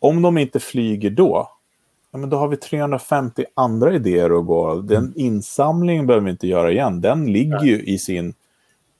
om 0.00 0.22
de 0.22 0.38
inte 0.38 0.60
flyger 0.60 1.10
då, 1.10 1.48
ja, 2.12 2.18
men 2.18 2.30
då 2.30 2.36
har 2.36 2.48
vi 2.48 2.56
350 2.56 3.44
andra 3.54 3.94
idéer 3.94 4.38
att 4.38 4.46
gå. 4.46 4.74
Den 4.74 4.96
mm. 4.96 5.12
insamlingen 5.16 6.06
behöver 6.06 6.24
vi 6.24 6.30
inte 6.30 6.46
göra 6.46 6.72
igen. 6.72 7.00
Den 7.00 7.32
ligger 7.32 7.56
ja. 7.56 7.64
ju 7.64 7.82
i 7.82 7.98
sin, 7.98 8.34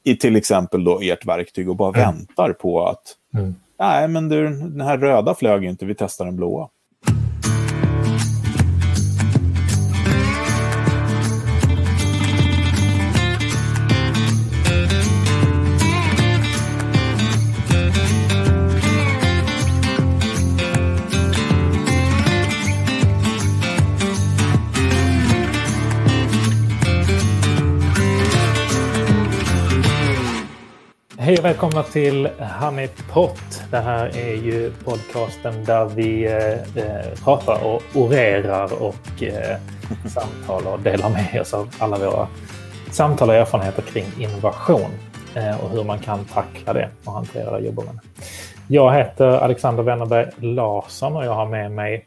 i 0.04 0.16
till 0.16 0.36
exempel 0.36 0.84
då 0.84 1.00
ert 1.02 1.26
verktyg 1.26 1.68
och 1.68 1.76
bara 1.76 2.02
mm. 2.02 2.16
väntar 2.16 2.52
på 2.52 2.86
att, 2.86 3.16
mm. 3.34 3.54
nej 3.78 4.08
men 4.08 4.28
du, 4.28 4.48
den 4.48 4.80
här 4.80 4.98
röda 4.98 5.34
flög 5.34 5.64
inte, 5.64 5.86
vi 5.86 5.94
testar 5.94 6.24
den 6.24 6.36
blåa. 6.36 6.68
Hej 31.30 31.38
och 31.38 31.44
välkomna 31.44 31.82
till 31.82 32.28
Honeypot. 32.60 33.62
Det 33.70 33.78
här 33.78 34.16
är 34.16 34.34
ju 34.34 34.72
podcasten 34.84 35.64
där 35.64 35.86
vi 35.86 36.24
eh, 36.24 36.84
eh, 36.84 37.14
pratar 37.24 37.64
och 37.64 37.82
orerar 37.94 38.82
och 38.82 39.22
eh, 39.22 39.58
samtalar 40.08 40.72
och 40.72 40.80
delar 40.80 41.10
med 41.10 41.40
oss 41.40 41.54
av 41.54 41.74
alla 41.78 41.98
våra 41.98 42.28
samtal 42.90 43.28
och 43.28 43.34
erfarenheter 43.34 43.82
kring 43.82 44.04
innovation 44.18 44.90
eh, 45.34 45.64
och 45.64 45.70
hur 45.70 45.84
man 45.84 45.98
kan 45.98 46.24
tackla 46.24 46.72
det 46.72 46.90
och 47.04 47.12
hantera 47.12 47.60
det 47.60 47.66
jobbar 47.66 47.84
med. 47.84 47.98
Jag 48.68 48.94
heter 48.94 49.26
Alexander 49.26 49.82
Wennerberg 49.82 50.30
Larsson 50.36 51.16
och 51.16 51.24
jag 51.24 51.34
har 51.34 51.46
med 51.46 51.72
mig 51.72 52.06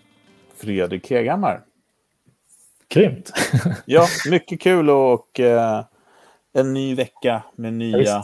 Fredrik 0.58 1.12
Heghammar. 1.12 1.62
Grymt! 2.90 3.32
ja, 3.86 4.06
mycket 4.30 4.62
kul 4.62 4.90
och 4.90 5.40
eh, 5.40 5.84
en 6.54 6.74
ny 6.74 6.96
vecka 6.96 7.44
med 7.56 7.74
nya 7.74 8.24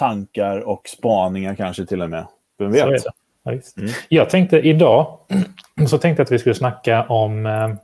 tankar 0.00 0.60
och 0.60 0.88
spaningar 0.88 1.54
kanske 1.54 1.86
till 1.86 2.02
och 2.02 2.10
med. 2.10 2.26
Vem 2.58 2.72
vet? 2.72 3.04
Ja, 3.42 3.52
mm. 3.52 3.90
Jag 4.08 4.30
tänkte 4.30 4.58
idag 4.58 5.18
så 5.88 5.98
tänkte 5.98 6.22
att 6.22 6.32
vi 6.32 6.38
skulle 6.38 6.54
snacka 6.54 7.04
om 7.04 7.46
eh, 7.46 7.74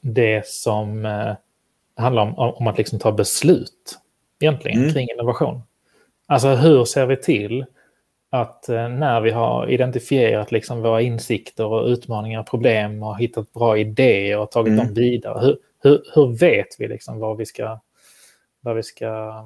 det 0.00 0.46
som 0.46 1.06
eh, 1.06 1.32
handlar 1.96 2.22
om, 2.22 2.38
om 2.38 2.66
att 2.66 2.78
liksom 2.78 2.98
ta 2.98 3.12
beslut 3.12 3.98
egentligen 4.40 4.78
mm. 4.78 4.92
kring 4.92 5.08
innovation. 5.10 5.62
Alltså 6.26 6.48
hur 6.48 6.84
ser 6.84 7.06
vi 7.06 7.16
till 7.16 7.64
att 8.30 8.68
eh, 8.68 8.88
när 8.88 9.20
vi 9.20 9.30
har 9.30 9.70
identifierat 9.70 10.52
liksom 10.52 10.82
våra 10.82 11.00
insikter 11.00 11.66
och 11.66 11.86
utmaningar 11.86 12.40
och 12.40 12.46
problem 12.46 13.02
och 13.02 13.18
hittat 13.18 13.52
bra 13.52 13.78
idéer 13.78 14.38
och 14.38 14.50
tagit 14.50 14.72
mm. 14.72 14.86
dem 14.86 14.94
vidare, 14.94 15.40
hur, 15.40 15.58
hur, 15.82 16.02
hur 16.14 16.38
vet 16.38 16.76
vi 16.78 16.88
liksom 16.88 17.18
vad 17.18 17.36
vi 17.36 17.46
ska, 17.46 17.78
vad 18.60 18.76
vi 18.76 18.82
ska 18.82 19.44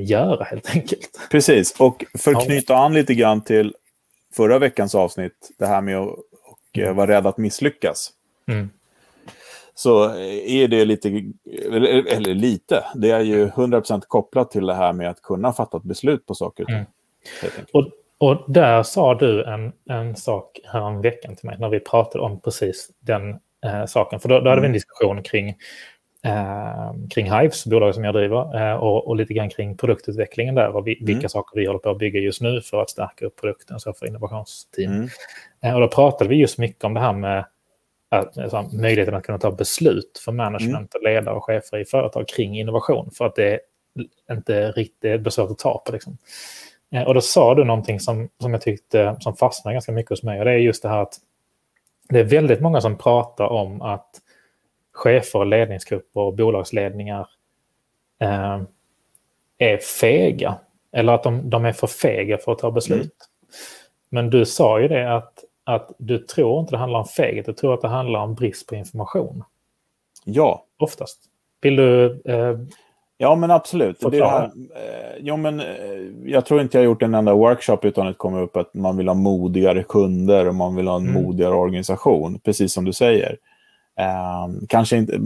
göra 0.00 0.44
helt 0.44 0.70
enkelt. 0.74 1.28
Precis, 1.30 1.80
och 1.80 2.04
för 2.18 2.34
att 2.34 2.44
knyta 2.44 2.76
an 2.76 2.94
lite 2.94 3.14
grann 3.14 3.44
till 3.44 3.74
förra 4.36 4.58
veckans 4.58 4.94
avsnitt, 4.94 5.50
det 5.58 5.66
här 5.66 5.80
med 5.80 5.98
att 5.98 6.18
och, 6.78 6.78
mm. 6.78 6.96
vara 6.96 7.10
rädd 7.10 7.26
att 7.26 7.38
misslyckas. 7.38 8.10
Mm. 8.48 8.70
Så 9.74 10.04
är 10.44 10.68
det 10.68 10.84
lite, 10.84 11.08
eller, 11.64 12.06
eller, 12.06 12.34
lite, 12.34 12.84
det 12.94 13.10
är 13.10 13.20
ju 13.20 13.46
100% 13.46 14.02
kopplat 14.08 14.50
till 14.50 14.66
det 14.66 14.74
här 14.74 14.92
med 14.92 15.10
att 15.10 15.22
kunna 15.22 15.52
fatta 15.52 15.76
ett 15.76 15.82
beslut 15.82 16.26
på 16.26 16.34
saker. 16.34 16.70
Mm. 16.70 16.84
Och, 17.72 17.88
och 18.18 18.52
där 18.52 18.82
sa 18.82 19.14
du 19.14 19.44
en, 19.44 19.72
en 19.90 20.16
sak 20.16 20.58
här 20.64 21.02
veckan 21.02 21.36
till 21.36 21.46
mig 21.46 21.56
när 21.58 21.68
vi 21.68 21.80
pratade 21.80 22.24
om 22.24 22.40
precis 22.40 22.90
den 23.00 23.30
eh, 23.64 23.86
saken. 23.86 24.20
För 24.20 24.28
då, 24.28 24.40
då 24.40 24.50
hade 24.50 24.60
vi 24.60 24.66
en 24.66 24.70
mm. 24.70 24.72
diskussion 24.72 25.22
kring 25.22 25.48
eh, 25.48 25.54
kring 27.10 27.32
Hives, 27.32 27.66
bolaget 27.66 27.94
som 27.94 28.04
jag 28.04 28.14
driver, 28.14 28.70
eh, 28.70 28.76
och, 28.76 29.08
och, 29.08 29.16
lite 29.16 29.34
grann 29.34 29.50
kring 29.50 29.76
produktutvecklingen 29.76 30.54
där 30.54 30.76
och 30.76 30.86
vi, 30.86 30.94
mm. 30.94 31.06
vilka 31.06 31.28
saker 31.28 31.60
vi 31.60 31.66
håller 31.66 31.78
på 31.78 31.90
att 31.90 31.98
bygga 31.98 32.20
just 32.20 32.40
nu 32.40 32.60
för 32.60 32.82
att 32.82 32.90
stärka 32.90 33.26
upp 33.26 33.40
produkten 33.40 33.80
så 33.80 33.92
för 33.92 34.06
innovationsteam. 34.06 34.92
Mm. 34.92 35.08
Eh, 35.62 35.74
och 35.74 35.80
då 35.80 35.88
pratade 35.88 36.30
vi 36.30 36.36
just 36.36 36.58
mycket 36.58 36.84
om 36.84 36.94
det 36.94 37.00
här 37.00 37.12
med 37.12 37.44
att, 38.08 38.38
alltså, 38.38 38.62
möjligheten 38.72 39.14
att 39.14 39.24
kunna 39.24 39.38
ta 39.38 39.50
beslut 39.50 40.22
för 40.24 40.32
management, 40.32 40.94
mm. 40.94 41.14
ledare 41.14 41.34
och 41.34 41.44
chefer 41.44 41.78
i 41.78 41.84
företag 41.84 42.28
kring 42.28 42.58
innovation 42.58 43.10
för 43.10 43.26
att 43.26 43.34
det 43.34 43.52
är 43.52 43.60
inte 44.30 44.72
riktigt 44.72 45.20
beslut 45.20 45.50
att 45.50 45.58
ta 45.58 45.82
på. 45.86 45.92
Liksom. 45.92 46.18
Eh, 46.92 47.02
och 47.02 47.14
då 47.14 47.20
sa 47.20 47.54
du 47.54 47.64
någonting 47.64 48.00
som, 48.00 48.28
som 48.40 48.52
jag 48.52 48.62
tyckte 48.62 49.16
som 49.20 49.36
fastnade 49.36 49.74
ganska 49.74 49.92
mycket 49.92 50.10
hos 50.10 50.22
mig 50.22 50.38
och 50.38 50.44
det 50.44 50.50
är 50.50 50.56
just 50.56 50.82
det 50.82 50.88
här 50.88 51.02
att 51.02 51.14
det 52.08 52.20
är 52.20 52.24
väldigt 52.24 52.60
många 52.60 52.80
som 52.80 52.98
pratar 52.98 53.44
om 53.44 53.82
att 53.82 54.10
chefer, 54.98 55.44
ledningsgrupper 55.44 56.20
och 56.20 56.34
bolagsledningar 56.34 57.28
eh, 58.20 58.60
är 59.58 59.78
fega. 60.00 60.54
Eller 60.92 61.12
att 61.12 61.22
de, 61.22 61.50
de, 61.50 61.64
är 61.64 61.72
för 61.72 61.86
fega 61.86 62.38
för 62.38 62.52
att 62.52 62.58
ta 62.58 62.70
beslut. 62.70 63.00
Mm. 63.00 63.10
Men 64.08 64.30
du 64.30 64.46
sa 64.46 64.80
ju 64.80 64.88
det 64.88 65.14
att, 65.16 65.44
att 65.64 65.90
du 65.98 66.18
tror 66.18 66.60
inte 66.60 66.72
det 66.72 66.78
handlar 66.78 66.98
om 66.98 67.04
feghet, 67.04 67.46
du 67.46 67.52
tror 67.52 67.74
att 67.74 67.80
det 67.80 67.88
handlar 67.88 68.20
om 68.20 68.34
brist 68.34 68.66
på 68.66 68.74
information. 68.74 69.44
Ja. 70.24 70.64
Oftast. 70.78 71.18
Vill 71.60 71.76
du... 71.76 72.22
Eh, 72.24 72.58
ja, 73.18 73.34
men 73.34 73.50
absolut. 73.50 74.00
Det 74.00 74.24
här, 74.24 74.44
eh, 74.44 74.50
jo, 75.18 75.36
men, 75.36 75.60
eh, 75.60 75.66
jag 76.24 76.46
tror 76.46 76.60
inte 76.60 76.78
jag 76.78 76.82
har 76.82 76.86
gjort 76.86 77.02
en 77.02 77.14
enda 77.14 77.34
workshop 77.34 77.78
utan 77.82 78.06
att 78.06 78.14
det 78.14 78.18
kommer 78.18 78.42
upp 78.42 78.56
att 78.56 78.74
man 78.74 78.96
vill 78.96 79.08
ha 79.08 79.14
modigare 79.14 79.82
kunder 79.82 80.48
och 80.48 80.54
man 80.54 80.76
vill 80.76 80.88
ha 80.88 80.96
en 80.96 81.08
mm. 81.08 81.22
modigare 81.22 81.54
organisation, 81.54 82.38
precis 82.44 82.72
som 82.72 82.84
du 82.84 82.92
säger. 82.92 83.38
Eh, 83.98 84.48
kanske 84.68 84.96
inte, 84.96 85.20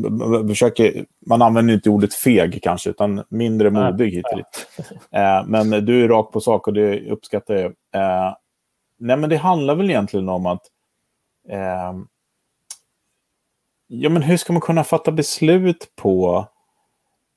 försöker, 0.49 1.07
man 1.27 1.43
använder 1.43 1.75
inte 1.75 1.91
ordet 1.91 2.15
feg 2.15 2.63
kanske, 2.63 2.91
utan 2.91 3.25
mindre 3.29 3.71
modig 3.71 4.11
hit 4.11 4.25
och 4.33 4.37
dit. 4.37 4.67
Eh, 5.11 5.45
men 5.47 5.71
du 5.71 6.05
är 6.05 6.09
rak 6.09 6.33
på 6.33 6.41
sak 6.41 6.67
och 6.67 6.75
det 6.75 7.11
uppskattar 7.11 7.55
jag. 7.55 7.65
Eh, 7.95 8.35
nej, 8.99 9.17
men 9.17 9.31
det 9.31 9.37
handlar 9.37 9.75
väl 9.75 9.91
egentligen 9.91 10.29
om 10.29 10.47
att 10.47 10.63
ehm, 11.49 12.07
ja, 13.87 14.11
men 14.11 14.23
hur 14.23 14.37
ska 14.37 14.53
man 14.53 14.63
kunna 14.63 14.85
fatta 14.85 15.13
beslut 15.13 15.93
på 15.97 16.47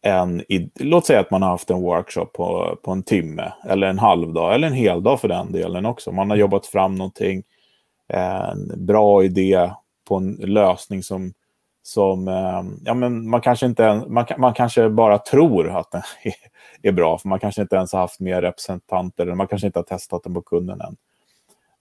en... 0.01 0.44
Låt 0.79 1.06
säga 1.06 1.19
att 1.19 1.31
man 1.31 1.41
har 1.41 1.50
haft 1.50 1.69
en 1.69 1.81
workshop 1.81 2.25
på, 2.25 2.78
på 2.84 2.91
en 2.91 3.03
timme, 3.03 3.53
eller 3.63 3.88
en 3.88 4.00
halv 4.00 4.34
dag, 4.34 4.56
eller 4.56 4.68
en 4.68 4.74
hel 4.74 5.03
dag 5.03 5.22
för 5.22 5.28
den 5.28 5.51
delen 5.51 5.85
också. 5.85 6.12
Man 6.12 6.29
har 6.29 6.38
jobbat 6.38 6.66
fram 6.66 6.95
någonting, 6.95 7.44
en 8.07 8.85
bra 8.85 9.24
idé, 9.24 9.72
på 10.06 10.16
en 10.16 10.36
lösning 10.36 11.04
som, 11.04 11.34
som 11.84 12.28
eh, 12.28 12.64
ja, 12.86 12.94
men 12.94 13.30
man, 13.30 13.42
kanske 13.42 13.66
inte, 13.66 14.06
man, 14.08 14.26
man 14.38 14.54
kanske 14.54 14.90
bara 14.90 15.18
tror 15.18 15.70
att 15.70 15.92
den 15.92 16.02
är, 16.24 16.34
är 16.90 16.92
bra, 16.92 17.18
för 17.18 17.30
man 17.30 17.40
kanske 17.40 17.62
inte 17.62 17.76
ens 17.76 17.94
har 17.94 18.00
haft 18.00 18.20
mer 18.20 18.42
representanter, 18.42 19.24
eller 19.24 19.36
man 19.36 19.48
kanske 19.48 19.68
inte 19.68 19.80
har 19.80 19.84
testat 19.84 20.24
den 20.24 20.34
på 20.34 20.42
kunden 20.42 20.82
än. 20.82 20.96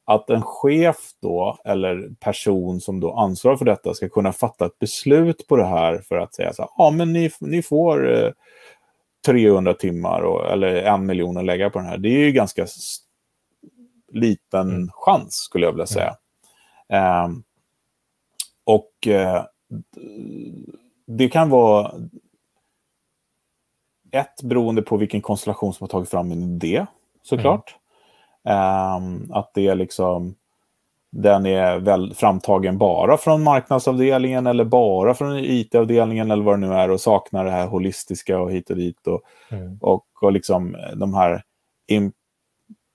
Att 0.06 0.30
en 0.30 0.42
chef 0.42 0.96
då, 1.22 1.58
eller 1.64 2.10
person 2.20 2.80
som 2.80 3.00
då 3.00 3.12
ansvarar 3.12 3.56
för 3.56 3.64
detta, 3.64 3.94
ska 3.94 4.08
kunna 4.08 4.32
fatta 4.32 4.66
ett 4.66 4.78
beslut 4.78 5.46
på 5.46 5.56
det 5.56 5.66
här 5.66 5.98
för 5.98 6.16
att 6.16 6.34
säga 6.34 6.52
så 6.52 6.62
här, 6.62 6.70
ja 6.76 6.90
men 6.90 7.12
ni, 7.12 7.30
ni 7.40 7.62
får 7.62 8.12
eh, 8.12 8.30
300 9.26 9.74
timmar 9.74 10.20
och, 10.20 10.46
eller 10.52 10.74
en 10.74 11.06
miljon 11.06 11.36
att 11.36 11.44
lägga 11.44 11.70
på 11.70 11.78
den 11.78 11.88
här. 11.88 11.98
Det 11.98 12.08
är 12.08 12.18
ju 12.18 12.32
ganska 12.32 12.66
liten 14.12 14.70
mm. 14.70 14.90
chans, 14.92 15.34
skulle 15.34 15.66
jag 15.66 15.72
vilja 15.72 15.86
säga. 15.86 16.16
Mm. 16.88 17.24
Um, 17.24 17.42
och 18.64 19.06
eh, 19.06 19.44
det 21.06 21.28
kan 21.28 21.50
vara 21.50 21.92
ett 24.10 24.42
beroende 24.42 24.82
på 24.82 24.96
vilken 24.96 25.22
konstellation 25.22 25.74
som 25.74 25.84
har 25.84 25.88
tagit 25.88 26.08
fram 26.08 26.32
en 26.32 26.42
idé, 26.42 26.86
såklart. 27.22 27.76
Mm. 28.44 28.96
Um, 28.96 29.32
att 29.32 29.50
det 29.54 29.68
är 29.68 29.74
liksom 29.74 30.34
den 31.16 31.46
är 31.46 31.78
väl 31.78 32.14
framtagen 32.14 32.78
bara 32.78 33.16
från 33.16 33.42
marknadsavdelningen 33.42 34.46
eller 34.46 34.64
bara 34.64 35.14
från 35.14 35.38
IT-avdelningen 35.38 36.30
eller 36.30 36.42
vad 36.42 36.60
det 36.60 36.66
nu 36.66 36.74
är 36.74 36.90
och 36.90 37.00
saknar 37.00 37.44
det 37.44 37.50
här 37.50 37.66
holistiska 37.66 38.40
och 38.40 38.52
hit 38.52 38.70
och 38.70 38.76
dit. 38.76 39.06
Och, 39.06 39.22
mm. 39.48 39.78
och, 39.80 40.06
och 40.20 40.32
liksom 40.32 40.76
de 40.96 41.14
här 41.14 41.42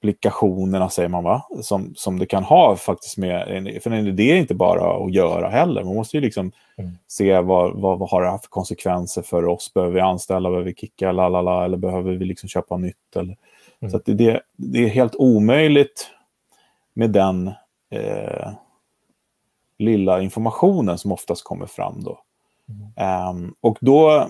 implikationerna, 0.01 0.90
säger 0.90 1.10
man 1.10 1.24
va, 1.24 1.48
som, 1.62 1.94
som 1.96 2.19
det 2.19 2.25
kan 2.25 2.44
ha 2.44 2.75
faktiskt 2.75 3.18
med, 3.18 3.80
för 3.84 3.92
en 3.92 4.07
idé 4.07 4.31
är 4.31 4.36
inte 4.36 4.56
bara 4.56 5.06
att 5.06 5.13
göra 5.13 5.50
heller. 5.50 5.84
Man 5.84 5.96
måste 5.96 6.18
ju 6.18 6.22
liksom 6.22 6.51
mm. 6.78 6.92
se 7.07 7.40
vad, 7.40 7.81
vad, 7.81 8.00
vad 8.00 8.10
har 8.10 8.22
det 8.22 8.30
här 8.30 8.38
för 8.38 8.50
konsekvenser 8.50 9.22
för 9.22 9.46
oss. 9.46 9.74
Behöver 9.74 9.94
vi 9.94 10.00
anställa, 10.00 10.50
behöver 10.50 10.66
vi 10.66 10.75
kicka, 10.75 11.12
lalala, 11.12 11.66
eller 11.66 11.78
behöver 11.78 12.12
vi 12.12 12.25
liksom 12.25 12.50
köpa 12.50 12.78
nytt? 12.78 13.16
Eller, 13.16 13.38
mm. 13.80 13.92
Så 13.92 14.01
det, 14.06 14.42
det 14.56 14.80
är 14.80 14.88
helt 14.88 15.16
omöjligt 15.16 16.10
med 16.94 17.12
den 17.12 17.48
eh, 17.92 18.51
lilla 19.78 20.22
informationen 20.22 20.98
som 20.98 21.12
oftast 21.12 21.44
kommer 21.44 21.66
fram 21.66 22.04
då. 22.04 22.19
Mm. 22.69 23.30
Um, 23.30 23.56
och 23.62 23.78
då 23.81 24.28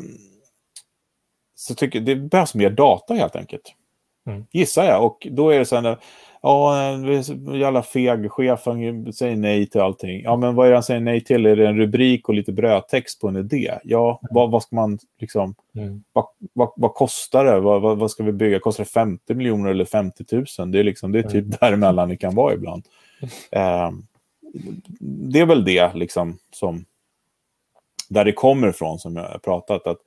så 1.55 1.75
tycker 1.75 1.99
jag 1.99 2.05
det 2.05 2.15
behövs 2.15 2.55
mer 2.55 2.69
data 2.69 3.13
helt 3.13 3.35
enkelt. 3.35 3.75
Mm. 4.29 4.45
Gissar 4.51 4.85
jag. 4.85 5.05
Och 5.05 5.27
då 5.31 5.49
är 5.49 5.59
det 5.59 5.65
så 5.65 5.75
här, 5.75 5.97
ja, 6.41 6.91
jävla 7.53 7.83
feg, 7.83 8.31
chefen 8.31 9.13
säger 9.13 9.35
nej 9.35 9.67
till 9.67 9.81
allting. 9.81 10.21
Ja, 10.23 10.35
men 10.35 10.55
vad 10.55 10.65
är 10.65 10.69
det 10.69 10.75
han 10.75 10.83
säger 10.83 10.99
nej 10.99 11.23
till? 11.23 11.45
Är 11.45 11.55
det 11.55 11.67
en 11.67 11.77
rubrik 11.77 12.29
och 12.29 12.35
lite 12.35 12.51
brödtext 12.51 13.21
på 13.21 13.27
en 13.27 13.35
idé? 13.35 13.73
Ja, 13.83 14.19
vad, 14.31 14.51
vad 14.51 14.63
ska 14.63 14.75
man 14.75 14.99
liksom, 15.19 15.55
mm. 15.75 16.03
vad, 16.13 16.25
vad, 16.53 16.71
vad, 16.75 16.93
kostar 16.93 17.45
det? 17.45 17.59
Vad, 17.59 17.97
vad, 17.97 18.11
ska 18.11 18.23
vi 18.23 18.31
bygga? 18.31 18.59
Kostar 18.59 18.83
det 18.83 18.89
50 18.89 19.33
miljoner 19.33 19.69
eller 19.69 19.85
50 19.85 20.25
000? 20.31 20.71
Det 20.71 20.79
är, 20.79 20.83
liksom, 20.83 21.11
det 21.11 21.19
är 21.19 21.23
typ 21.23 21.45
mm. 21.45 21.57
däremellan 21.59 22.09
det 22.09 22.17
kan 22.17 22.35
vara 22.35 22.53
ibland. 22.53 22.83
Eh, 23.51 23.91
det 24.99 25.39
är 25.39 25.45
väl 25.45 25.65
det 25.65 25.95
liksom 25.95 26.37
som, 26.51 26.85
där 28.09 28.25
det 28.25 28.31
kommer 28.31 28.67
ifrån 28.67 28.99
som 28.99 29.15
jag 29.15 29.23
har 29.23 29.39
pratat. 29.39 29.87
Att. 29.87 29.97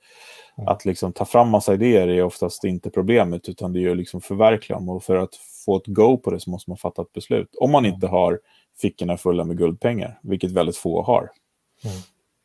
Att 0.55 0.85
liksom 0.85 1.13
ta 1.13 1.25
fram 1.25 1.49
massa 1.49 1.73
idéer 1.73 2.07
är 2.07 2.23
oftast 2.23 2.63
inte 2.63 2.89
problemet, 2.89 3.49
utan 3.49 3.73
det 3.73 3.79
är 3.79 3.81
ju 3.81 3.95
liksom 3.95 4.21
förverkliga 4.21 4.77
dem. 4.77 4.89
Och 4.89 5.03
för 5.03 5.15
att 5.15 5.35
få 5.65 5.77
ett 5.77 5.87
go 5.87 6.17
på 6.17 6.31
det 6.31 6.39
så 6.39 6.49
måste 6.49 6.69
man 6.69 6.77
fatta 6.77 7.01
ett 7.01 7.13
beslut. 7.13 7.55
Om 7.59 7.71
man 7.71 7.85
inte 7.85 8.07
har 8.07 8.39
fickorna 8.81 9.17
fulla 9.17 9.43
med 9.43 9.57
guldpengar, 9.57 10.19
vilket 10.21 10.51
väldigt 10.51 10.77
få 10.77 11.01
har. 11.01 11.31
Mm. 11.85 11.97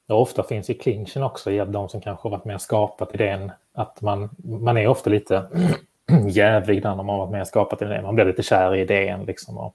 Och 0.09 0.23
ofta 0.23 0.43
finns 0.43 0.71
i 0.71 0.75
clinchen 0.75 1.23
också, 1.23 1.65
de 1.65 1.89
som 1.89 2.01
kanske 2.01 2.29
har 2.29 2.31
varit 2.31 2.45
med 2.45 2.55
och 2.55 2.63
skapat 2.63 3.15
idén, 3.15 3.53
att 3.75 4.03
man, 4.03 4.31
man 4.45 4.77
är 4.77 4.87
ofta 4.87 5.11
lite 5.11 5.47
jävig 6.29 6.85
när 6.85 6.97
man 6.97 7.09
har 7.09 7.19
varit 7.19 7.31
med 7.31 7.41
och 7.41 7.47
skapat 7.47 7.83
idén. 7.83 8.03
Man 8.03 8.15
blir 8.15 8.25
lite 8.25 8.43
kär 8.43 8.75
i 8.75 8.81
idén 8.81 9.25
liksom. 9.25 9.59
Och 9.59 9.75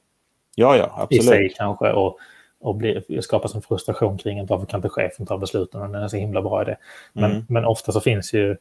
ja, 0.56 0.78
ja, 0.78 0.92
absolut. 0.98 1.24
I 1.24 1.28
sig 1.28 1.54
kanske. 1.58 1.92
Och, 1.92 2.20
och 2.64 2.76
blir, 2.76 3.22
skapas 3.22 3.56
en 3.56 3.62
frustration 3.62 4.18
kring 4.18 4.40
att 4.40 4.50
varför 4.50 4.66
kan 4.66 4.78
inte 4.78 4.90
chefen 4.90 5.26
ta 5.26 5.38
besluten 5.38 5.82
om 5.82 5.92
den 5.92 6.04
är 6.04 6.08
så 6.08 6.18
himla 6.18 6.42
bra 6.42 6.62
idé. 6.62 6.76
Men, 7.14 7.32
mm. 7.32 7.46
men 7.50 7.66
ofta 7.66 7.92
så 7.92 8.00
finns 8.00 8.34
ju 8.34 8.58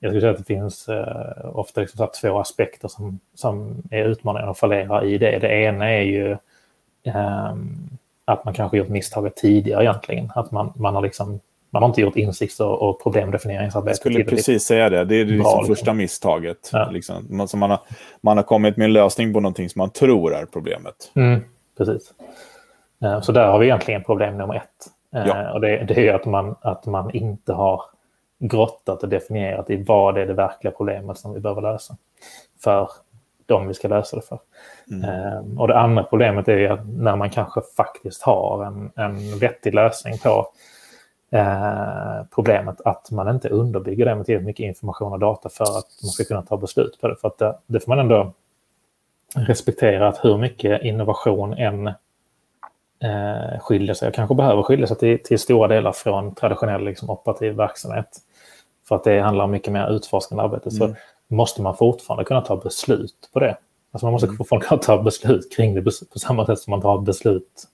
jag 0.00 0.10
skulle 0.10 0.20
säga 0.20 0.32
att 0.32 0.38
det 0.38 0.44
finns 0.44 0.88
eh, 0.88 1.56
ofta 1.56 1.80
liksom 1.80 2.08
två 2.20 2.38
aspekter 2.38 2.88
som, 2.88 3.20
som 3.34 3.82
är 3.90 4.04
utmaningar 4.04 4.48
och 4.48 4.58
fallerar 4.58 5.04
i 5.04 5.18
det. 5.18 5.38
Det 5.38 5.48
ena 5.48 5.90
är 5.90 6.02
ju 6.02 6.32
eh, 7.02 7.54
att 8.24 8.44
man 8.44 8.54
kanske 8.54 8.78
gjort 8.78 8.88
misstaget 8.88 9.36
tidigare 9.36 9.84
egentligen. 9.84 10.32
Att 10.34 10.50
man, 10.50 10.72
man 10.76 10.94
har 10.94 11.02
liksom 11.02 11.40
man 11.70 11.82
har 11.82 11.88
inte 11.88 12.00
gjort 12.00 12.16
insikts 12.16 12.60
och, 12.60 12.82
och 12.82 13.02
problemdefinieringsarbete. 13.02 13.90
Jag 13.90 13.96
skulle 13.96 14.24
precis 14.24 14.62
säga 14.62 14.90
det. 14.90 15.04
Det 15.04 15.14
är 15.14 15.24
det 15.24 15.30
liksom 15.30 15.42
bra, 15.42 15.60
första 15.60 15.72
liksom. 15.72 15.96
misstaget. 15.96 16.70
Ja. 16.72 16.90
Liksom. 16.90 17.26
Man, 17.28 17.48
man, 17.54 17.70
har, 17.70 17.80
man 18.20 18.36
har 18.36 18.44
kommit 18.44 18.76
med 18.76 18.84
en 18.84 18.92
lösning 18.92 19.32
på 19.32 19.40
någonting 19.40 19.68
som 19.68 19.78
man 19.78 19.90
tror 19.90 20.34
är 20.34 20.44
problemet. 20.44 21.12
Mm, 21.14 21.40
precis. 21.78 22.12
Eh, 23.02 23.20
så 23.20 23.32
där 23.32 23.46
har 23.46 23.58
vi 23.58 23.66
egentligen 23.66 24.04
problem 24.04 24.38
nummer 24.38 24.54
ett. 24.54 24.86
Eh, 25.14 25.26
ja. 25.26 25.52
Och 25.52 25.60
det, 25.60 25.84
det 25.84 26.08
är 26.08 26.14
att 26.14 26.24
man, 26.24 26.56
att 26.60 26.86
man 26.86 27.10
inte 27.10 27.52
har 27.52 27.82
grottat 28.38 29.02
och 29.02 29.08
definierat 29.08 29.70
i 29.70 29.82
vad 29.82 30.18
är 30.18 30.26
det 30.26 30.34
verkliga 30.34 30.74
problemet 30.76 31.18
som 31.18 31.34
vi 31.34 31.40
behöver 31.40 31.62
lösa 31.62 31.96
för 32.64 32.90
de 33.46 33.68
vi 33.68 33.74
ska 33.74 33.88
lösa 33.88 34.16
det 34.16 34.22
för. 34.22 34.38
Mm. 34.90 35.10
Ehm, 35.10 35.60
och 35.60 35.68
det 35.68 35.78
andra 35.78 36.02
problemet 36.02 36.48
är 36.48 36.70
att 36.70 36.88
när 36.88 37.16
man 37.16 37.30
kanske 37.30 37.60
faktiskt 37.76 38.22
har 38.22 38.64
en, 38.64 38.90
en 38.96 39.38
vettig 39.38 39.74
lösning 39.74 40.18
på 40.18 40.48
eh, 41.30 42.22
problemet, 42.34 42.80
att 42.84 43.10
man 43.10 43.28
inte 43.28 43.48
underbygger 43.48 44.04
det 44.04 44.14
med 44.14 44.26
tillräckligt 44.26 44.46
mycket 44.46 44.64
information 44.64 45.12
och 45.12 45.18
data 45.18 45.48
för 45.48 45.64
att 45.64 45.88
man 46.02 46.10
ska 46.10 46.24
kunna 46.24 46.42
ta 46.42 46.56
beslut 46.56 47.00
på 47.00 47.08
det. 47.08 47.16
För 47.16 47.28
att 47.28 47.38
det, 47.38 47.58
det 47.66 47.80
får 47.80 47.88
man 47.88 47.98
ändå 47.98 48.32
respektera 49.36 50.08
att 50.08 50.24
hur 50.24 50.38
mycket 50.38 50.82
innovation 50.82 51.52
en 51.52 51.92
eh, 53.02 53.60
skiljer 53.60 53.94
sig, 53.94 54.08
och 54.08 54.14
kanske 54.14 54.34
behöver 54.34 54.62
skilja 54.62 54.86
sig 54.86 54.96
till, 54.96 55.22
till 55.22 55.38
stora 55.38 55.68
delar 55.68 55.92
från 55.92 56.34
traditionell 56.34 56.84
liksom, 56.84 57.10
operativ 57.10 57.54
verksamhet, 57.54 58.18
för 58.88 58.96
att 58.96 59.04
det 59.04 59.20
handlar 59.20 59.46
mycket 59.46 59.72
mer 59.72 59.90
utforskande 59.90 60.44
arbete, 60.44 60.68
mm. 60.68 60.94
så 60.94 61.00
måste 61.28 61.62
man 61.62 61.76
fortfarande 61.76 62.24
kunna 62.24 62.40
ta 62.40 62.56
beslut 62.56 63.30
på 63.32 63.40
det. 63.40 63.56
Alltså 63.92 64.06
man 64.06 64.12
måste 64.12 64.26
mm. 64.26 64.36
fortfarande 64.36 64.66
kunna 64.66 64.82
ta 64.82 65.02
beslut 65.02 65.52
kring 65.56 65.74
det 65.74 65.82
på 65.82 66.18
samma 66.18 66.46
sätt 66.46 66.58
som 66.58 66.70
man 66.70 66.80
tar 66.80 66.98
beslut 66.98 67.64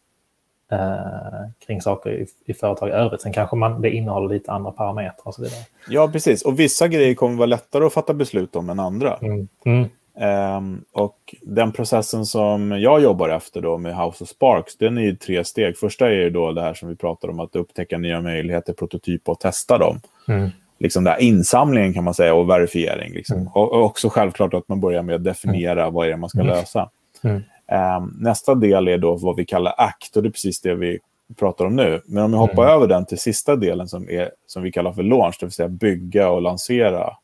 eh, 0.73 1.67
kring 1.67 1.81
saker 1.81 2.11
i, 2.11 2.27
i 2.45 2.55
företag 2.55 2.89
i 2.89 2.93
övrigt. 2.93 3.21
Sen 3.21 3.33
kanske 3.33 3.57
man, 3.57 3.81
det 3.81 3.91
innehåller 3.91 4.35
lite 4.35 4.53
andra 4.53 4.71
parametrar 4.71 5.27
och 5.27 5.35
så 5.35 5.43
vidare. 5.43 5.61
Ja, 5.89 6.09
precis. 6.09 6.43
Och 6.43 6.61
vissa 6.61 6.89
grejer 6.89 7.15
kommer 7.15 7.37
vara 7.37 7.47
lättare 7.47 7.85
att 7.85 7.93
fatta 7.93 8.15
beslut 8.15 8.57
om 8.57 8.71
än 8.71 8.81
andra. 8.81 9.17
Mm. 9.17 9.49
Mm. 9.65 9.89
Um, 10.15 10.85
och 10.93 11.35
den 11.43 11.73
processen 11.73 12.27
som 12.27 12.71
jag 12.71 13.03
jobbar 13.03 13.29
efter 13.29 13.61
då 13.61 13.79
med 13.79 13.97
House 13.97 14.25
of 14.25 14.31
Sparks, 14.31 14.77
den 14.77 14.99
är 14.99 15.03
ju 15.03 15.17
tre 15.17 15.45
steg. 15.45 15.79
Första 15.79 16.07
är 16.07 16.13
ju 16.13 16.31
då 16.31 16.53
det 16.53 16.63
här 16.63 16.75
som 16.75 16.89
vi 16.89 16.97
pratar 16.97 17.29
om, 17.29 17.41
att 17.41 17.57
upptäcka 17.57 17.99
nya 17.99 18.21
möjligheter, 18.21 18.73
prototypa 18.73 19.33
och 19.33 19.41
testa 19.41 19.79
dem. 19.79 20.01
Mm. 20.29 20.51
Liksom 20.79 21.05
där 21.05 21.21
insamlingen 21.21 21.95
kan 21.95 22.05
man 22.05 22.15
säga 22.15 22.35
och 22.35 22.51
verifiering. 22.51 23.13
Liksom. 23.13 23.37
Mm. 23.37 23.49
Och, 23.49 23.73
och, 23.73 23.85
också 23.85 24.09
självklart 24.09 24.55
att 24.55 24.69
man 24.69 24.81
börjar 24.81 25.03
med 25.03 25.15
att 25.15 25.25
definiera 25.25 25.83
mm. 25.83 25.95
vad 25.95 26.07
är 26.07 26.11
det 26.11 26.17
man 26.17 26.31
ska 26.31 26.41
mm. 26.41 26.57
lösa. 26.57 26.91
Um, 27.23 28.17
nästa 28.21 28.55
del 28.55 28.89
är 28.89 28.99
då 28.99 29.17
vad 29.17 29.37
vi 29.37 29.45
kallar 29.45 29.75
ACT 29.79 30.17
och 30.17 30.23
det 30.23 30.29
är 30.29 30.31
precis 30.31 30.61
det 30.61 30.75
vi 30.75 30.99
pratar 31.39 31.65
om 31.65 31.77
nu. 31.77 32.01
Men 32.07 32.25
om 32.25 32.33
jag 32.33 32.41
hoppar 32.41 32.67
över 32.67 32.87
den 32.87 33.07
till 33.07 33.19
sista 33.19 33.57
delen 33.57 33.89
som, 33.89 34.09
är, 34.11 34.31
som 34.47 34.63
vi 34.63 34.73
kallar 34.73 34.93
för 34.93 35.03
launch, 35.03 35.37
det 35.41 35.47
vill 35.47 35.53
säga 35.53 35.69
bygga 35.69 36.31
och 36.31 36.43
lansera 36.43 37.17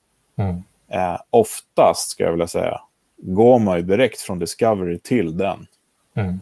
Eh, 0.89 1.17
oftast, 1.31 2.11
ska 2.11 2.25
jag 2.25 2.31
vilja 2.31 2.47
säga, 2.47 2.81
går 3.17 3.59
man 3.59 3.77
ju 3.77 3.83
direkt 3.83 4.21
från 4.21 4.39
Discovery 4.39 4.99
till 4.99 5.37
den. 5.37 5.67
Mm. 6.15 6.41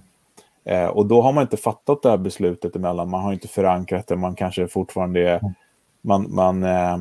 Eh, 0.64 0.86
och 0.86 1.06
då 1.06 1.22
har 1.22 1.32
man 1.32 1.42
inte 1.42 1.56
fattat 1.56 2.02
det 2.02 2.10
här 2.10 2.16
beslutet 2.16 2.76
emellan. 2.76 3.10
Man 3.10 3.24
har 3.24 3.32
inte 3.32 3.48
förankrat 3.48 4.06
det. 4.06 4.16
Man 4.16 4.34
kanske 4.34 4.68
fortfarande 4.68 5.20
är... 5.20 5.38
Mm. 5.38 5.52
Man, 6.00 6.34
man, 6.34 6.62
eh, 6.62 6.98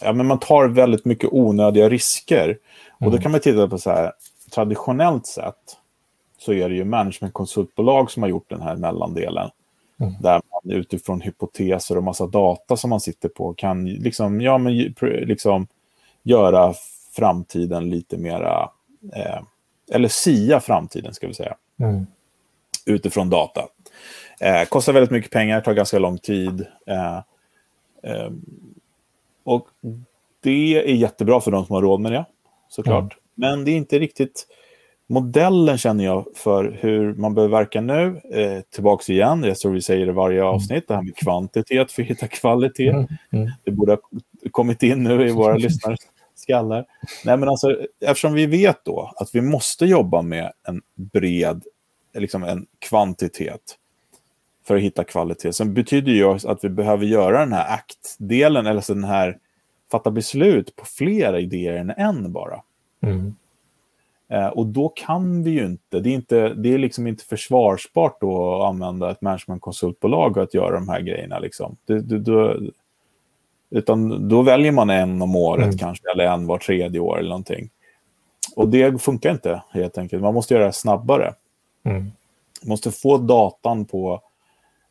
ja, 0.00 0.12
men 0.12 0.26
man 0.26 0.38
tar 0.38 0.68
väldigt 0.68 1.04
mycket 1.04 1.32
onödiga 1.32 1.88
risker. 1.88 2.44
Mm. 2.44 2.58
Och 2.98 3.04
då 3.04 3.08
mm. 3.08 3.22
kan 3.22 3.32
man 3.32 3.40
titta 3.40 3.68
på 3.68 3.78
så 3.78 3.90
här, 3.90 4.12
traditionellt 4.54 5.26
sett 5.26 5.76
så 6.38 6.52
är 6.52 6.68
det 6.68 6.74
ju 6.74 6.84
managementkonsultbolag 6.84 8.10
som 8.10 8.22
har 8.22 8.30
gjort 8.30 8.50
den 8.50 8.62
här 8.62 8.76
mellandelen. 8.76 9.50
Mm. 10.00 10.14
Där 10.20 10.32
man 10.52 10.76
utifrån 10.76 11.20
hypoteser 11.20 11.96
och 11.96 12.04
massa 12.04 12.26
data 12.26 12.76
som 12.76 12.90
man 12.90 13.00
sitter 13.00 13.28
på 13.28 13.54
kan 13.54 13.84
liksom, 13.84 14.40
ja, 14.40 14.58
men, 14.58 14.76
liksom 15.02 15.66
göra 16.28 16.74
framtiden 17.16 17.90
lite 17.90 18.18
mera, 18.18 18.70
eh, 19.14 19.42
eller 19.92 20.08
sia 20.08 20.60
framtiden 20.60 21.14
ska 21.14 21.26
vi 21.26 21.34
säga, 21.34 21.56
mm. 21.80 22.06
utifrån 22.86 23.30
data. 23.30 23.68
Eh, 24.40 24.68
kostar 24.68 24.92
väldigt 24.92 25.10
mycket 25.10 25.30
pengar, 25.30 25.60
tar 25.60 25.74
ganska 25.74 25.98
lång 25.98 26.18
tid. 26.18 26.66
Eh, 26.86 27.16
eh, 28.02 28.30
och 29.44 29.66
det 30.42 30.74
är 30.74 30.94
jättebra 30.94 31.40
för 31.40 31.50
de 31.50 31.66
som 31.66 31.74
har 31.74 31.82
råd 31.82 32.00
med 32.00 32.12
det, 32.12 32.24
såklart. 32.68 33.12
Mm. 33.12 33.18
Men 33.34 33.64
det 33.64 33.70
är 33.70 33.76
inte 33.76 33.98
riktigt 33.98 34.46
modellen 35.08 35.78
känner 35.78 36.04
jag 36.04 36.26
för 36.34 36.78
hur 36.80 37.14
man 37.14 37.34
behöver 37.34 37.58
verka 37.58 37.80
nu. 37.80 38.20
Eh, 38.32 38.60
tillbaks 38.60 39.10
igen, 39.10 39.44
jag 39.44 39.56
tror 39.56 39.72
vi 39.72 39.82
säger 39.82 40.06
det 40.06 40.12
varje 40.12 40.40
mm. 40.40 40.54
avsnitt, 40.54 40.88
det 40.88 40.94
här 40.94 41.02
med 41.02 41.16
kvantitet 41.16 41.92
för 41.92 42.02
att 42.02 42.08
hitta 42.08 42.28
kvalitet. 42.28 42.88
Mm. 42.88 43.06
Mm. 43.32 43.50
Det 43.64 43.70
borde 43.70 43.92
ha 43.92 43.98
kommit 44.50 44.82
in 44.82 45.02
nu 45.04 45.28
i 45.28 45.32
våra 45.32 45.56
lyssnares 45.56 46.00
skallar. 46.38 46.84
Nej, 47.24 47.36
men 47.36 47.48
alltså, 47.48 47.76
eftersom 48.00 48.32
vi 48.32 48.46
vet 48.46 48.84
då 48.84 49.12
att 49.16 49.34
vi 49.34 49.40
måste 49.40 49.86
jobba 49.86 50.22
med 50.22 50.52
en 50.62 50.82
bred, 50.94 51.62
liksom 52.14 52.42
en 52.42 52.66
kvantitet 52.78 53.78
för 54.64 54.76
att 54.76 54.82
hitta 54.82 55.04
kvalitet, 55.04 55.52
så 55.52 55.64
betyder 55.64 56.12
ju 56.12 56.24
att 56.24 56.64
vi 56.64 56.68
behöver 56.68 57.06
göra 57.06 57.38
den 57.38 57.52
här 57.52 57.74
aktdelen, 57.74 58.66
eller 58.66 58.80
så 58.80 58.94
den 58.94 59.04
här 59.04 59.38
fatta 59.90 60.10
beslut 60.10 60.76
på 60.76 60.84
flera 60.84 61.40
idéer 61.40 61.74
än 61.74 61.90
en 61.90 62.32
bara. 62.32 62.62
Mm. 63.00 63.34
Eh, 64.28 64.46
och 64.46 64.66
då 64.66 64.88
kan 64.88 65.42
vi 65.42 65.50
ju 65.50 65.64
inte, 65.64 66.00
det 66.00 66.10
är, 66.10 66.14
inte, 66.14 66.48
det 66.48 66.74
är 66.74 66.78
liksom 66.78 67.06
inte 67.06 67.24
försvarsbart 67.24 68.20
då 68.20 68.54
att 68.54 68.68
använda 68.68 69.10
ett 69.10 69.20
managementkonsultbolag 69.20 70.38
att 70.38 70.54
göra 70.54 70.74
de 70.74 70.88
här 70.88 71.00
grejerna. 71.00 71.38
Liksom. 71.38 71.76
Det, 71.86 72.00
det, 72.00 72.18
då, 72.18 72.60
utan 73.70 74.28
då 74.28 74.42
väljer 74.42 74.72
man 74.72 74.90
en 74.90 75.22
om 75.22 75.36
året 75.36 75.64
mm. 75.64 75.78
kanske, 75.78 76.10
eller 76.14 76.24
en 76.24 76.46
var 76.46 76.58
tredje 76.58 77.00
år 77.00 77.18
eller 77.18 77.28
någonting. 77.28 77.70
Och 78.56 78.68
det 78.68 79.02
funkar 79.02 79.30
inte 79.30 79.62
helt 79.70 79.98
enkelt. 79.98 80.22
Man 80.22 80.34
måste 80.34 80.54
göra 80.54 80.66
det 80.66 80.72
snabbare. 80.72 81.34
Mm. 81.84 82.02
Man 82.62 82.68
måste 82.68 82.90
få 82.90 83.18
datan 83.18 83.84
på 83.84 84.22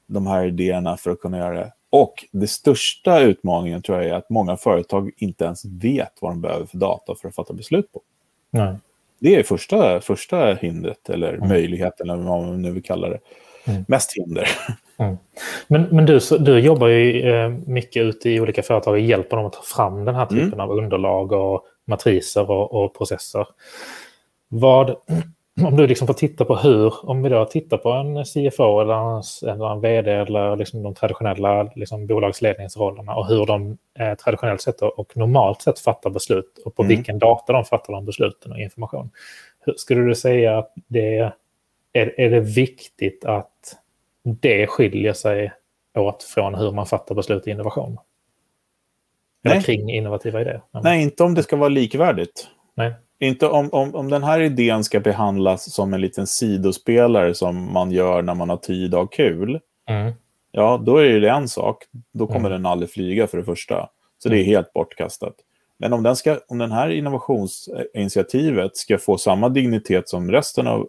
de 0.08 0.28
här 0.28 0.46
idéerna 0.46 0.98
för 0.98 1.12
att 1.12 1.20
kunna 1.20 1.38
göra 1.38 1.54
det. 1.54 1.74
Och 1.90 2.26
det 2.32 2.48
största 2.48 3.20
utmaningen 3.20 3.82
tror 3.82 3.98
jag 3.98 4.08
är 4.08 4.14
att 4.14 4.30
många 4.30 4.58
företag 4.58 5.12
inte 5.18 5.46
ens 5.46 5.66
vet 5.66 6.14
vad 6.20 6.32
de 6.32 6.42
behöver 6.42 6.66
för 6.66 6.78
data 6.78 7.16
för 7.16 7.28
att 7.28 7.36
fatta 7.36 7.54
beslut 7.54 7.92
på. 7.92 8.02
Nej. 8.50 8.76
Det 9.20 9.36
är 9.36 9.44
första, 9.44 10.02
första 10.02 10.54
hindret, 10.54 11.10
eller 11.10 11.34
mm. 11.34 11.50
möjligheten, 11.50 12.10
eller 12.10 12.24
vad 12.24 12.46
man 12.46 12.62
nu 12.62 12.72
vill 12.72 12.84
kalla 12.84 13.10
det. 13.10 13.20
Mm. 13.66 13.86
Mest 13.88 14.14
hinder. 14.18 14.50
Mm. 14.98 15.18
Men, 15.68 15.88
men 15.92 16.06
du, 16.06 16.20
du 16.40 16.60
jobbar 16.60 16.88
ju 16.88 17.30
eh, 17.30 17.50
mycket 17.50 18.04
ute 18.04 18.30
i 18.30 18.40
olika 18.40 18.64
företag 18.64 18.94
och 18.94 19.00
hjälper 19.00 19.38
dem 19.38 19.46
att 19.46 19.54
ta 19.54 19.62
fram 19.62 20.06
den 20.06 20.16
här 20.16 20.26
typen 20.26 20.48
mm. 20.48 20.60
av 20.60 20.72
underlag 20.72 21.32
och 21.32 21.66
matriser 21.86 22.52
och, 22.52 22.74
och 22.74 22.98
processer. 22.98 23.48
Vad, 24.48 24.96
om 25.66 25.78
du 25.78 25.88
liksom 25.88 26.08
får 26.08 26.14
titta 26.14 26.46
på 26.46 26.56
hur, 26.56 27.10
om 27.10 27.24
vi 27.24 27.30
då 27.30 27.46
tittar 27.46 27.78
på 27.78 27.92
en 27.92 28.26
CFO 28.26 28.82
eller 28.82 28.94
en, 28.94 29.24
eller 29.54 29.72
en 29.72 29.82
vd 29.82 30.12
eller 30.12 30.56
liksom 30.56 30.84
de 30.84 30.94
traditionella 30.94 31.72
liksom 31.76 32.08
bolagsledningsrollerna 32.08 33.16
och 33.16 33.28
hur 33.28 33.46
de 33.46 33.78
eh, 34.00 34.14
traditionellt 34.16 34.62
sett 34.62 34.82
och 34.82 35.18
normalt 35.18 35.62
sett 35.62 35.80
fattar 35.80 36.10
beslut 36.10 36.62
och 36.66 36.76
på 36.76 36.84
mm. 36.84 36.96
vilken 36.96 37.20
data 37.20 37.54
de 37.54 37.66
fattar 37.66 37.94
de 37.94 38.06
besluten 38.06 38.52
och 38.52 38.60
information. 38.60 39.10
Hur, 39.60 39.74
skulle 39.74 40.02
du 40.02 40.16
säga 40.16 40.58
att 40.58 40.74
det 40.88 41.18
är, 41.94 42.20
är 42.20 42.30
det 42.30 42.40
viktigt 42.40 43.26
att 43.26 43.76
det 44.34 44.68
skiljer 44.68 45.14
sig 45.14 45.54
åt 45.98 46.24
från 46.24 46.56
hur 46.56 46.72
man 46.72 46.86
fattar 46.86 47.16
beslut 47.16 47.48
i 47.48 47.52
innovation? 47.52 47.98
Eller 49.46 49.56
Nej. 49.56 49.64
kring 49.64 49.90
innovativa 49.90 50.42
idéer? 50.42 50.62
Nej, 50.84 51.02
inte 51.02 51.24
om 51.24 51.34
det 51.34 51.44
ska 51.44 51.56
vara 51.56 51.70
likvärdigt. 51.70 52.48
Nej. 52.76 52.94
Inte 53.20 53.48
om, 53.48 53.70
om, 53.72 53.96
om 53.96 54.10
den 54.10 54.24
här 54.24 54.40
idén 54.40 54.84
ska 54.84 55.00
behandlas 55.00 55.74
som 55.74 55.94
en 55.94 56.02
liten 56.02 56.28
sidospelare 56.28 57.34
som 57.34 57.74
man 57.74 57.92
gör 57.92 58.22
när 58.22 58.34
man 58.34 58.50
har 58.50 58.58
tid 58.58 58.96
och 58.96 59.14
kul. 59.14 59.60
Mm. 59.90 60.14
Ja, 60.52 60.82
då 60.86 60.98
är 60.98 61.20
det 61.20 61.30
en 61.30 61.48
sak. 61.48 61.84
Då 62.14 62.28
kommer 62.28 62.40
mm. 62.40 62.52
den 62.52 62.66
aldrig 62.66 62.92
flyga 62.92 63.28
för 63.28 63.38
det 63.38 63.44
första. 63.44 63.90
Så 64.18 64.30
det 64.30 64.36
är 64.36 64.42
mm. 64.42 64.50
helt 64.50 64.74
bortkastat. 64.74 65.36
Men 65.78 65.94
om 65.94 66.04
den, 66.04 66.16
ska, 66.16 66.40
om 66.48 66.58
den 66.58 66.72
här 66.72 66.90
innovationsinitiativet 66.90 68.78
ska 68.78 68.98
få 68.98 69.18
samma 69.18 69.50
dignitet 69.50 70.10
som 70.10 70.32
resten 70.32 70.68
av 70.68 70.88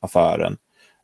affären 0.00 0.56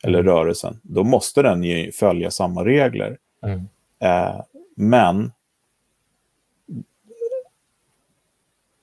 eller 0.03 0.23
rörelsen, 0.23 0.79
då 0.83 1.03
måste 1.03 1.41
den 1.41 1.63
ge, 1.63 1.91
följa 1.91 2.31
samma 2.31 2.65
regler. 2.65 3.17
Mm. 3.43 3.67
Eh, 3.99 4.41
men 4.75 5.31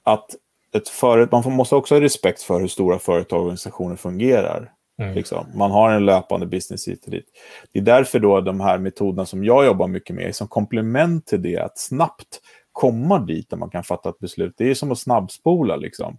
att 0.02 0.36
ett 0.72 0.88
föret 0.88 1.32
man 1.32 1.52
måste 1.52 1.74
också 1.76 1.94
ha 1.94 2.00
respekt 2.00 2.42
för 2.42 2.60
hur 2.60 2.68
stora 2.68 2.98
företag 2.98 3.38
och 3.38 3.42
organisationer 3.42 3.96
fungerar. 3.96 4.72
Mm. 4.98 5.14
Liksom. 5.14 5.46
Man 5.54 5.70
har 5.70 5.90
en 5.90 6.06
löpande 6.06 6.46
business 6.46 6.88
hit 6.88 7.04
och 7.04 7.10
dit. 7.10 7.26
Det 7.72 7.78
är 7.78 7.82
därför 7.82 8.18
då 8.18 8.40
de 8.40 8.60
här 8.60 8.78
metoderna 8.78 9.26
som 9.26 9.44
jag 9.44 9.64
jobbar 9.64 9.88
mycket 9.88 10.16
med 10.16 10.26
är 10.26 10.32
som 10.32 10.48
komplement 10.48 11.26
till 11.26 11.42
det, 11.42 11.58
att 11.58 11.78
snabbt 11.78 12.40
komma 12.72 13.18
dit 13.18 13.50
där 13.50 13.56
man 13.56 13.70
kan 13.70 13.84
fatta 13.84 14.08
ett 14.08 14.18
beslut. 14.18 14.54
Det 14.56 14.70
är 14.70 14.74
som 14.74 14.92
att 14.92 14.98
snabbspola. 14.98 15.76
Liksom. 15.76 16.18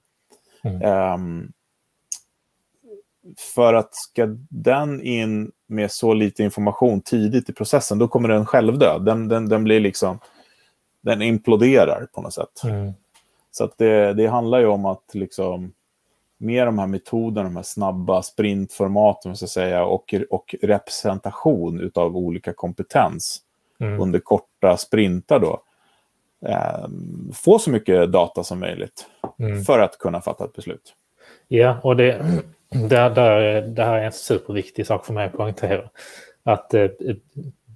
Mm. 0.63 1.13
Um, 1.13 1.51
för 3.53 3.73
att 3.73 3.95
ska 3.95 4.35
den 4.49 5.01
in 5.01 5.51
med 5.67 5.91
så 5.91 6.13
lite 6.13 6.43
information 6.43 7.01
tidigt 7.01 7.49
i 7.49 7.53
processen, 7.53 7.99
då 7.99 8.07
kommer 8.07 8.29
den 8.29 8.45
själv 8.45 8.77
dö. 8.77 8.99
Den, 8.99 9.27
den, 9.27 9.49
den 9.49 9.63
blir 9.63 9.79
liksom, 9.79 10.19
den 11.01 11.21
imploderar 11.21 12.07
på 12.13 12.21
något 12.21 12.33
sätt. 12.33 12.63
Mm. 12.63 12.93
Så 13.51 13.63
att 13.63 13.77
det, 13.77 14.13
det 14.13 14.27
handlar 14.27 14.59
ju 14.59 14.65
om 14.65 14.85
att 14.85 15.03
liksom 15.13 15.73
med 16.37 16.67
de 16.67 16.79
här 16.79 16.87
metoderna, 16.87 17.49
de 17.49 17.55
här 17.55 17.63
snabba 17.63 18.21
sprintformaten 18.21 19.35
så 19.35 19.45
att 19.45 19.51
säga, 19.51 19.85
och, 19.85 20.15
och 20.29 20.55
representation 20.61 21.91
av 21.95 22.17
olika 22.17 22.53
kompetens 22.53 23.41
mm. 23.79 24.01
under 24.01 24.19
korta 24.19 24.77
sprintar 24.77 25.39
då. 25.39 25.63
Eh, 26.45 26.87
få 27.33 27.59
så 27.59 27.69
mycket 27.69 28.11
data 28.11 28.43
som 28.43 28.59
möjligt 28.59 29.05
mm. 29.39 29.63
för 29.63 29.79
att 29.79 29.97
kunna 29.97 30.21
fatta 30.21 30.45
ett 30.45 30.53
beslut. 30.53 30.95
Ja, 31.47 31.79
och 31.83 31.95
det, 31.95 32.25
det, 32.71 33.09
det, 33.09 33.61
det 33.61 33.83
här 33.83 33.97
är 33.97 34.05
en 34.05 34.11
superviktig 34.11 34.87
sak 34.87 35.05
för 35.05 35.13
mig 35.13 35.25
att 35.25 35.33
poängtera. 35.33 35.89
Att 36.43 36.73
eh, 36.73 36.87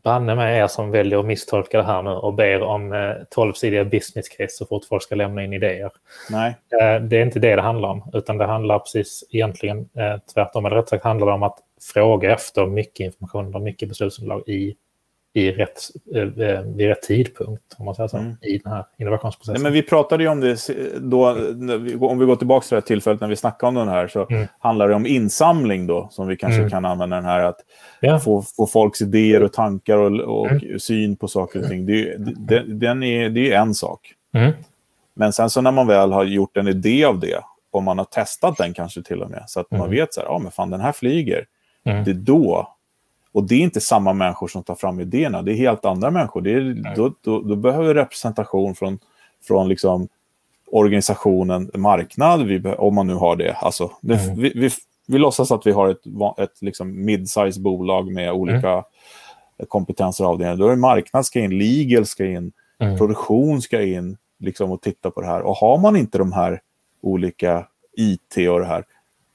banne 0.05 0.35
med 0.35 0.57
er 0.57 0.67
som 0.67 0.91
väljer 0.91 1.19
att 1.19 1.25
misstolka 1.25 1.77
det 1.77 1.83
här 1.83 2.01
nu 2.01 2.09
och 2.09 2.33
ber 2.33 2.61
om 2.61 2.93
eh, 2.93 3.15
12-sidiga 3.35 3.83
business 3.83 4.29
case 4.29 4.49
så 4.49 4.65
fort 4.65 4.85
folk 4.85 5.03
ska 5.03 5.15
lämna 5.15 5.43
in 5.43 5.53
idéer. 5.53 5.91
Nej. 6.29 6.55
Eh, 6.81 7.01
det 7.01 7.17
är 7.17 7.21
inte 7.25 7.39
det 7.39 7.55
det 7.55 7.61
handlar 7.61 7.89
om, 7.89 8.09
utan 8.13 8.37
det 8.37 8.45
handlar 8.45 8.79
precis 8.79 9.23
egentligen 9.31 9.77
eh, 9.77 10.17
tvärtom. 10.33 10.65
Eller 10.65 10.75
rätt 10.75 10.89
sagt 10.89 11.03
handlar 11.03 11.27
det 11.27 11.33
om 11.33 11.43
att 11.43 11.59
fråga 11.93 12.33
efter 12.33 12.65
mycket 12.65 13.05
information 13.05 13.55
och 13.55 13.61
mycket 13.61 13.89
beslutsunderlag 13.89 14.49
i 14.49 14.75
i 15.35 15.51
rätt, 15.51 15.81
eh, 16.15 16.61
vid 16.61 16.87
rätt 16.87 17.01
tidpunkt, 17.01 17.63
om 17.77 17.85
man 17.85 17.95
säger 17.95 18.07
så, 18.07 18.17
mm. 18.17 18.35
i 18.41 18.57
den 18.57 18.71
här 18.71 18.85
innovationsprocessen. 18.97 19.53
Nej, 19.53 19.63
men 19.63 19.73
vi 19.73 19.81
pratade 19.81 20.23
ju 20.23 20.29
om 20.29 20.39
det 20.39 20.69
då, 20.97 21.29
om 21.99 22.19
vi 22.19 22.25
går 22.25 22.35
tillbaka 22.35 22.63
till 22.63 22.75
det 22.75 22.75
här 22.75 22.81
tillfället 22.81 23.21
när 23.21 23.27
vi 23.27 23.35
snackade 23.35 23.67
om 23.67 23.75
den 23.75 23.87
här, 23.87 24.07
så 24.07 24.27
mm. 24.29 24.47
handlar 24.59 24.89
det 24.89 24.95
om 24.95 25.05
insamling 25.05 25.87
då, 25.87 26.07
som 26.11 26.27
vi 26.27 26.37
kanske 26.37 26.59
mm. 26.59 26.69
kan 26.69 26.85
använda 26.85 27.15
den 27.15 27.25
här, 27.25 27.43
att 27.43 27.57
ja. 27.99 28.19
få, 28.19 28.41
få 28.41 28.67
folks 28.67 29.01
idéer 29.01 29.43
och 29.43 29.53
tankar 29.53 29.97
och, 29.97 30.41
och 30.41 30.51
mm. 30.51 30.79
syn 30.79 31.15
på 31.15 31.27
saker 31.27 31.59
och 31.59 31.67
ting. 31.67 31.85
Det, 31.85 32.15
det, 32.17 32.63
den 32.67 33.03
är, 33.03 33.29
det 33.29 33.51
är 33.51 33.61
en 33.61 33.73
sak. 33.73 34.13
Mm. 34.33 34.51
Men 35.13 35.33
sen 35.33 35.49
så 35.49 35.61
när 35.61 35.71
man 35.71 35.87
väl 35.87 36.11
har 36.11 36.23
gjort 36.23 36.57
en 36.57 36.67
idé 36.67 37.05
av 37.05 37.19
det, 37.19 37.41
och 37.71 37.83
man 37.83 37.97
har 37.97 38.05
testat 38.05 38.57
den 38.57 38.73
kanske 38.73 39.01
till 39.01 39.21
och 39.21 39.29
med, 39.29 39.43
så 39.47 39.59
att 39.59 39.71
man 39.71 39.79
mm. 39.79 39.91
vet 39.91 40.13
så 40.13 40.21
här, 40.21 40.27
ja 40.27 40.39
men 40.39 40.51
fan 40.51 40.69
den 40.69 40.81
här 40.81 40.91
flyger. 40.91 41.45
Det 41.83 42.11
är 42.11 42.13
då 42.13 42.74
och 43.35 43.43
det 43.43 43.55
är 43.55 43.59
inte 43.59 43.81
samma 43.81 44.13
människor 44.13 44.47
som 44.47 44.63
tar 44.63 44.75
fram 44.75 44.99
idéerna, 44.99 45.41
det 45.41 45.51
är 45.51 45.55
helt 45.55 45.85
andra 45.85 46.11
människor. 46.11 46.41
Det 46.41 46.53
är, 46.53 46.93
då, 46.95 47.13
då, 47.21 47.41
då, 47.41 47.55
behöver 47.55 47.87
vi 47.87 47.93
representation 47.93 48.75
från, 48.75 48.99
från 49.47 49.69
liksom 49.69 50.07
organisationen 50.71 51.71
marknad, 51.73 52.43
vi, 52.45 52.59
om 52.77 52.95
man 52.95 53.07
nu 53.07 53.13
har 53.13 53.35
det. 53.35 53.53
Alltså, 53.53 53.91
det, 54.01 54.15
mm. 54.15 54.39
vi, 54.39 54.51
vi, 54.55 54.69
vi 55.07 55.17
låtsas 55.17 55.51
att 55.51 55.67
vi 55.67 55.71
har 55.71 55.89
ett, 55.89 56.05
ett 56.37 56.61
liksom 56.61 57.05
mid-size 57.05 57.61
bolag 57.61 58.11
med 58.11 58.31
olika 58.31 58.71
mm. 58.71 58.83
kompetenser 59.67 60.23
och 60.23 60.29
avdelningar. 60.29 60.57
Då 60.57 60.65
är 60.65 60.69
det 60.69 60.75
marknad 60.75 61.25
ska 61.25 61.39
in, 61.39 61.57
legal 61.57 62.05
ska 62.05 62.25
in, 62.25 62.51
mm. 62.79 62.97
produktion 62.97 63.61
ska 63.61 63.81
in 63.81 64.17
liksom, 64.39 64.71
och 64.71 64.81
titta 64.81 65.11
på 65.11 65.21
det 65.21 65.27
här. 65.27 65.41
Och 65.41 65.55
har 65.55 65.77
man 65.77 65.95
inte 65.95 66.17
de 66.17 66.31
här 66.31 66.61
olika 67.01 67.67
IT 67.97 68.49
och 68.49 68.59
det 68.59 68.65
här, 68.65 68.83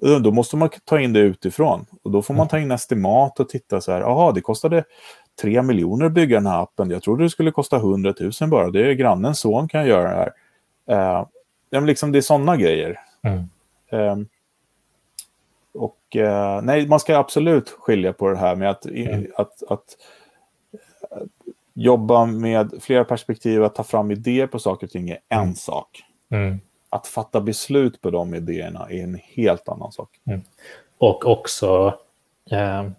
då 0.00 0.30
måste 0.33 0.57
man 0.57 0.71
ta 0.85 1.00
in 1.00 1.12
det 1.12 1.21
utifrån. 1.21 1.87
Och 2.02 2.11
då 2.11 2.23
får 2.23 2.35
man 2.35 2.49
ta 2.49 2.59
in 2.59 2.71
estimat 2.71 3.40
och 3.40 3.49
titta 3.49 3.80
så 3.80 3.92
här, 3.92 4.00
jaha, 4.00 4.33
det 4.33 4.40
kostade 4.40 4.85
3 5.42 5.62
miljoner 5.62 6.07
att 6.07 6.12
bygga 6.12 6.37
den 6.37 6.47
här 6.47 6.62
appen. 6.62 6.90
Jag 6.90 7.02
trodde 7.02 7.23
det 7.23 7.30
skulle 7.30 7.50
kosta 7.50 7.76
100 7.76 8.14
000 8.40 8.50
bara. 8.50 8.71
Det 8.71 8.90
är 8.90 8.92
grannens 8.92 9.40
son 9.40 9.69
kan 9.69 9.87
göra 9.87 10.11
det 10.11 10.16
här. 10.16 10.33
Ja, 11.71 11.80
liksom 11.80 12.12
det 12.12 12.19
är 12.19 12.23
sådana 12.23 12.57
grejer. 12.57 13.00
Mm. 13.23 13.38
Uh, 13.92 14.26
och 15.75 16.16
uh, 16.16 16.62
nej, 16.62 16.88
man 16.88 17.00
ska 17.00 17.19
absolut 17.19 17.69
skilja 17.69 18.12
på 18.12 18.28
det 18.28 18.38
här 18.38 18.57
med 18.57 18.71
att, 18.71 18.87
mm. 18.87 19.26
att, 19.37 19.62
att 19.69 19.97
uh, 21.16 21.26
jobba 21.75 22.26
med 22.26 22.73
flera 22.80 23.04
perspektiv, 23.04 23.64
att 23.64 23.75
ta 23.75 23.83
fram 23.83 24.11
idéer 24.11 24.47
på 24.47 24.59
saker 24.59 24.87
och 24.87 24.90
ting 24.90 25.11
är 25.11 25.19
en 25.28 25.40
mm. 25.40 25.54
sak. 25.54 26.02
Mm 26.30 26.61
att 26.90 27.06
fatta 27.06 27.40
beslut 27.40 28.00
på 28.00 28.11
de 28.11 28.35
idéerna 28.35 28.87
är 28.90 29.02
en 29.02 29.18
helt 29.25 29.68
annan 29.68 29.92
sak. 29.92 30.09
Mm. 30.26 30.40
Och 30.99 31.26
också, 31.26 31.99
eh, 32.50 32.90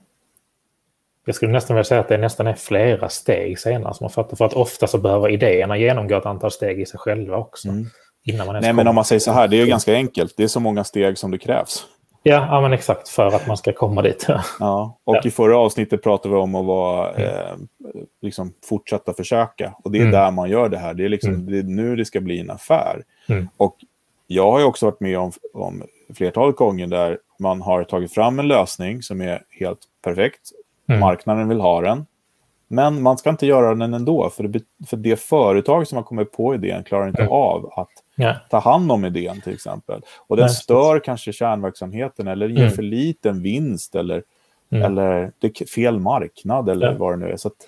jag 1.26 1.36
skulle 1.36 1.52
nästan 1.52 1.76
vilja 1.76 1.84
säga 1.84 2.02
att 2.02 2.08
det 2.08 2.18
nästan 2.18 2.48
är 2.48 2.54
flera 2.54 3.10
steg 3.10 3.60
senare 3.60 3.94
som 3.94 4.04
man 4.04 4.12
fattar. 4.12 4.36
För 4.36 4.46
att 4.46 4.54
ofta 4.54 4.88
så 4.88 4.98
behöver 4.98 5.30
idéerna 5.30 5.78
genomgå 5.78 6.18
ett 6.18 6.26
antal 6.26 6.52
steg 6.52 6.82
i 6.82 6.86
sig 6.86 7.00
själva 7.00 7.38
också. 7.38 7.68
Mm. 7.68 7.86
Innan 8.24 8.48
man 8.48 8.62
Nej, 8.62 8.74
men 8.74 8.88
om 8.88 8.96
man 8.96 9.06
säger 9.06 9.20
så 9.20 9.32
här, 9.32 9.48
det 9.48 9.62
är 9.62 9.66
ganska 9.66 9.94
enkelt. 9.94 10.34
Det 10.38 10.44
är 10.44 10.48
så 10.48 10.60
många 10.60 10.84
steg 10.84 11.18
som 11.18 11.32
det 11.32 11.38
krävs. 11.38 11.86
Ja, 12.24 12.48
ja 12.52 12.62
men 12.62 12.74
exakt, 12.74 13.10
för 13.10 13.28
att 13.28 13.48
man 13.48 13.58
ska 13.58 13.74
komma 13.74 14.02
dit. 14.02 14.28
ja, 14.60 15.00
och 15.04 15.16
ja. 15.16 15.22
i 15.26 15.32
förra 15.32 15.58
avsnittet 15.58 16.04
pratade 16.04 16.36
vi 16.36 16.42
om 16.42 16.56
att 16.56 16.66
vara, 16.66 17.14
mm. 17.14 17.30
eh, 17.30 17.56
liksom 18.22 18.54
fortsätta 18.66 19.14
försöka. 19.14 19.74
Och 19.84 19.92
det 19.92 19.98
är 19.98 20.02
mm. 20.02 20.12
där 20.12 20.32
man 20.32 20.50
gör 20.50 20.70
det 20.70 20.78
här. 20.78 20.94
Det 20.94 21.06
är, 21.06 21.10
liksom, 21.10 21.34
mm. 21.34 21.52
det 21.52 21.60
är 21.60 21.64
nu 21.64 21.96
det 21.96 22.06
ska 22.06 22.22
bli 22.22 22.40
en 22.40 22.52
affär. 22.52 23.04
Mm. 23.32 23.48
Och 23.58 23.76
jag 24.28 24.52
har 24.52 24.60
ju 24.60 24.66
också 24.66 24.86
varit 24.86 25.00
med 25.00 25.20
om, 25.20 25.32
om 25.54 25.84
flertalet 26.14 26.56
gånger 26.56 26.88
där 26.88 27.18
man 27.40 27.62
har 27.62 27.84
tagit 27.84 28.14
fram 28.14 28.40
en 28.40 28.48
lösning 28.48 29.02
som 29.02 29.22
är 29.22 29.44
helt 29.50 29.80
perfekt. 30.04 30.52
Mm. 30.88 31.00
Marknaden 31.00 31.50
vill 31.50 31.60
ha 31.60 31.82
den. 31.82 32.06
Men 32.68 33.02
man 33.02 33.18
ska 33.18 33.30
inte 33.30 33.46
göra 33.46 33.76
den 33.76 33.94
ändå, 33.94 34.30
för 34.30 34.44
det, 34.44 34.64
för 34.88 34.98
det 34.98 35.20
företag 35.20 35.88
som 35.88 35.96
har 35.96 36.04
kommit 36.04 36.32
på 36.32 36.56
idén 36.56 36.84
klarar 36.84 37.08
inte 37.08 37.22
mm. 37.22 37.34
av 37.34 37.74
att 37.76 37.90
ja. 38.16 38.36
ta 38.50 38.60
hand 38.60 38.92
om 38.92 39.06
idén 39.06 39.42
till 39.42 39.54
exempel. 39.54 40.02
Och 40.28 40.38
den 40.38 40.46
Nej, 40.46 40.56
stör 40.56 41.00
kanske 41.00 41.34
kärnverksamheten 41.34 42.28
eller 42.28 42.50
ger 42.50 42.62
mm. 42.62 42.72
för 42.72 42.84
liten 42.84 43.42
vinst 43.42 43.96
eller, 43.96 44.24
mm. 44.72 44.84
eller 44.84 45.32
det 45.40 45.62
är 45.62 45.66
fel 45.66 46.00
marknad 46.00 46.70
eller 46.70 46.92
ja. 46.92 46.98
vad 46.98 47.14
det 47.14 47.26
nu 47.26 47.32
är. 47.32 47.38
Så 47.38 47.48
att, 47.48 47.68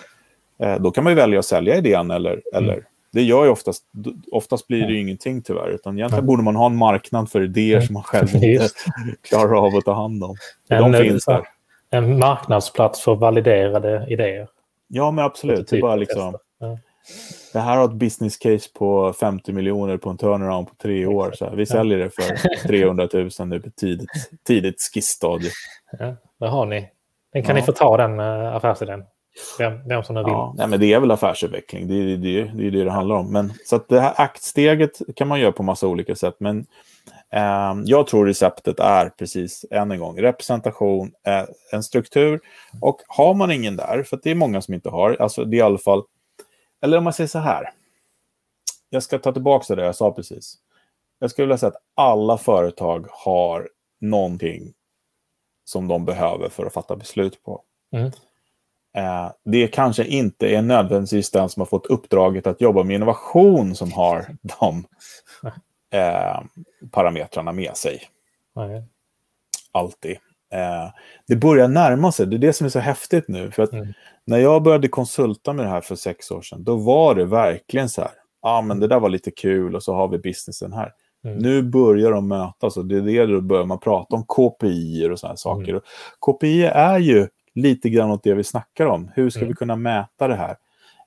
eh, 0.57 0.81
då 0.81 0.91
kan 0.91 1.03
man 1.03 1.13
ju 1.13 1.17
välja 1.17 1.39
att 1.39 1.45
sälja 1.45 1.77
idén 1.77 2.11
eller, 2.11 2.41
eller 2.53 2.73
mm. 2.73 2.85
Det 3.13 3.21
gör 3.21 3.43
ju 3.43 3.49
oftast, 3.49 3.83
oftast 4.31 4.67
blir 4.67 4.87
det 4.87 4.93
ju 4.93 4.99
ingenting 4.99 5.41
tyvärr. 5.41 5.69
Utan 5.69 5.97
egentligen 5.97 6.25
borde 6.25 6.43
man 6.43 6.55
ha 6.55 6.65
en 6.65 6.75
marknad 6.75 7.31
för 7.31 7.41
idéer 7.41 7.81
som 7.81 7.93
man 7.93 8.03
själv 8.03 8.35
inte 8.35 8.69
klarar 9.21 9.65
av 9.65 9.75
att 9.75 9.85
ta 9.85 9.93
hand 9.93 10.23
om. 10.23 10.35
En, 10.69 10.91
de 10.91 11.03
finns 11.03 11.25
där. 11.25 11.47
En 11.89 12.19
marknadsplats 12.19 13.01
för 13.01 13.15
validerade 13.15 14.07
idéer. 14.09 14.47
Ja, 14.87 15.11
men 15.11 15.25
absolut. 15.25 15.67
Det, 15.67 15.81
bara 15.81 15.95
liksom, 15.95 16.37
ja. 16.59 16.79
det 17.53 17.59
här 17.59 17.77
har 17.77 17.85
ett 17.85 17.93
business 17.93 18.37
case 18.37 18.69
på 18.73 19.13
50 19.13 19.51
miljoner 19.51 19.97
på 19.97 20.09
en 20.09 20.17
turnaround 20.17 20.67
på 20.67 20.75
tre 20.75 21.05
år. 21.05 21.31
Så 21.35 21.45
här, 21.45 21.55
vi 21.55 21.65
säljer 21.65 21.97
det 21.97 22.09
för 22.09 22.67
300 22.67 23.07
000 23.13 23.29
nu 23.45 23.59
på 23.59 23.69
tidigt, 23.69 24.09
tidigt 24.47 24.75
skissstadie. 24.93 25.51
Ja, 25.99 26.15
det 26.39 26.47
har 26.47 26.65
ni. 26.65 26.89
Den 27.33 27.43
kan 27.43 27.55
ni 27.55 27.61
få 27.61 27.71
ta 27.71 27.97
den 27.97 28.19
uh, 28.19 28.55
affärsidén. 28.55 29.03
Vem, 29.57 29.87
vem 29.87 30.03
som 30.03 30.15
nu 30.15 30.23
vill. 30.23 30.31
Ja, 30.33 30.53
nej, 30.57 30.67
men 30.67 30.79
det 30.79 30.93
är 30.93 30.99
väl 30.99 31.11
affärsutveckling. 31.11 31.87
Det 31.87 31.93
är 31.93 32.05
det, 32.05 32.17
det, 32.17 32.67
är 32.67 32.71
det, 32.71 32.83
det 32.83 32.91
handlar 32.91 33.15
om. 33.15 33.31
Men, 33.31 33.53
så 33.65 33.75
att 33.75 33.89
det 33.89 34.01
här 34.01 34.13
aktsteget 34.17 35.01
kan 35.15 35.27
man 35.27 35.39
göra 35.39 35.51
på 35.51 35.63
massa 35.63 35.87
olika 35.87 36.15
sätt. 36.15 36.35
Men 36.37 36.65
Ehm, 37.33 37.83
jag 37.85 38.07
tror 38.07 38.25
receptet 38.25 38.79
är 38.79 39.09
precis, 39.09 39.65
än 39.71 39.91
en 39.91 39.99
gång, 39.99 40.21
representation, 40.21 41.11
eh, 41.23 41.45
en 41.71 41.83
struktur. 41.83 42.41
Och 42.81 43.01
har 43.07 43.33
man 43.33 43.51
ingen 43.51 43.75
där, 43.75 44.03
för 44.03 44.19
det 44.23 44.31
är 44.31 44.35
många 44.35 44.61
som 44.61 44.73
inte 44.73 44.89
har, 44.89 45.17
alltså 45.19 45.45
det 45.45 45.55
är 45.55 45.59
i 45.59 45.61
alla 45.61 45.77
fall, 45.77 46.03
eller 46.81 46.97
om 46.97 47.03
man 47.03 47.13
säger 47.13 47.27
så 47.27 47.39
här. 47.39 47.73
Jag 48.89 49.03
ska 49.03 49.19
ta 49.19 49.31
tillbaka 49.31 49.75
det 49.75 49.85
jag 49.85 49.95
sa 49.95 50.11
precis. 50.11 50.55
Jag 51.19 51.31
skulle 51.31 51.45
vilja 51.45 51.57
säga 51.57 51.69
att 51.69 51.83
alla 51.95 52.37
företag 52.37 53.05
har 53.09 53.69
någonting 54.01 54.73
som 55.65 55.87
de 55.87 56.05
behöver 56.05 56.49
för 56.49 56.65
att 56.65 56.73
fatta 56.73 56.95
beslut 56.95 57.43
på. 57.43 57.61
Mm. 57.91 58.11
Eh, 58.97 59.31
det 59.45 59.67
kanske 59.67 60.05
inte 60.05 60.47
är 60.47 60.61
nödvändigtvis 60.61 61.31
den 61.31 61.49
som 61.49 61.61
har 61.61 61.65
fått 61.65 61.85
uppdraget 61.85 62.47
att 62.47 62.61
jobba 62.61 62.83
med 62.83 62.95
innovation 62.95 63.75
som 63.75 63.91
har 63.91 64.25
de 64.41 64.85
eh, 65.99 66.41
parametrarna 66.91 67.51
med 67.51 67.77
sig. 67.77 68.01
Nej. 68.55 68.83
Alltid. 69.71 70.17
Eh, 70.53 70.89
det 71.27 71.35
börjar 71.35 71.67
närma 71.67 72.11
sig, 72.11 72.27
det 72.27 72.35
är 72.35 72.39
det 72.39 72.53
som 72.53 72.65
är 72.65 72.69
så 72.69 72.79
häftigt 72.79 73.27
nu. 73.27 73.51
För 73.51 73.63
att 73.63 73.73
mm. 73.73 73.93
När 74.25 74.37
jag 74.37 74.63
började 74.63 74.87
konsulta 74.87 75.53
med 75.53 75.65
det 75.65 75.69
här 75.69 75.81
för 75.81 75.95
sex 75.95 76.31
år 76.31 76.41
sedan, 76.41 76.63
då 76.63 76.75
var 76.75 77.15
det 77.15 77.25
verkligen 77.25 77.89
så 77.89 78.01
här, 78.01 78.11
ja 78.41 78.49
ah, 78.49 78.61
men 78.61 78.79
det 78.79 78.87
där 78.87 78.99
var 78.99 79.09
lite 79.09 79.31
kul 79.31 79.75
och 79.75 79.83
så 79.83 79.93
har 79.93 80.07
vi 80.07 80.17
businessen 80.17 80.73
här. 80.73 80.91
Mm. 81.25 81.37
Nu 81.37 81.61
börjar 81.61 82.11
de 82.11 82.27
mötas 82.27 82.77
och 82.77 82.85
det 82.85 82.97
är 82.97 83.01
det 83.01 83.25
då 83.25 83.41
börjar 83.41 83.65
man 83.65 83.79
prata 83.79 84.15
om 84.15 84.25
KPI 84.25 85.09
och 85.09 85.19
sådana 85.19 85.37
saker. 85.37 85.69
Mm. 85.69 85.81
KPI 86.19 86.63
är 86.63 86.99
ju 86.99 87.27
lite 87.55 87.89
grann 87.89 88.11
åt 88.11 88.23
det 88.23 88.33
vi 88.33 88.43
snackar 88.43 88.85
om. 88.85 89.11
Hur 89.15 89.29
ska 89.29 89.39
mm. 89.39 89.49
vi 89.49 89.55
kunna 89.55 89.75
mäta 89.75 90.27
det 90.27 90.35
här? 90.35 90.55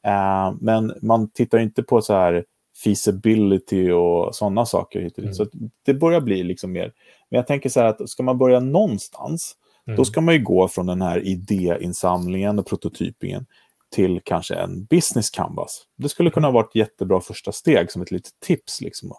Uh, 0.06 0.56
men 0.60 0.94
man 1.02 1.30
tittar 1.30 1.58
inte 1.58 1.82
på 1.82 2.02
så 2.02 2.14
här 2.14 2.44
feasibility 2.84 3.90
och 3.90 4.34
sådana 4.34 4.66
saker. 4.66 5.00
Hit 5.00 5.18
mm. 5.18 5.34
Så 5.34 5.46
det 5.82 5.94
börjar 5.94 6.20
bli 6.20 6.42
liksom 6.42 6.72
mer. 6.72 6.92
Men 7.30 7.36
jag 7.36 7.46
tänker 7.46 7.68
så 7.68 7.80
här 7.80 7.86
att 7.86 8.08
ska 8.08 8.22
man 8.22 8.38
börja 8.38 8.60
någonstans, 8.60 9.54
mm. 9.86 9.96
då 9.96 10.04
ska 10.04 10.20
man 10.20 10.34
ju 10.34 10.42
gå 10.42 10.68
från 10.68 10.86
den 10.86 11.02
här 11.02 11.26
idéinsamlingen 11.26 12.58
och 12.58 12.66
prototypingen 12.66 13.46
till 13.90 14.20
kanske 14.24 14.54
en 14.54 14.84
business 14.84 15.30
canvas. 15.30 15.82
Det 15.96 16.08
skulle 16.08 16.30
kunna 16.30 16.50
vara 16.50 16.64
ett 16.64 16.74
jättebra 16.74 17.20
första 17.20 17.52
steg 17.52 17.92
som 17.92 18.02
ett 18.02 18.10
litet 18.10 18.40
tips. 18.40 18.80
Liksom. 18.80 19.12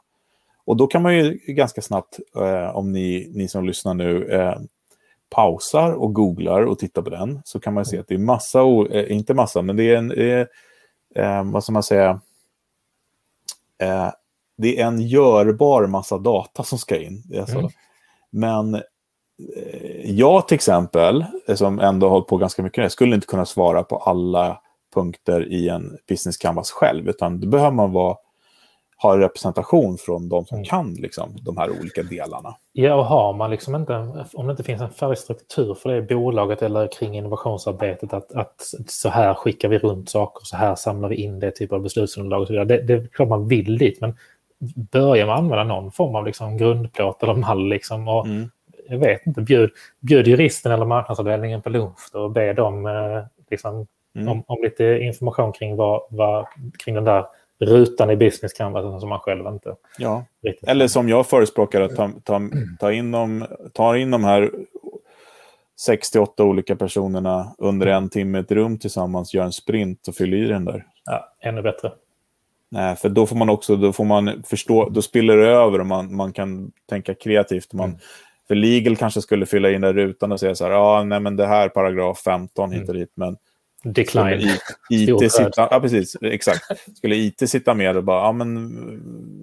Och 0.65 0.77
då 0.77 0.88
kan 0.88 1.01
man 1.01 1.15
ju 1.15 1.39
ganska 1.48 1.81
snabbt, 1.81 2.19
eh, 2.36 2.75
om 2.75 2.91
ni, 2.91 3.31
ni 3.34 3.48
som 3.48 3.65
lyssnar 3.65 3.93
nu, 3.93 4.25
eh, 4.31 4.60
pausar 5.29 5.91
och 5.91 6.13
googlar 6.13 6.62
och 6.62 6.79
tittar 6.79 7.01
på 7.01 7.10
den, 7.10 7.41
så 7.46 7.60
kan 7.60 7.74
man 7.74 7.86
se 7.86 8.00
att 8.00 8.07
det 8.07 8.13
är 8.13 8.19
massa, 8.19 8.60
eh, 8.91 9.12
inte 9.12 9.34
massa, 9.34 9.62
men 9.62 9.75
det 9.75 9.84
är 9.84 9.98
en, 9.98 10.12
är, 10.12 10.48
eh, 11.15 11.43
vad 11.43 11.63
ska 11.63 11.74
man 11.74 11.84
säga, 11.84 12.22
eh, 13.81 14.10
det 14.57 14.79
är 14.79 14.88
en 14.88 15.01
görbar 15.01 15.88
massa 15.88 16.17
data 16.17 16.63
som 16.63 16.77
ska 16.77 16.98
in. 16.98 17.24
Alltså, 17.39 17.57
mm. 17.57 17.72
Men 18.29 18.81
jag 20.03 20.48
till 20.48 20.55
exempel, 20.55 21.25
som 21.55 21.79
ändå 21.79 22.07
har 22.07 22.12
hållit 22.12 22.27
på 22.27 22.38
ganska 22.38 22.63
mycket, 22.63 22.91
skulle 22.91 23.15
inte 23.15 23.27
kunna 23.27 23.46
svara 23.46 23.84
på 23.84 23.98
alla 23.98 24.62
punkter 24.93 25.48
i 25.51 25.69
en 25.69 25.98
business 26.10 26.38
canvas 26.38 26.72
själv, 26.72 27.10
utan 27.10 27.39
då 27.39 27.48
behöver 27.48 27.72
man 27.72 27.91
vara 27.91 28.17
ha 29.01 29.20
representation 29.20 29.98
från 29.98 30.30
de 30.30 30.46
som 30.46 30.56
mm. 30.56 30.66
kan 30.66 30.94
liksom, 30.94 31.38
de 31.42 31.58
här 31.58 31.70
olika 31.80 32.04
delarna. 32.04 32.56
Ja, 32.74 32.96
och 32.96 33.06
har 33.06 33.34
man 33.34 33.51
liksom 33.51 33.75
inte, 33.75 34.25
om 34.34 34.48
det 34.48 34.51
inte 34.51 34.63
finns 34.63 34.82
en 34.82 34.89
färdig 34.89 35.18
struktur 35.18 35.74
för 35.74 35.89
det 35.89 36.01
bolaget 36.01 36.62
eller 36.62 36.88
kring 36.88 37.18
innovationsarbetet, 37.18 38.13
att, 38.13 38.34
att 38.34 38.74
så 38.88 39.10
här 39.10 39.34
skickar 39.34 39.70
vi 39.70 39.77
runt 39.77 40.10
saker, 40.10 40.46
så 40.46 40.58
här 40.58 40.75
samlar 40.75 41.10
vi 41.10 41.16
in 41.16 41.39
det 41.39 41.51
typ 41.51 41.74
av 41.74 41.82
beslutsunderlag 41.82 42.42
och 42.42 42.48
så 42.48 42.54
vidare. 42.54 42.66
Det, 42.66 42.82
det 42.82 42.94
är 42.94 43.08
klart 43.08 43.30
man 43.30 43.48
vill 43.48 43.77
dit, 43.77 44.01
men 44.01 44.16
börjar 44.75 45.25
man 45.25 45.38
använda 45.38 45.63
någon 45.63 45.92
form 45.92 46.16
av 46.16 46.25
liksom 46.25 46.58
grundplåt 46.58 47.24
eller 47.24 47.34
mall 47.34 47.70
liksom, 47.70 48.08
och 48.08 48.25
mm. 48.25 48.50
jag 48.89 48.98
vet 48.98 49.27
inte, 49.27 49.42
bjud, 49.42 49.70
bjud 50.00 50.27
juristen 50.27 50.72
eller 50.72 50.86
marknadsavdelningen 50.86 51.62
på 51.62 51.70
lunch 51.70 52.10
och 52.13 52.32
be 52.32 52.54
dem 52.54 52.86
eh, 52.86 53.24
liksom, 53.50 53.88
mm. 54.16 54.27
om, 54.27 54.44
om, 54.48 54.58
lite 54.63 54.84
information 54.84 55.54
kring, 55.54 55.75
vad, 55.75 56.01
vad, 56.10 56.46
kring 56.80 56.96
den 56.96 57.04
där 57.04 57.25
rutan 57.60 58.10
i 58.10 58.16
business 58.16 58.54
canvasen 58.54 59.00
som 59.00 59.10
man 59.10 59.20
själv 59.20 59.48
inte 59.48 59.76
ja. 59.98 60.26
riktigt 60.44 60.70
Eller 60.70 60.88
som 60.88 61.10
jag 61.10 61.28
förespråkar, 61.28 61.82
att 61.82 61.96
ta, 61.96 62.12
ta, 62.24 62.42
ta 62.80 62.92
in, 62.92 63.12
de, 63.12 63.46
ta 63.74 63.98
in 63.98 64.12
de 64.12 64.24
här 64.24 64.52
68 65.80 66.44
olika 66.44 66.76
personerna 66.76 67.56
under 67.58 67.88
en 67.88 68.10
timme 68.10 68.38
i 68.38 68.42
ett 68.42 68.52
rum 68.52 68.80
tillsammans, 68.80 69.34
gör 69.34 69.44
en 69.44 69.52
sprint 69.52 70.08
och 70.08 70.16
fyller 70.16 70.38
i 70.38 70.48
den 70.48 70.66
där. 70.66 70.86
Ja, 71.06 71.34
ännu 71.41 71.62
bättre. 71.62 71.91
Nej, 72.70 72.96
för 72.96 73.10
då 73.10 73.26
får 73.26 73.36
man 73.36 73.50
också, 73.50 73.76
då 73.76 73.93
får 73.93 74.06
man 74.06 74.43
förstå, 74.43 74.89
då 74.89 75.02
spiller 75.02 75.38
det 75.38 75.48
över 75.48 75.80
och 75.80 75.86
man, 75.86 76.15
man 76.15 76.34
kan 76.34 76.72
tänka 76.89 77.13
kreativt. 77.13 77.74
Man, 77.74 77.89
mm. 77.89 78.00
För 78.48 78.56
legal 78.56 78.96
kanske 78.96 79.22
skulle 79.22 79.46
fylla 79.46 79.72
in 79.72 79.82
den 79.82 79.93
rutan 79.93 80.32
och 80.32 80.39
säga 80.39 80.56
så 80.56 80.63
här, 80.65 80.72
ja, 80.72 81.04
nej 81.04 81.20
men 81.20 81.36
det 81.36 81.48
här 81.48 81.70
paragraf 81.70 82.20
15 82.20 82.72
hit 82.72 82.89
och 82.89 82.96
dit, 82.96 83.12
men 83.15 83.38
Decline. 83.93 84.50
IT 84.89 85.32
sitta, 85.32 85.67
ja, 85.71 85.80
precis. 85.80 86.15
Exakt. 86.21 86.62
Skulle 86.97 87.15
IT 87.15 87.50
sitta 87.50 87.73
med 87.73 87.97
och 87.97 88.04
bara, 88.04 88.23
ja 88.23 88.32
men 88.32 88.67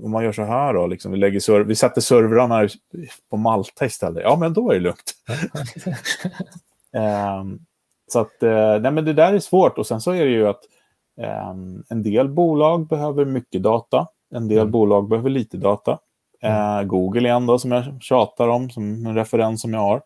om 0.05 0.11
man 0.11 0.25
gör 0.25 0.33
så 0.33 0.43
här 0.43 0.75
då, 0.75 0.87
liksom, 0.87 1.13
vi, 1.13 1.19
lägger 1.19 1.41
serv 1.41 1.67
vi 1.67 1.75
sätter 1.75 2.01
servrarna 2.01 2.69
på 3.31 3.37
Malta 3.37 3.87
istället. 3.87 4.23
Ja, 4.23 4.37
men 4.41 4.53
då 4.53 4.71
är 4.71 4.75
det 4.75 4.81
lugnt. 4.81 5.15
um, 7.41 7.61
så 8.13 8.21
att, 8.21 8.43
uh, 8.43 8.83
nej 8.83 8.93
men 8.93 9.05
det 9.05 9.13
där 9.13 9.35
är 9.35 9.39
svårt. 9.39 9.79
Och 9.79 9.87
sen 9.87 10.01
så 10.01 10.13
är 10.13 10.25
det 10.25 10.31
ju 10.31 10.49
att 10.49 10.61
um, 11.51 11.85
en 11.89 12.03
del 12.03 12.29
bolag 12.29 12.89
behöver 12.89 13.25
mycket 13.25 13.63
data. 13.63 14.07
En 14.35 14.49
del 14.49 14.59
mm. 14.59 14.71
bolag 14.71 15.09
behöver 15.09 15.31
lite 15.31 15.57
data. 15.57 15.99
Uh, 16.45 16.83
Google 16.83 17.29
igen 17.29 17.47
då, 17.47 17.59
som 17.59 17.73
jag 17.73 18.03
tjatar 18.03 18.49
om, 18.49 18.71
som 18.71 19.07
en 19.07 19.15
referens 19.15 19.61
som 19.61 19.75
jag 19.75 19.81
har. 19.81 20.03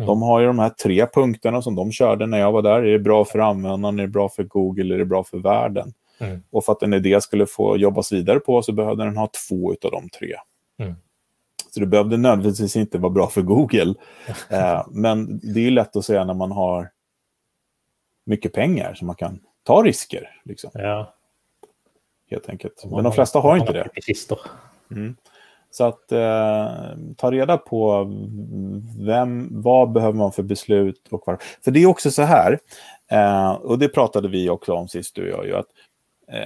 Mm. 0.00 0.06
De 0.06 0.22
har 0.22 0.40
ju 0.40 0.46
de 0.46 0.58
här 0.58 0.68
tre 0.68 1.06
punkterna 1.06 1.62
som 1.62 1.74
de 1.74 1.92
körde 1.92 2.26
när 2.26 2.38
jag 2.38 2.52
var 2.52 2.62
där. 2.62 2.82
Är 2.82 2.92
det 2.92 2.98
bra 2.98 3.24
för 3.24 3.38
användaren, 3.38 3.98
är 3.98 4.02
det 4.02 4.08
bra 4.08 4.28
för 4.28 4.42
Google, 4.42 4.94
är 4.94 4.98
det 4.98 5.04
bra 5.04 5.24
för 5.24 5.38
världen? 5.38 5.92
Mm. 6.18 6.42
Och 6.50 6.64
för 6.64 6.72
att 6.72 6.82
en 6.82 6.94
idé 6.94 7.20
skulle 7.20 7.46
få 7.46 7.76
jobbas 7.76 8.12
vidare 8.12 8.40
på 8.40 8.62
så 8.62 8.72
behövde 8.72 9.04
den 9.04 9.16
ha 9.16 9.30
två 9.48 9.70
av 9.70 9.90
de 9.90 10.08
tre. 10.08 10.34
Mm. 10.78 10.94
Så 11.70 11.80
det 11.80 11.86
behövde 11.86 12.16
nödvändigtvis 12.16 12.76
inte 12.76 12.98
vara 12.98 13.10
bra 13.12 13.26
för 13.28 13.42
Google. 13.42 13.94
eh, 14.48 14.86
men 14.90 15.40
det 15.54 15.66
är 15.66 15.70
lätt 15.70 15.96
att 15.96 16.04
säga 16.04 16.24
när 16.24 16.34
man 16.34 16.52
har 16.52 16.90
mycket 18.24 18.52
pengar 18.52 18.94
så 18.94 19.04
man 19.04 19.16
kan 19.16 19.40
ta 19.62 19.82
risker. 19.82 20.40
Liksom. 20.44 20.70
Ja. 20.74 21.14
Helt 22.30 22.48
enkelt. 22.48 22.84
Men 22.90 23.04
de 23.04 23.12
flesta 23.12 23.38
har 23.38 23.56
inte 23.56 23.72
det. 23.72 23.88
Mm. 24.90 25.16
Så 25.70 25.84
att 25.84 26.12
eh, 26.12 26.96
ta 27.16 27.32
reda 27.32 27.56
på 27.56 28.06
vem, 29.00 29.62
vad 29.62 29.92
behöver 29.92 30.18
man 30.18 30.32
för 30.32 30.42
beslut 30.42 31.08
och 31.10 31.26
var. 31.26 31.38
För 31.64 31.70
det 31.70 31.82
är 31.82 31.86
också 31.86 32.10
så 32.10 32.22
här, 32.22 32.58
eh, 33.10 33.50
och 33.50 33.78
det 33.78 33.88
pratade 33.88 34.28
vi 34.28 34.50
också 34.50 34.72
om 34.72 34.88
sist 34.88 35.14
du 35.14 35.32
och 35.32 35.38
jag, 35.38 35.46
ju, 35.46 35.56
att 35.56 35.66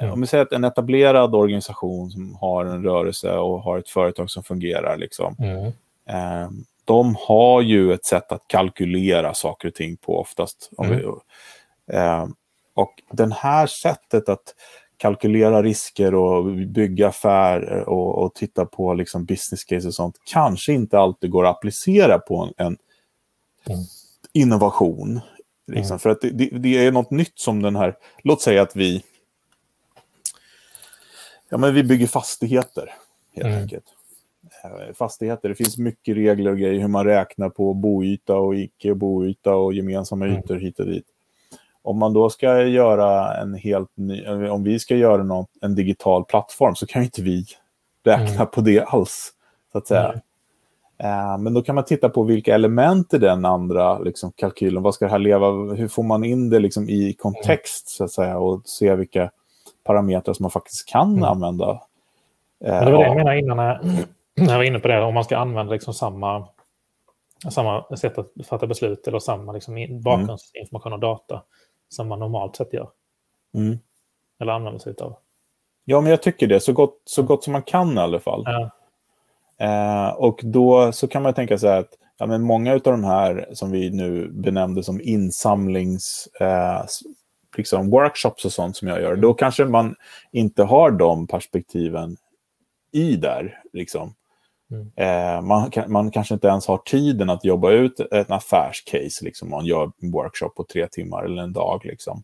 eh, 0.02 0.12
om 0.12 0.20
vi 0.20 0.26
säger 0.26 0.44
att 0.44 0.52
en 0.52 0.64
etablerad 0.64 1.34
organisation 1.34 2.10
som 2.10 2.34
har 2.34 2.64
en 2.64 2.84
rörelse 2.84 3.32
och 3.32 3.62
har 3.62 3.78
ett 3.78 3.88
företag 3.88 4.30
som 4.30 4.42
fungerar, 4.42 4.96
liksom, 4.96 5.36
mm. 5.38 5.64
eh, 6.08 6.50
de 6.84 7.16
har 7.18 7.60
ju 7.60 7.92
ett 7.92 8.04
sätt 8.04 8.32
att 8.32 8.48
kalkylera 8.48 9.34
saker 9.34 9.68
och 9.68 9.74
ting 9.74 9.96
på 9.96 10.20
oftast. 10.20 10.70
Mm. 10.78 10.96
Vi, 10.96 11.04
eh, 11.96 12.26
och 12.74 12.92
det 13.10 13.34
här 13.34 13.66
sättet 13.66 14.28
att 14.28 14.54
kalkylera 14.96 15.62
risker 15.62 16.14
och 16.14 16.44
bygga 16.54 17.08
affärer 17.08 17.88
och, 17.88 18.24
och 18.24 18.34
titta 18.34 18.66
på 18.66 18.94
liksom 18.94 19.24
business 19.24 19.64
case 19.64 19.88
och 19.88 19.94
sånt 19.94 20.16
kanske 20.24 20.72
inte 20.72 20.98
alltid 20.98 21.30
går 21.30 21.46
att 21.46 21.56
applicera 21.56 22.18
på 22.18 22.36
en, 22.36 22.66
en 22.66 22.76
mm. 23.68 23.84
innovation. 24.32 25.20
Liksom. 25.66 25.94
Mm. 25.94 25.98
För 25.98 26.10
att 26.10 26.20
det, 26.20 26.30
det, 26.30 26.48
det, 26.58 26.86
är 26.86 26.92
något 26.92 27.10
nytt 27.10 27.38
som 27.38 27.62
den 27.62 27.76
här, 27.76 27.96
låt 28.22 28.42
säga 28.42 28.62
att 28.62 28.76
vi, 28.76 29.02
ja 31.48 31.58
men 31.58 31.74
vi 31.74 31.84
bygger 31.84 32.06
fastigheter 32.06 32.94
helt 33.34 33.46
mm. 33.46 33.62
enkelt. 33.62 33.84
Eh, 34.64 34.94
fastigheter, 34.94 35.48
det 35.48 35.54
finns 35.54 35.78
mycket 35.78 36.16
regler 36.16 36.50
och 36.50 36.58
grejer 36.58 36.80
hur 36.80 36.88
man 36.88 37.04
räknar 37.04 37.48
på 37.48 37.74
boyta 37.74 38.36
och 38.36 38.56
icke-boyta 38.56 39.54
och 39.54 39.74
gemensamma 39.74 40.26
mm. 40.26 40.38
ytor 40.38 40.56
hit 40.56 40.80
och 40.80 40.86
dit 40.86 41.06
om 41.84 41.98
man 41.98 42.12
då 42.12 42.30
ska 42.30 42.62
göra 42.62 43.36
en 43.36 43.54
helt 43.54 43.90
ny, 43.94 44.26
om 44.26 44.64
vi 44.64 44.78
ska 44.78 44.96
göra 44.96 45.22
något, 45.22 45.48
en 45.60 45.74
digital 45.74 46.24
plattform 46.24 46.74
så 46.74 46.86
kan 46.86 47.02
inte 47.02 47.22
vi 47.22 47.44
räkna 48.04 48.34
mm. 48.34 48.46
på 48.46 48.60
det 48.60 48.84
alls. 48.84 49.32
så 49.72 49.78
att 49.78 49.86
säga. 49.86 50.08
Mm. 50.08 50.20
Uh, 51.04 51.38
men 51.38 51.54
då 51.54 51.62
kan 51.62 51.74
man 51.74 51.84
titta 51.84 52.08
på 52.08 52.22
vilka 52.22 52.54
element 52.54 53.14
i 53.14 53.18
den 53.18 53.44
andra 53.44 53.98
liksom, 53.98 54.32
kalkylen, 54.32 54.82
vad 54.82 54.94
ska 54.94 55.04
det 55.04 55.10
här 55.10 55.18
leva, 55.18 55.50
hur 55.50 55.88
får 55.88 56.02
man 56.02 56.24
in 56.24 56.50
det 56.50 56.58
liksom, 56.58 56.88
i 56.88 57.12
kontext 57.12 57.88
så 57.88 58.04
att 58.04 58.10
säga 58.10 58.38
och 58.38 58.62
se 58.64 58.94
vilka 58.94 59.30
parametrar 59.84 60.34
som 60.34 60.44
man 60.44 60.50
faktiskt 60.50 60.88
kan 60.88 61.12
mm. 61.12 61.24
använda. 61.24 61.70
Uh, 61.70 61.78
det 62.60 62.92
var 62.92 62.92
det 62.92 63.06
jag 63.06 63.16
menade 63.16 63.38
innan 63.38 63.56
när 64.36 64.50
jag 64.50 64.56
var 64.56 64.64
inne 64.64 64.78
på 64.78 64.88
det, 64.88 65.02
om 65.02 65.14
man 65.14 65.24
ska 65.24 65.36
använda 65.36 65.72
liksom 65.72 65.94
samma, 65.94 66.48
samma 67.50 67.96
sätt 67.96 68.18
att 68.18 68.32
fatta 68.46 68.66
beslut 68.66 69.06
eller 69.06 69.18
samma 69.18 69.52
liksom, 69.52 70.02
bakgrundsinformation 70.02 70.92
och 70.92 71.00
data 71.00 71.42
som 71.88 72.08
man 72.08 72.18
normalt 72.18 72.56
sett 72.56 72.72
gör. 72.72 72.88
Mm. 73.54 73.78
Eller 74.40 74.52
använder 74.52 74.78
sig 74.78 74.94
av. 75.00 75.16
Ja, 75.84 76.00
men 76.00 76.10
jag 76.10 76.22
tycker 76.22 76.46
det. 76.46 76.60
Så 76.60 76.72
gott, 76.72 77.02
så 77.04 77.22
gott 77.22 77.44
som 77.44 77.52
man 77.52 77.62
kan 77.62 77.98
i 77.98 78.00
alla 78.00 78.20
fall. 78.20 78.42
Ja. 78.46 78.70
Eh, 79.58 80.14
och 80.14 80.40
då 80.42 80.92
så 80.92 81.08
kan 81.08 81.22
man 81.22 81.34
tänka 81.34 81.58
sig 81.58 81.78
att 81.78 81.88
ja, 82.18 82.26
men 82.26 82.42
många 82.42 82.72
av 82.72 82.80
de 82.80 83.04
här 83.04 83.48
som 83.52 83.70
vi 83.70 83.90
nu 83.90 84.28
benämnde 84.28 84.82
som 84.82 85.00
insamlings... 85.00 86.28
Eh, 86.40 86.84
liksom 87.56 87.90
workshops 87.90 88.44
och 88.44 88.52
sånt 88.52 88.76
som 88.76 88.88
jag 88.88 89.00
gör, 89.00 89.16
då 89.16 89.34
kanske 89.34 89.64
man 89.64 89.96
inte 90.32 90.62
har 90.62 90.90
de 90.90 91.26
perspektiven 91.26 92.16
i 92.92 93.16
där. 93.16 93.62
Liksom. 93.72 94.14
Mm. 94.74 94.90
Eh, 94.96 95.42
man, 95.42 95.70
man 95.88 96.10
kanske 96.10 96.34
inte 96.34 96.48
ens 96.48 96.66
har 96.66 96.78
tiden 96.78 97.30
att 97.30 97.44
jobba 97.44 97.70
ut 97.70 98.00
ett 98.00 98.30
affärscase, 98.30 99.24
liksom, 99.24 99.50
man 99.50 99.66
gör 99.66 99.92
en 100.02 100.10
workshop 100.10 100.48
på 100.48 100.64
tre 100.64 100.88
timmar 100.88 101.24
eller 101.24 101.42
en 101.42 101.52
dag. 101.52 101.80
Liksom. 101.84 102.22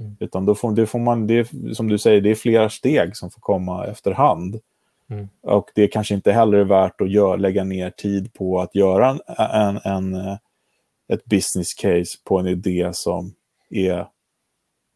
Mm. 0.00 0.16
Utan 0.20 0.46
då 0.46 0.54
får, 0.54 0.72
det 0.72 0.86
får 0.86 0.98
man, 0.98 1.26
det, 1.26 1.48
som 1.74 1.88
du 1.88 1.98
säger, 1.98 2.20
det 2.20 2.30
är 2.30 2.34
flera 2.34 2.70
steg 2.70 3.16
som 3.16 3.30
får 3.30 3.40
komma 3.40 3.86
efterhand. 3.86 4.60
Mm. 5.10 5.28
Och 5.42 5.70
det 5.74 5.82
är 5.82 5.88
kanske 5.88 6.14
inte 6.14 6.32
heller 6.32 6.58
är 6.58 6.64
värt 6.64 7.00
att 7.00 7.10
gör, 7.10 7.38
lägga 7.38 7.64
ner 7.64 7.90
tid 7.90 8.34
på 8.34 8.60
att 8.60 8.74
göra 8.74 9.08
en, 9.08 9.20
en, 9.38 9.80
en, 9.84 10.38
ett 11.08 11.24
business 11.24 11.74
case 11.74 12.18
på 12.24 12.38
en 12.38 12.46
idé 12.46 12.90
som 12.92 13.34
är 13.70 14.08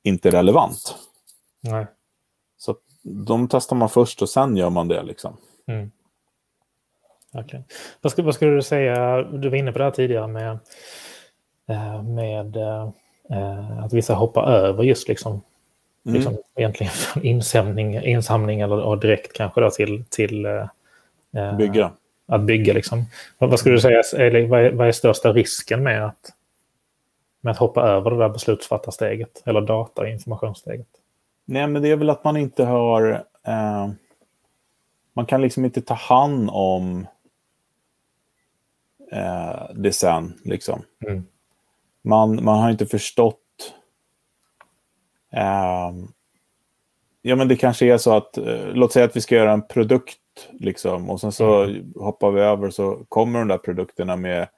inte 0.02 0.30
relevant. 0.30 0.96
Nej. 1.60 1.86
Så 2.56 2.76
de 3.02 3.48
testar 3.48 3.76
man 3.76 3.88
först 3.88 4.22
och 4.22 4.28
sen 4.28 4.56
gör 4.56 4.70
man 4.70 4.88
det. 4.88 5.02
Liksom. 5.02 5.36
Mm. 5.66 5.90
Okay. 7.32 7.60
Vad, 8.00 8.12
skulle, 8.12 8.26
vad 8.26 8.34
skulle 8.34 8.54
du 8.54 8.62
säga, 8.62 9.22
du 9.22 9.48
var 9.48 9.56
inne 9.56 9.72
på 9.72 9.78
det 9.78 9.84
här 9.84 9.90
tidigare 9.90 10.26
med, 10.26 10.58
eh, 11.68 12.02
med 12.02 12.56
eh, 12.56 13.84
att 13.84 13.92
vissa 13.92 14.14
hoppar 14.14 14.50
över 14.50 14.84
just 14.84 15.08
liksom, 15.08 15.42
mm. 16.06 16.16
liksom 16.16 16.38
egentligen 16.56 16.92
från 16.92 17.24
insamling, 17.24 17.94
insamling 17.94 18.60
eller 18.60 18.80
och 18.80 19.00
direkt 19.00 19.32
kanske 19.32 19.60
då 19.60 19.70
till, 19.70 20.04
till 20.10 20.44
eh, 20.44 21.56
bygga. 21.58 21.92
Att 22.26 22.40
bygga 22.40 22.72
liksom. 22.72 23.04
Vad, 23.38 23.50
vad 23.50 23.58
skulle 23.58 23.74
du 23.74 23.80
säga, 23.80 24.02
eller 24.16 24.46
vad 24.46 24.60
är, 24.60 24.70
vad 24.70 24.88
är 24.88 24.92
största 24.92 25.32
risken 25.32 25.82
med 25.82 26.06
att, 26.06 26.32
med 27.40 27.50
att 27.50 27.58
hoppa 27.58 27.82
över 27.82 28.10
det 28.10 28.18
där 28.18 28.28
beslutsfattarsteget 28.28 29.42
eller 29.46 29.60
data 29.60 30.02
och 30.02 30.08
informationssteget? 30.08 30.86
Nej, 31.44 31.66
men 31.66 31.82
det 31.82 31.88
är 31.88 31.96
väl 31.96 32.10
att 32.10 32.24
man 32.24 32.36
inte 32.36 32.64
har... 32.64 33.24
Eh, 33.46 33.88
man 35.12 35.26
kan 35.26 35.42
liksom 35.42 35.64
inte 35.64 35.80
ta 35.80 35.94
hand 35.94 36.50
om 36.52 37.06
eh, 39.12 39.74
det 39.74 39.92
sen. 39.92 40.34
Liksom. 40.44 40.82
Mm. 41.06 41.26
Man, 42.02 42.44
man 42.44 42.62
har 42.62 42.70
inte 42.70 42.86
förstått... 42.86 43.74
Eh, 45.32 45.92
ja, 47.22 47.36
men 47.36 47.48
det 47.48 47.56
kanske 47.56 47.86
är 47.86 47.98
så 47.98 48.16
att... 48.16 48.38
Eh, 48.38 48.66
låt 48.72 48.92
säga 48.92 49.04
att 49.04 49.16
vi 49.16 49.20
ska 49.20 49.34
göra 49.34 49.52
en 49.52 49.66
produkt. 49.66 50.18
Liksom, 50.50 51.10
och 51.10 51.20
sen 51.20 51.32
så 51.32 51.62
mm. 51.62 51.92
hoppar 51.96 52.30
vi 52.30 52.40
över 52.40 52.70
så 52.70 53.04
kommer 53.08 53.38
de 53.38 53.48
där 53.48 53.58
produkterna 53.58 54.16
med 54.16 54.48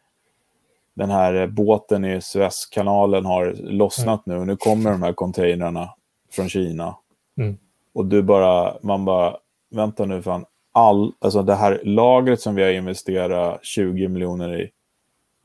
den 0.94 1.10
här 1.10 1.46
båten 1.46 2.04
i 2.04 2.20
Suezkanalen 2.20 3.24
har 3.24 3.54
lossnat 3.58 4.26
mm. 4.26 4.36
nu. 4.36 4.40
Och 4.40 4.46
nu 4.46 4.56
kommer 4.56 4.90
de 4.90 5.02
här 5.02 5.12
containrarna 5.12 5.94
från 6.30 6.48
Kina. 6.48 6.96
Mm. 7.38 7.58
Och 7.92 8.06
du 8.06 8.22
bara, 8.22 8.76
man 8.82 9.04
bara, 9.04 9.36
vänta 9.70 10.04
nu 10.04 10.22
fan, 10.22 10.44
all, 10.72 11.12
alltså 11.18 11.42
det 11.42 11.54
här 11.54 11.80
lagret 11.84 12.40
som 12.40 12.54
vi 12.54 12.62
har 12.62 12.70
investerat 12.70 13.64
20 13.64 14.08
miljoner 14.08 14.60
i, 14.60 14.70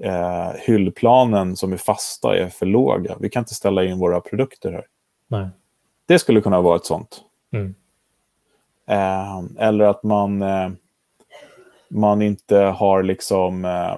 eh, 0.04 0.52
hyllplanen 0.60 1.56
som 1.56 1.74
är 1.74 1.78
fasta 1.78 2.38
är 2.38 2.50
för 2.50 2.66
låga. 2.66 3.16
Vi 3.20 3.30
kan 3.30 3.42
inte 3.42 3.54
ställa 3.54 3.84
in 3.84 4.00
våra 4.00 4.22
produkter 4.22 4.72
här. 4.72 4.86
Nej. 5.28 5.48
Det 6.08 6.20
skulle 6.20 6.42
kunna 6.42 6.62
vara 6.62 6.76
ett 6.76 6.86
sånt. 6.86 7.22
Mm. 7.54 7.76
Eh, 8.88 9.68
eller 9.68 9.86
att 9.86 10.04
man, 10.04 10.42
eh, 10.42 10.70
man 11.90 12.22
inte 12.22 12.58
har 12.58 13.04
liksom 13.04 13.66
eh, 13.66 13.98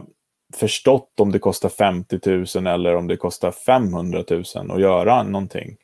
förstått 0.55 1.19
om 1.19 1.31
det 1.31 1.39
kostar 1.39 1.69
50 1.69 2.19
000 2.59 2.67
eller 2.67 2.95
om 2.95 3.07
det 3.07 3.17
kostar 3.17 3.51
500 3.51 4.23
000 4.29 4.43
att 4.71 4.81
göra 4.81 5.23
någonting. 5.23 5.77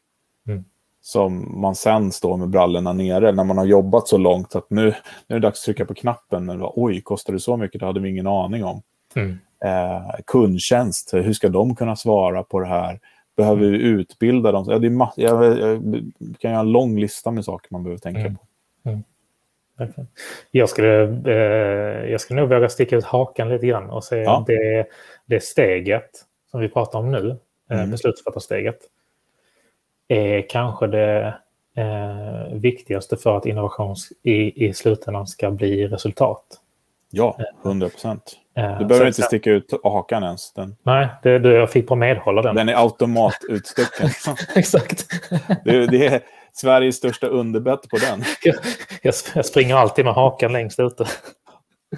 Mm. 1.04 1.44
Som 1.46 1.62
man 1.62 1.76
sen 1.76 2.12
står 2.12 2.38
med 2.38 2.50
brallorna 2.50 2.94
nere 2.94 3.32
när 3.32 3.44
man 3.44 3.58
har 3.58 3.66
jobbat 3.66 4.08
så 4.08 4.18
långt 4.18 4.56
att 4.56 4.70
nu, 4.70 4.86
nu 5.28 5.36
är 5.36 5.40
det 5.40 5.40
dags 5.40 5.60
att 5.60 5.66
trycka 5.66 5.86
på 5.86 5.94
knappen. 5.94 6.46
Men 6.46 6.60
oj, 6.62 7.02
kostar 7.02 7.34
det 7.34 7.40
så 7.40 7.58
mycket? 7.58 7.80
Det 7.80 7.86
hade 7.86 8.00
vi 8.00 8.10
ingen 8.10 8.28
aning 8.28 8.64
om. 8.64 8.82
Mm. 9.16 9.38
Eh, 9.66 10.16
kundtjänst, 10.26 11.14
hur 11.14 11.34
ska 11.34 11.50
de 11.50 11.76
kunna 11.76 11.96
svara 11.96 12.44
på 12.44 12.60
det 12.60 12.66
här? 12.66 13.00
Behöver 13.38 13.62
vi 13.62 13.78
utbilda 13.78 14.52
dem? 14.52 14.66
Ja, 14.70 14.80
det 14.80 14.88
är 14.88 15.10
jag, 15.16 15.60
jag, 15.60 15.82
kan 16.40 16.52
göra 16.52 16.62
en 16.62 16.72
lång 16.72 17.00
lista 17.00 17.32
med 17.32 17.46
saker 17.46 17.68
man 17.72 17.84
behöver 17.84 18.00
tänka 18.00 18.20
mm. 18.20 18.36
på. 18.36 18.46
Mm. 18.90 19.04
Jag 20.52 20.70
skulle, 20.70 21.04
eh, 21.26 22.12
jag 22.12 22.22
skulle 22.22 22.42
nog 22.42 22.50
våga 22.50 22.70
sticka 22.70 22.96
ut 22.96 23.06
hakan 23.06 23.50
lite 23.50 23.68
grann 23.68 23.90
och 23.90 24.04
säga 24.04 24.24
ja. 24.24 24.44
det, 24.48 24.86
det 25.26 25.44
steget 25.44 26.10
som 26.52 26.60
vi 26.60 26.70
pratar 26.70 27.00
om 27.00 27.12
nu, 27.12 27.38
eh, 27.72 27.78
mm. 27.78 27.92
beslutsfattarsteget, 27.92 28.78
är 30.08 30.50
kanske 30.50 30.88
det 30.88 31.36
eh, 31.78 32.54
viktigaste 32.54 33.18
för 33.18 33.38
att 33.38 33.46
innovation 33.46 33.96
i, 34.24 34.68
i 34.68 34.74
slutändan 34.74 35.28
ska 35.28 35.52
bli 35.52 35.88
resultat. 35.88 36.44
Ja, 37.12 37.38
100 37.66 37.90
procent. 37.90 38.38
Eh, 38.58 38.80
du 38.80 38.86
behöver 38.86 39.08
inte 39.08 39.22
sticka 39.22 39.52
ut 39.52 39.74
hakan 39.84 40.24
ens. 40.24 40.54
Den, 40.54 40.76
nej, 40.84 41.08
det, 41.24 41.40
det, 41.40 41.54
jag 41.54 41.72
fick 41.72 41.88
på 41.88 41.96
medhålla 41.96 42.42
den. 42.42 42.56
Den 42.56 42.70
är 42.70 42.76
automatutstucken. 42.76 44.10
Exakt. 44.56 45.06
det, 45.66 45.88
det 45.88 46.08
är 46.08 46.22
Sveriges 46.54 46.96
största 46.96 47.28
underbett 47.28 47.90
på 47.90 47.98
den. 47.98 48.24
jag, 49.02 49.14
jag, 49.36 49.46
springer 49.46 49.76
alltid 49.76 50.06
med 50.06 50.14
hakan 50.14 50.54
längst 50.54 50.80
ute. 50.80 51.06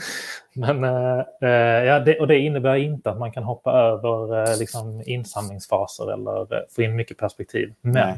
Men, 0.53 0.83
äh, 0.83 1.49
ja, 1.85 1.99
det, 1.99 2.19
och 2.19 2.27
det 2.27 2.39
innebär 2.39 2.75
inte 2.75 3.09
att 3.09 3.19
man 3.19 3.31
kan 3.31 3.43
hoppa 3.43 3.71
över 3.71 4.43
äh, 4.51 4.59
liksom 4.59 5.03
insamlingsfaser 5.05 6.13
eller 6.13 6.65
få 6.75 6.81
in 6.81 6.95
mycket 6.95 7.17
perspektiv. 7.17 7.73
Men 7.81 8.09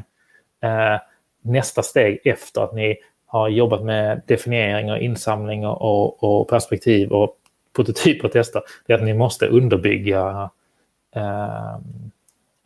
äh, 0.60 1.00
nästa 1.42 1.82
steg 1.82 2.26
efter 2.26 2.62
att 2.64 2.74
ni 2.74 2.96
har 3.26 3.48
jobbat 3.48 3.84
med 3.84 4.22
definiering 4.26 4.92
och 4.92 4.98
insamling 4.98 5.66
och, 5.66 6.24
och 6.24 6.48
perspektiv 6.48 7.12
och 7.12 7.36
prototyper 7.76 8.24
och 8.24 8.32
tester, 8.32 8.62
det 8.86 8.92
är 8.92 8.98
att 8.98 9.04
ni 9.04 9.14
måste 9.14 9.46
underbygga 9.46 10.50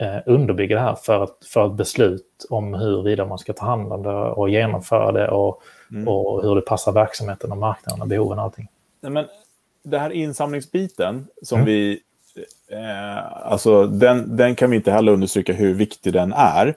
eh, 0.02 0.18
underbygga 0.26 0.76
det 0.76 0.82
här 0.82 0.94
för, 0.94 1.24
ett, 1.24 1.46
för 1.46 1.66
ett 1.66 1.72
beslut 1.72 2.46
om 2.50 2.74
huruvida 2.74 3.24
man 3.24 3.38
ska 3.38 3.52
ta 3.52 3.66
hand 3.66 3.92
om 3.92 4.02
det 4.02 4.10
och 4.10 4.50
genomföra 4.50 5.12
det 5.12 5.28
och, 5.28 5.62
mm. 5.90 6.08
och 6.08 6.42
hur 6.42 6.54
det 6.54 6.60
passar 6.60 6.92
verksamheten 6.92 7.52
och 7.52 7.58
marknaden 7.58 8.02
och 8.02 8.08
behoven 8.08 8.38
och 8.38 8.44
allting. 8.44 8.68
Men 9.02 9.26
det 9.82 9.98
här 9.98 10.10
insamlingsbiten 10.10 11.26
som 11.42 11.58
mm. 11.58 11.66
vi... 11.66 12.00
Eh, 12.70 13.52
alltså 13.52 13.86
den, 13.86 14.36
den 14.36 14.54
kan 14.54 14.70
vi 14.70 14.76
inte 14.76 14.92
heller 14.92 15.12
understryka 15.12 15.52
hur 15.52 15.74
viktig 15.74 16.12
den 16.12 16.32
är. 16.32 16.74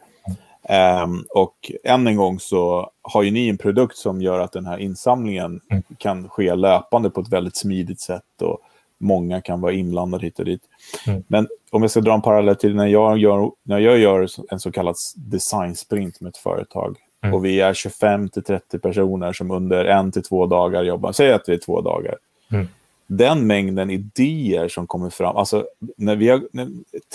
Um, 1.04 1.26
och 1.36 1.72
än 1.84 2.08
en 2.08 2.16
gång 2.16 2.40
så 2.40 2.90
har 3.02 3.24
ju 3.24 3.32
ni 3.32 3.50
en 3.50 3.58
produkt 3.58 3.98
som 3.98 4.22
gör 4.22 4.40
att 4.40 4.52
den 4.52 4.66
här 4.66 4.78
insamlingen 4.78 5.62
mm. 5.72 5.84
kan 5.98 6.30
ske 6.30 6.56
löpande 6.56 7.10
på 7.10 7.22
ett 7.22 7.30
väldigt 7.30 7.58
smidigt 7.58 8.02
sätt. 8.02 8.42
Och 8.42 8.60
många 8.98 9.42
kan 9.42 9.62
vara 9.62 9.74
inblandade 9.74 10.26
hit 10.26 10.40
och 10.40 10.46
dit. 10.46 10.62
Mm. 11.08 11.24
Men 11.28 11.48
om 11.72 11.82
jag 11.82 11.92
ska 11.92 12.02
dra 12.02 12.14
en 12.14 12.22
parallell 12.22 12.56
till 12.56 12.76
när 12.76 12.88
jag 12.88 13.18
gör, 13.18 13.52
när 13.64 13.80
jag 13.80 13.98
gör 13.98 14.28
en 14.52 14.60
så 14.60 14.72
kallad 14.72 14.96
design 15.16 15.76
sprint 15.76 16.22
med 16.22 16.30
ett 16.30 16.38
företag 16.38 16.98
mm. 17.26 17.34
och 17.34 17.46
vi 17.46 17.62
är 17.62 17.74
25 17.74 18.30
30 18.30 18.80
personer 18.80 19.34
som 19.34 19.52
under 19.52 19.86
en 19.86 20.12
till 20.12 20.24
två 20.24 20.46
dagar 20.46 20.84
jobbar, 20.84 21.12
säg 21.12 21.34
att 21.34 21.50
vi 21.50 21.54
är 21.54 21.58
två 21.58 21.82
dagar. 21.82 22.16
Mm. 22.52 22.68
Den 23.08 23.48
mängden 23.48 23.90
idéer 23.90 24.68
som 24.68 24.88
kommer 24.88 25.10
fram, 25.10 25.38
alltså 25.38 25.66
när 25.98 26.16
vi 26.16 26.30
har, 26.30 26.42
när, 26.52 26.68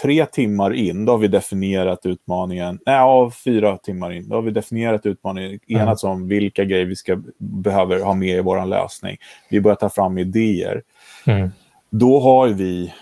tre 0.02 0.26
timmar 0.26 0.74
in, 0.74 1.04
då 1.04 1.12
har 1.12 1.18
vi 1.18 1.28
definierat 1.28 2.06
utmaningen, 2.06 2.78
nej, 2.86 2.94
ja, 2.94 3.32
fyra 3.44 3.76
timmar 3.76 4.12
in, 4.12 4.28
då 4.28 4.34
har 4.34 4.42
vi 4.42 4.50
definierat 4.50 5.06
utmaningen, 5.06 5.60
mm. 5.68 5.82
enats 5.82 6.04
om 6.04 6.28
vilka 6.28 6.64
grejer 6.64 6.86
vi 6.86 6.96
ska, 6.96 7.22
behöver 7.38 8.00
ha 8.00 8.14
med 8.14 8.38
i 8.38 8.40
vår 8.40 8.66
lösning. 8.66 9.16
Vi 9.48 9.60
börjar 9.60 9.76
ta 9.76 9.88
fram 9.88 10.18
idéer. 10.18 10.82
Mm. 11.26 11.50
Då 11.90 12.20
har 12.20 12.48
vi 12.48 12.94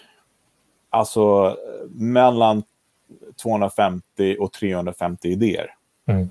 alltså 0.90 1.57
mellan 1.90 2.62
250 3.42 4.37
och 4.40 4.53
350 4.53 5.29
idéer. 5.29 5.75
Mm. 6.07 6.29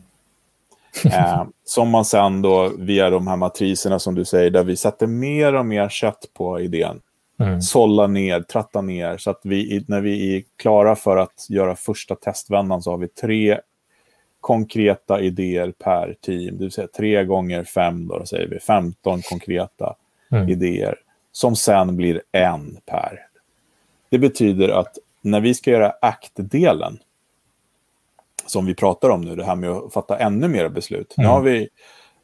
Eh, 1.06 1.46
som 1.64 1.90
man 1.90 2.06
sen 2.06 2.42
då 2.42 2.72
via 2.78 3.10
de 3.10 3.28
här 3.28 3.36
matriserna 3.36 4.00
som 4.00 4.16
du 4.16 4.26
säger, 4.26 4.50
där 4.50 4.64
vi 4.64 4.78
sätter 4.78 5.08
mer 5.08 5.56
och 5.56 5.66
mer 5.66 5.90
kött 5.90 6.26
på 6.34 6.60
idén. 6.60 7.02
Mm. 7.40 7.62
Sålla 7.62 8.08
ner, 8.08 8.42
tratta 8.42 8.82
ner, 8.82 9.18
så 9.18 9.30
att 9.30 9.40
vi, 9.44 9.86
när 9.88 10.02
vi 10.02 10.38
är 10.38 10.44
klara 10.56 10.96
för 10.96 11.18
att 11.18 11.46
göra 11.50 11.76
första 11.76 12.16
testvändan 12.16 12.82
så 12.82 12.92
har 12.92 12.98
vi 12.98 13.08
tre 13.08 13.60
konkreta 14.42 15.22
idéer 15.22 15.72
per 15.72 16.16
team. 16.22 16.58
Det 16.58 16.64
vill 16.64 16.72
säga 16.72 16.88
tre 16.88 17.26
gånger 17.26 17.64
fem, 17.64 18.08
då, 18.08 18.20
då 18.20 18.26
säger 18.26 18.48
vi 18.48 18.60
15 18.60 19.22
konkreta 19.22 19.96
mm. 20.32 20.50
idéer 20.50 20.96
som 21.32 21.56
sen 21.56 21.98
blir 21.98 22.22
en 22.32 22.78
per. 22.86 23.20
Det 24.10 24.20
betyder 24.20 24.70
att 24.70 24.98
när 25.22 25.42
vi 25.42 25.54
ska 25.54 25.72
göra 25.72 25.94
act-delen, 26.02 27.00
som 28.48 28.66
vi 28.66 28.76
pratar 28.76 29.10
om 29.10 29.22
nu, 29.22 29.36
det 29.36 29.46
här 29.46 29.56
med 29.56 29.70
att 29.70 29.94
fatta 29.94 30.18
ännu 30.18 30.48
mer 30.48 30.70
beslut. 30.70 31.14
Mm. 31.18 31.28
Nu 31.28 31.34
har 31.34 31.42
vi 31.42 31.70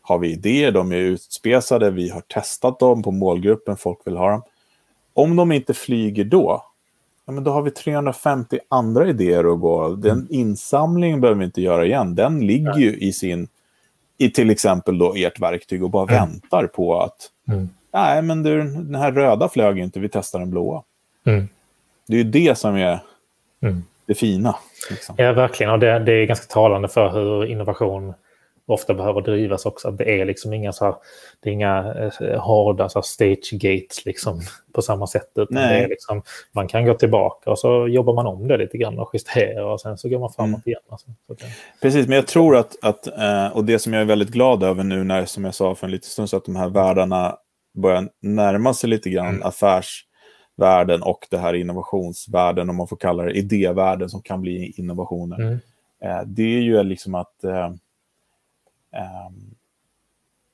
har 0.06 0.20
vi 0.20 0.32
idéer, 0.32 0.72
de 0.72 0.92
är 0.92 0.96
utspesade, 0.96 1.92
vi 1.92 2.10
har 2.10 2.22
testat 2.22 2.80
dem 2.80 3.04
på 3.04 3.12
målgruppen, 3.12 3.78
folk 3.78 4.00
vill 4.06 4.18
ha 4.18 4.32
dem. 4.32 4.42
Om 5.14 5.36
de 5.36 5.52
inte 5.52 5.74
flyger 5.74 6.24
då, 6.24 6.64
ja, 7.26 7.34
men 7.34 7.44
då 7.44 7.52
har 7.52 7.62
vi 7.62 7.72
350 7.72 8.60
andra 8.70 9.08
idéer 9.08 9.54
att 9.54 9.60
gå 9.60 9.90
Den 9.96 10.12
mm. 10.12 10.28
insamlingen 10.30 11.22
behöver 11.22 11.40
vi 11.40 11.46
inte 11.46 11.62
göra 11.62 11.86
igen. 11.86 12.16
Den 12.16 12.40
ligger 12.40 12.78
ju 12.78 12.98
i 12.98 13.14
sin, 13.14 13.48
i 14.18 14.30
till 14.30 14.50
exempel 14.50 14.98
då 14.98 15.14
ert 15.16 15.40
verktyg 15.40 15.84
och 15.84 15.90
bara 15.90 16.16
mm. 16.16 16.30
väntar 16.30 16.68
på 16.68 17.02
att, 17.02 17.32
mm. 17.48 17.70
nej 17.94 18.22
men 18.22 18.44
du, 18.44 18.58
den 18.64 18.96
här 18.96 19.12
röda 19.12 19.50
flög 19.50 19.80
inte, 19.80 20.00
vi 20.00 20.10
testar 20.10 20.40
den 20.40 20.50
blåa. 20.50 20.84
Mm. 21.26 21.48
Det 22.08 22.14
är 22.14 22.18
ju 22.18 22.24
det 22.24 22.58
som 22.58 22.76
är 22.76 23.00
mm. 23.62 23.84
det 24.06 24.16
fina. 24.16 24.56
Liksom. 24.89 25.15
Ja, 25.17 25.34
verkligen. 25.34 25.72
Och 25.72 25.80
det, 25.80 26.00
det, 26.00 26.13
är 26.13 26.26
ganska 26.26 26.54
talande 26.54 26.88
för 26.88 27.10
hur 27.10 27.46
innovation 27.46 28.13
ofta 28.65 28.93
behöver 28.93 29.22
drivas 29.22 29.65
också. 29.65 29.91
Det 29.91 30.22
är 30.22 30.26
liksom 30.26 30.54
inga, 30.54 30.74
så 30.74 30.86
här, 30.86 30.96
det 31.39 31.50
är 31.50 31.54
inga 31.54 32.12
eh, 32.22 32.39
hårda 32.39 32.89
så 32.89 33.00
här, 33.00 33.04
stage 33.04 33.50
gates 33.54 34.06
liksom, 34.06 34.41
på 34.74 34.82
samma 34.82 35.08
sätt. 35.08 35.32
Utan 35.36 35.48
Nej. 35.50 35.80
det 35.80 35.86
är 35.86 35.89
liksom, 35.89 36.22
man 36.52 36.67
kan 36.67 36.86
gå 36.86 36.93
tillbaka 36.93 37.52
och 37.52 37.60
så 37.60 37.88
jobbar 37.88 38.13
man 38.13 38.28
om 38.28 38.48
det 38.48 38.58
lite 38.58 38.78
grann 38.78 39.00
och 39.00 39.10
justerar 39.13 39.63
och 39.63 39.82
sen 39.82 39.98
så 39.98 40.10
går 40.10 40.19
man 40.19 40.34
framåt 40.34 40.50
mm. 40.50 40.62
igen. 40.65 40.82
Alltså. 40.89 41.08
Det... 41.28 41.46
Precis, 41.82 42.08
men 42.08 42.15
jag 42.15 42.28
tror 42.28 42.56
att, 42.56 42.84
att 42.84 43.08
eh, 43.08 43.48
och 43.48 43.65
det 43.65 43.80
som 43.80 43.93
jag 43.93 44.02
är 44.02 44.06
väldigt 44.06 44.30
glad 44.30 44.63
över 44.63 44.84
nu 44.84 45.04
när, 45.04 45.26
som 45.26 45.46
jag 45.46 45.56
sa 45.56 45.76
för 45.76 45.88
en 45.88 45.91
liten 45.91 46.10
stund 46.10 46.30
så 46.30 46.38
att 46.38 46.46
de 46.46 46.56
här 46.56 46.69
världarna 46.69 47.38
börjar 47.78 48.10
närma 48.22 48.74
sig 48.74 48.89
lite 48.89 49.10
grann 49.10 49.28
mm. 49.28 49.43
Affärsvärlden 50.58 51.02
och 51.02 51.28
det 51.30 51.38
här 51.38 51.54
innovationsvärlden, 51.54 52.70
om 52.70 52.76
man 52.76 52.88
får 52.88 52.98
kalla 52.98 53.24
det 53.24 53.32
idévärlden 53.32 54.10
som 54.10 54.22
kan 54.22 54.42
bli 54.42 54.74
innovationer. 54.78 55.39
Mm. 55.39 55.60
Eh, 56.02 56.22
det 56.26 56.44
är 56.44 56.62
ju 56.62 56.84
liksom 56.84 57.16
att 57.16 57.44
eh, 57.44 57.70
Ehm, 58.94 59.56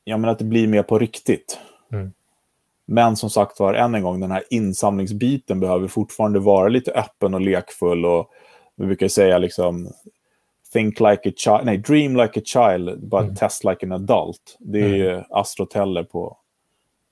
ja, 0.04 0.18
men 0.18 0.30
att 0.30 0.40
det 0.40 0.46
blir 0.46 0.68
mer 0.68 0.84
på 0.84 1.00
riktigt. 1.00 1.60
Mm. 1.92 2.14
Men 2.86 3.16
som 3.16 3.30
sagt 3.30 3.60
var, 3.60 3.74
än 3.74 3.96
en 3.96 4.04
gång, 4.04 4.20
den 4.20 4.32
här 4.32 4.44
insamlingsbiten 4.50 5.60
behöver 5.60 5.88
fortfarande 5.88 6.40
vara 6.40 6.68
lite 6.68 6.92
öppen 6.92 7.34
och 7.34 7.42
lekfull. 7.42 8.06
Och 8.06 8.32
vi 8.76 8.86
brukar 8.86 9.08
säga 9.08 9.38
liksom, 9.38 9.94
think 10.74 11.00
like 11.00 11.30
a 11.30 11.34
child, 11.36 11.62
nej, 11.64 11.78
dream 11.78 12.16
like 12.16 12.40
a 12.40 12.44
child, 12.46 13.00
but 13.00 13.22
mm. 13.22 13.36
test 13.36 13.64
like 13.64 13.86
an 13.86 13.92
adult. 13.92 14.58
Det 14.60 14.80
är 14.80 15.14
mm. 15.14 15.24
Astro 15.30 15.66
Teller 15.66 16.04
på 16.04 16.38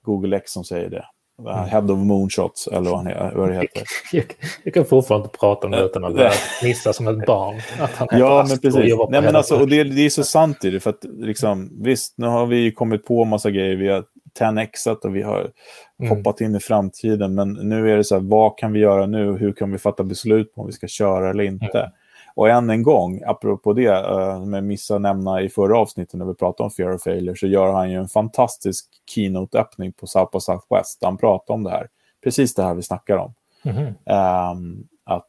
Google 0.02 0.38
X 0.38 0.52
som 0.52 0.64
säger 0.64 0.90
det. 0.90 1.06
Mm. 1.40 1.70
Head 1.70 1.92
of 1.92 2.00
Moonshots, 2.00 2.68
eller 2.68 2.90
vad, 2.90 3.08
han, 3.08 3.38
vad 3.38 3.50
det 3.50 3.56
heter. 3.56 3.84
Jag, 4.12 4.26
jag, 4.64 4.74
kan 4.74 4.86
fortfarande 4.86 5.26
inte 5.26 5.38
prata 5.38 5.68
om 5.68 5.72
det 5.72 5.84
utan 5.84 6.06
att 6.06 6.16
börja 6.16 6.32
missa 6.64 6.94
som 6.94 7.08
ett 7.08 7.26
barn. 7.26 7.56
Att 7.80 7.92
han 7.92 8.08
ja, 8.12 8.46
men 8.50 8.60
precis. 8.60 8.96
Nej, 9.10 9.22
men 9.22 9.36
alltså, 9.36 9.60
och 9.60 9.68
det, 9.68 9.84
det, 9.84 10.06
är 10.06 10.10
så 10.10 10.24
sant 10.24 10.66
i 10.66 10.70
det, 10.70 10.80
för 10.80 10.90
att 10.90 11.06
liksom, 11.18 11.70
visst, 11.84 12.14
nu 12.18 12.28
har 12.28 12.46
vi 12.46 12.72
kommit 12.72 13.06
på 13.06 13.24
en 13.24 13.30
massa 13.30 13.52
grejer. 13.52 13.76
Vi 13.76 13.88
har 13.88 14.04
10xat 14.40 15.06
och 15.06 15.16
vi 15.16 15.22
har 15.22 15.52
mm. 16.00 16.18
hoppat 16.18 16.42
in 16.42 16.56
i 16.56 16.60
framtiden, 16.60 17.36
men 17.36 17.54
nu 17.54 17.92
är 17.92 17.98
det 17.98 18.04
så 18.04 18.16
här, 18.16 18.22
vad 18.22 18.58
kan 18.58 18.74
vi 18.74 18.80
göra 18.80 19.06
nu? 19.06 19.38
Hur 19.38 19.54
kan 19.54 19.72
vi 19.72 19.78
fatta 19.78 20.04
beslut 20.04 20.56
på 20.56 20.62
om 20.62 20.68
vi 20.68 20.74
ska 20.74 20.88
köra 20.88 21.30
eller 21.30 21.44
inte? 21.44 21.80
Mm. 21.80 21.92
Och 22.38 22.50
än 22.50 22.70
en 22.70 22.84
gång, 22.84 23.22
apropå 23.26 23.74
det, 23.74 23.90
uh, 23.90 24.40
som 24.40 24.54
jag 24.54 24.64
missade 24.64 25.00
nämna 25.00 25.42
i 25.42 25.50
förra 25.50 25.80
avsnittet 25.80 26.14
när 26.14 26.26
vi 26.26 26.34
pratade 26.34 26.66
om 26.66 26.72
Fear 26.72 26.96
of 26.96 27.04
Failure, 27.04 27.36
så 27.36 27.48
gör 27.48 27.74
han 27.74 27.92
ju 27.92 27.98
en 27.98 28.08
fantastisk 28.08 28.86
keynote-öppning 29.16 29.92
på 29.92 30.08
South 30.08 30.32
by 30.32 30.40
Southwest. 30.40 31.04
Han 31.04 31.18
pratar 31.18 31.54
om 31.54 31.64
det 31.64 31.70
här. 31.70 31.88
Precis 32.24 32.54
det 32.54 32.64
här 32.64 32.74
vi 32.74 32.82
snackar 32.82 33.18
om. 33.18 33.34
Mm 33.64 33.78
-hmm. 33.78 34.52
um, 34.52 34.88
att 35.04 35.28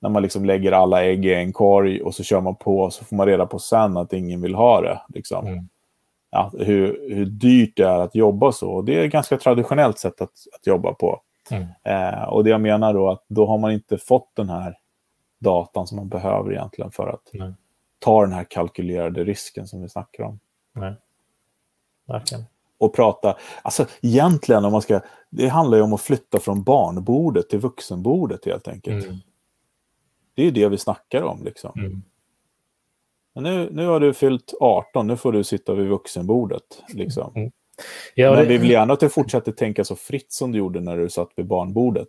när 0.00 0.10
man 0.10 0.22
liksom 0.22 0.44
lägger 0.44 0.72
alla 0.72 1.04
ägg 1.04 1.26
i 1.26 1.34
en 1.34 1.52
korg 1.52 2.02
och 2.02 2.14
så 2.14 2.22
kör 2.22 2.40
man 2.40 2.56
på 2.56 2.90
så 2.90 3.04
får 3.04 3.16
man 3.16 3.26
reda 3.26 3.46
på 3.46 3.58
sen 3.58 3.96
att 3.96 4.12
ingen 4.12 4.40
vill 4.40 4.54
ha 4.54 4.80
det. 4.80 5.00
Liksom. 5.08 5.46
Mm. 5.46 5.68
Ja, 6.30 6.52
hur, 6.58 7.14
hur 7.14 7.26
dyrt 7.26 7.76
det 7.76 7.84
är 7.84 7.98
att 7.98 8.14
jobba 8.14 8.52
så. 8.52 8.82
Det 8.82 8.94
är 9.00 9.04
ett 9.04 9.12
ganska 9.12 9.36
traditionellt 9.36 9.98
sätt 9.98 10.20
att, 10.20 10.32
att 10.54 10.66
jobba 10.66 10.94
på. 10.94 11.20
Mm. 11.50 11.62
Uh, 11.62 12.22
och 12.22 12.44
det 12.44 12.50
jag 12.50 12.60
menar 12.60 12.94
då 12.94 13.10
att 13.10 13.24
då 13.28 13.46
har 13.46 13.58
man 13.58 13.72
inte 13.72 13.98
fått 13.98 14.30
den 14.36 14.48
här 14.48 14.74
datan 15.38 15.86
som 15.86 15.96
man 15.96 16.08
behöver 16.08 16.52
egentligen 16.52 16.90
för 16.90 17.08
att 17.08 17.30
Nej. 17.32 17.52
ta 17.98 18.22
den 18.22 18.32
här 18.32 18.44
kalkylerade 18.44 19.24
risken 19.24 19.66
som 19.66 19.82
vi 19.82 19.88
snackar 19.88 20.24
om. 20.24 20.40
Nej. 20.74 20.94
Verkligen. 22.06 22.44
Och 22.78 22.94
prata, 22.94 23.36
alltså 23.62 23.86
egentligen 24.02 24.64
om 24.64 24.72
man 24.72 24.82
ska, 24.82 25.00
det 25.30 25.48
handlar 25.48 25.78
ju 25.78 25.84
om 25.84 25.92
att 25.92 26.00
flytta 26.00 26.40
från 26.40 26.62
barnbordet 26.62 27.48
till 27.48 27.58
vuxenbordet 27.58 28.44
helt 28.44 28.68
enkelt. 28.68 29.04
Mm. 29.04 29.18
Det 30.34 30.42
är 30.42 30.46
ju 30.46 30.50
det 30.52 30.68
vi 30.68 30.78
snackar 30.78 31.22
om 31.22 31.44
liksom. 31.44 31.72
Mm. 31.76 32.02
Men 33.34 33.44
nu, 33.44 33.68
nu 33.72 33.86
har 33.86 34.00
du 34.00 34.14
fyllt 34.14 34.54
18, 34.60 35.06
nu 35.06 35.16
får 35.16 35.32
du 35.32 35.44
sitta 35.44 35.74
vid 35.74 35.88
vuxenbordet. 35.88 36.82
Liksom. 36.94 37.32
Mm. 37.36 37.50
Ja, 38.14 38.30
Men 38.30 38.38
det... 38.38 38.48
vi 38.48 38.58
vill 38.58 38.70
gärna 38.70 38.92
att 38.92 39.00
du 39.00 39.08
fortsätter 39.08 39.52
tänka 39.52 39.84
så 39.84 39.96
fritt 39.96 40.32
som 40.32 40.52
du 40.52 40.58
gjorde 40.58 40.80
när 40.80 40.96
du 40.96 41.08
satt 41.08 41.30
vid 41.36 41.46
barnbordet. 41.46 42.08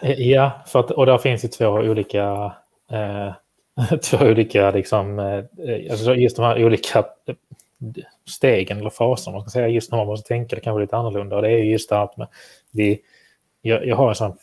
Eh, 0.00 0.20
ja, 0.20 0.62
för 0.66 0.80
att, 0.80 0.90
och 0.90 1.06
där 1.06 1.18
finns 1.18 1.44
ju 1.44 1.48
två 1.48 1.66
olika, 1.66 2.52
eh, 2.90 3.32
två 4.02 4.26
olika 4.26 4.70
liksom, 4.70 5.18
eh, 5.18 5.90
alltså 5.90 6.14
just 6.14 6.36
de 6.36 6.42
här 6.42 6.64
olika 6.64 6.98
eh, 6.98 7.34
stegen 8.28 8.78
eller 8.78 8.90
faserna, 8.90 9.36
man 9.36 9.42
ska 9.42 9.50
säga, 9.50 9.68
just 9.68 9.90
när 9.90 9.98
man 9.98 10.06
måste 10.06 10.28
tänka 10.28 10.56
det 10.56 10.62
kanske 10.62 10.80
lite 10.80 10.96
annorlunda. 10.96 11.36
Och 11.36 11.42
det 11.42 11.50
är 11.50 11.58
just 11.58 11.88
det 11.88 12.00
att 12.00 12.14
vi, 12.72 13.00
jag, 13.62 13.86
jag 13.86 13.96
har 13.96 14.08
en 14.08 14.14
sån 14.14 14.36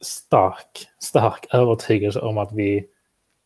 stark, 0.00 0.88
stark 0.98 1.46
övertygelse 1.54 2.20
om 2.20 2.38
att 2.38 2.52
vi, 2.52 2.86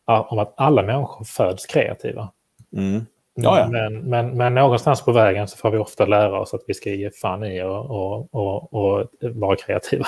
om 0.05 0.39
att 0.39 0.53
alla 0.57 0.83
människor 0.83 1.25
föds 1.25 1.65
kreativa. 1.65 2.31
Mm. 2.73 3.05
Ja. 3.35 3.67
Men, 3.71 3.99
men, 3.99 4.37
men 4.37 4.53
någonstans 4.53 5.01
på 5.01 5.11
vägen 5.11 5.47
så 5.47 5.57
får 5.57 5.71
vi 5.71 5.77
ofta 5.77 6.05
lära 6.05 6.39
oss 6.39 6.53
att 6.53 6.63
vi 6.67 6.73
ska 6.73 6.89
ge 6.89 7.11
fan 7.11 7.43
i 7.43 7.63
och, 7.63 7.85
och, 7.85 8.33
och, 8.33 8.73
och 8.73 9.07
vara 9.21 9.55
kreativa. 9.55 10.05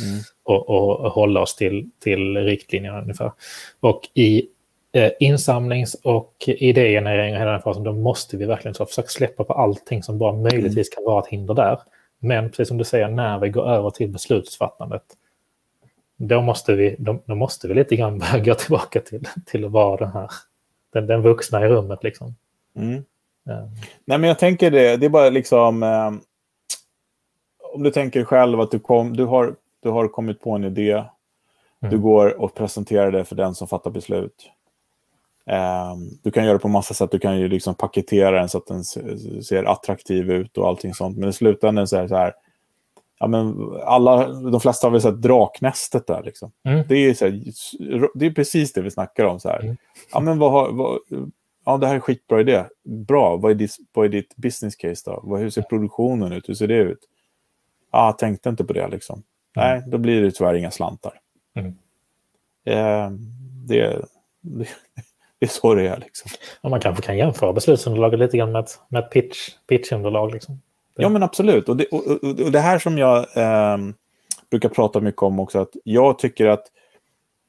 Mm. 0.00 0.20
och, 0.42 0.68
och 0.68 1.12
hålla 1.12 1.40
oss 1.40 1.56
till, 1.56 1.90
till 2.00 2.36
riktlinjerna 2.36 3.02
ungefär. 3.02 3.32
Och 3.80 4.00
i 4.14 4.48
eh, 4.92 5.10
insamlings 5.20 5.94
och 5.94 6.34
idégenerering 6.46 7.34
och 7.34 7.40
hela 7.40 7.50
den 7.50 7.62
fasen, 7.62 7.82
då 7.82 7.92
måste 7.92 8.36
vi 8.36 8.44
verkligen 8.44 8.74
så 8.74 8.86
försöka 8.86 9.08
släppa 9.08 9.44
på 9.44 9.52
allting 9.52 10.02
som 10.02 10.18
bara 10.18 10.32
möjligtvis 10.32 10.88
kan 10.88 11.04
vara 11.04 11.22
ett 11.22 11.28
hinder 11.28 11.54
där. 11.54 11.80
Men 12.18 12.50
precis 12.50 12.68
som 12.68 12.78
du 12.78 12.84
säger, 12.84 13.08
när 13.08 13.38
vi 13.38 13.48
går 13.48 13.68
över 13.68 13.90
till 13.90 14.08
beslutsfattandet, 14.08 15.02
då 16.16 16.40
måste 16.40 16.74
vi, 16.74 16.96
då, 16.98 17.22
då 17.26 17.34
måste 17.34 17.68
vi 17.68 17.74
lite 17.74 17.96
grann 17.96 18.18
börja 18.32 18.44
gå 18.44 18.54
tillbaka 18.54 19.00
till, 19.00 19.28
till 19.46 19.64
att 19.64 19.70
vara 19.70 19.96
den 19.96 20.12
här, 20.12 20.30
den, 20.92 21.06
den 21.06 21.22
vuxna 21.22 21.64
i 21.64 21.68
rummet. 21.68 22.04
Liksom. 22.04 22.34
Mm. 22.76 23.04
Ja. 23.44 23.68
Nej, 24.04 24.18
men 24.18 24.28
jag 24.28 24.38
tänker 24.38 24.70
det, 24.70 24.96
det 24.96 25.06
är 25.06 25.10
bara 25.10 25.30
liksom... 25.30 25.82
Eh, 25.82 26.12
om 27.74 27.82
du 27.82 27.90
tänker 27.90 28.24
själv 28.24 28.60
att 28.60 28.70
du, 28.70 28.78
kom, 28.78 29.16
du, 29.16 29.24
har, 29.24 29.56
du 29.82 29.88
har 29.88 30.08
kommit 30.08 30.40
på 30.40 30.50
en 30.50 30.64
idé. 30.64 30.92
Mm. 30.92 31.10
Du 31.90 31.98
går 31.98 32.40
och 32.40 32.54
presenterar 32.54 33.12
det 33.12 33.24
för 33.24 33.36
den 33.36 33.54
som 33.54 33.68
fattar 33.68 33.90
beslut. 33.90 34.50
Eh, 35.46 35.94
du 36.22 36.30
kan 36.30 36.44
göra 36.44 36.54
det 36.54 36.58
på 36.62 36.68
massa 36.68 36.94
sätt. 36.94 37.10
Du 37.10 37.18
kan 37.18 37.38
ju 37.38 37.48
liksom 37.48 37.74
paketera 37.74 38.40
den 38.40 38.48
så 38.48 38.58
att 38.58 38.66
den 38.66 38.84
ser 38.84 39.64
attraktiv 39.64 40.30
ut 40.30 40.58
och 40.58 40.68
allting 40.68 40.94
sånt. 40.94 41.18
Men 41.18 41.28
i 41.28 41.32
slutändan 41.32 41.88
så 41.88 41.96
är 41.96 42.02
det 42.02 42.08
så 42.08 42.16
här. 42.16 42.34
Ja, 43.18 43.26
men 43.26 43.72
alla, 43.84 44.28
de 44.28 44.60
flesta 44.60 44.86
har 44.86 44.92
väl 44.92 45.00
sett 45.00 45.22
Draknästet 45.22 46.06
där. 46.06 46.22
Liksom. 46.22 46.52
Mm. 46.64 46.84
Det, 46.88 46.96
är 46.96 47.14
så 47.14 47.24
här, 47.24 47.42
det 48.14 48.26
är 48.26 48.30
precis 48.30 48.72
det 48.72 48.82
vi 48.82 48.90
snackar 48.90 49.24
om. 49.24 49.40
Så 49.40 49.48
här. 49.48 49.60
Mm. 49.60 49.76
Ja, 50.12 50.20
men 50.20 50.38
vad 50.38 50.52
har, 50.52 50.72
vad, 50.72 50.98
ja, 51.66 51.76
det 51.76 51.86
här 51.86 51.94
är 51.94 52.00
skitbra 52.00 52.40
idé. 52.40 52.64
Bra, 52.84 53.36
vad 53.36 53.50
är, 53.50 53.54
ditt, 53.54 53.76
vad 53.92 54.04
är 54.04 54.08
ditt 54.08 54.36
business 54.36 54.76
case 54.76 55.10
då? 55.10 55.36
Hur 55.36 55.50
ser 55.50 55.62
produktionen 55.62 56.32
ut? 56.32 56.48
Hur 56.48 56.54
ser 56.54 56.66
det 56.66 56.74
ut? 56.74 56.98
Ja, 57.92 58.06
jag 58.06 58.18
tänkte 58.18 58.48
inte 58.48 58.64
på 58.64 58.72
det 58.72 58.88
liksom. 58.88 59.22
Mm. 59.56 59.68
Nej, 59.68 59.90
då 59.90 59.98
blir 59.98 60.22
det 60.22 60.30
tyvärr 60.30 60.54
inga 60.54 60.70
slantar. 60.70 61.12
Mm. 61.54 61.74
Eh, 62.64 63.10
det, 63.66 64.02
det, 64.40 64.68
det, 65.38 65.46
är 65.46 65.48
så 65.48 65.74
det 65.74 65.88
är 65.88 65.96
liksom. 65.96 66.30
Ja, 66.62 66.68
man 66.68 66.80
kanske 66.80 67.02
kan 67.02 67.16
jämföra 67.16 67.52
beslutsunderlaget 67.52 68.18
lite 68.18 68.36
grann 68.36 68.52
med 68.52 68.64
ett, 68.64 68.80
med 68.88 69.04
ett 69.04 69.10
pitch, 69.10 69.50
pitchunderlag. 69.68 70.32
Liksom. 70.32 70.60
Ja, 70.96 71.08
men 71.08 71.22
absolut. 71.22 71.68
Och 71.68 71.76
det, 71.76 71.86
och, 71.86 72.06
och, 72.06 72.24
och 72.24 72.52
det 72.52 72.60
här 72.60 72.78
som 72.78 72.98
jag 72.98 73.36
eh, 73.36 73.78
brukar 74.50 74.68
prata 74.68 75.00
mycket 75.00 75.22
om 75.22 75.40
också, 75.40 75.58
att 75.58 75.76
jag 75.84 76.18
tycker 76.18 76.46
att 76.46 76.64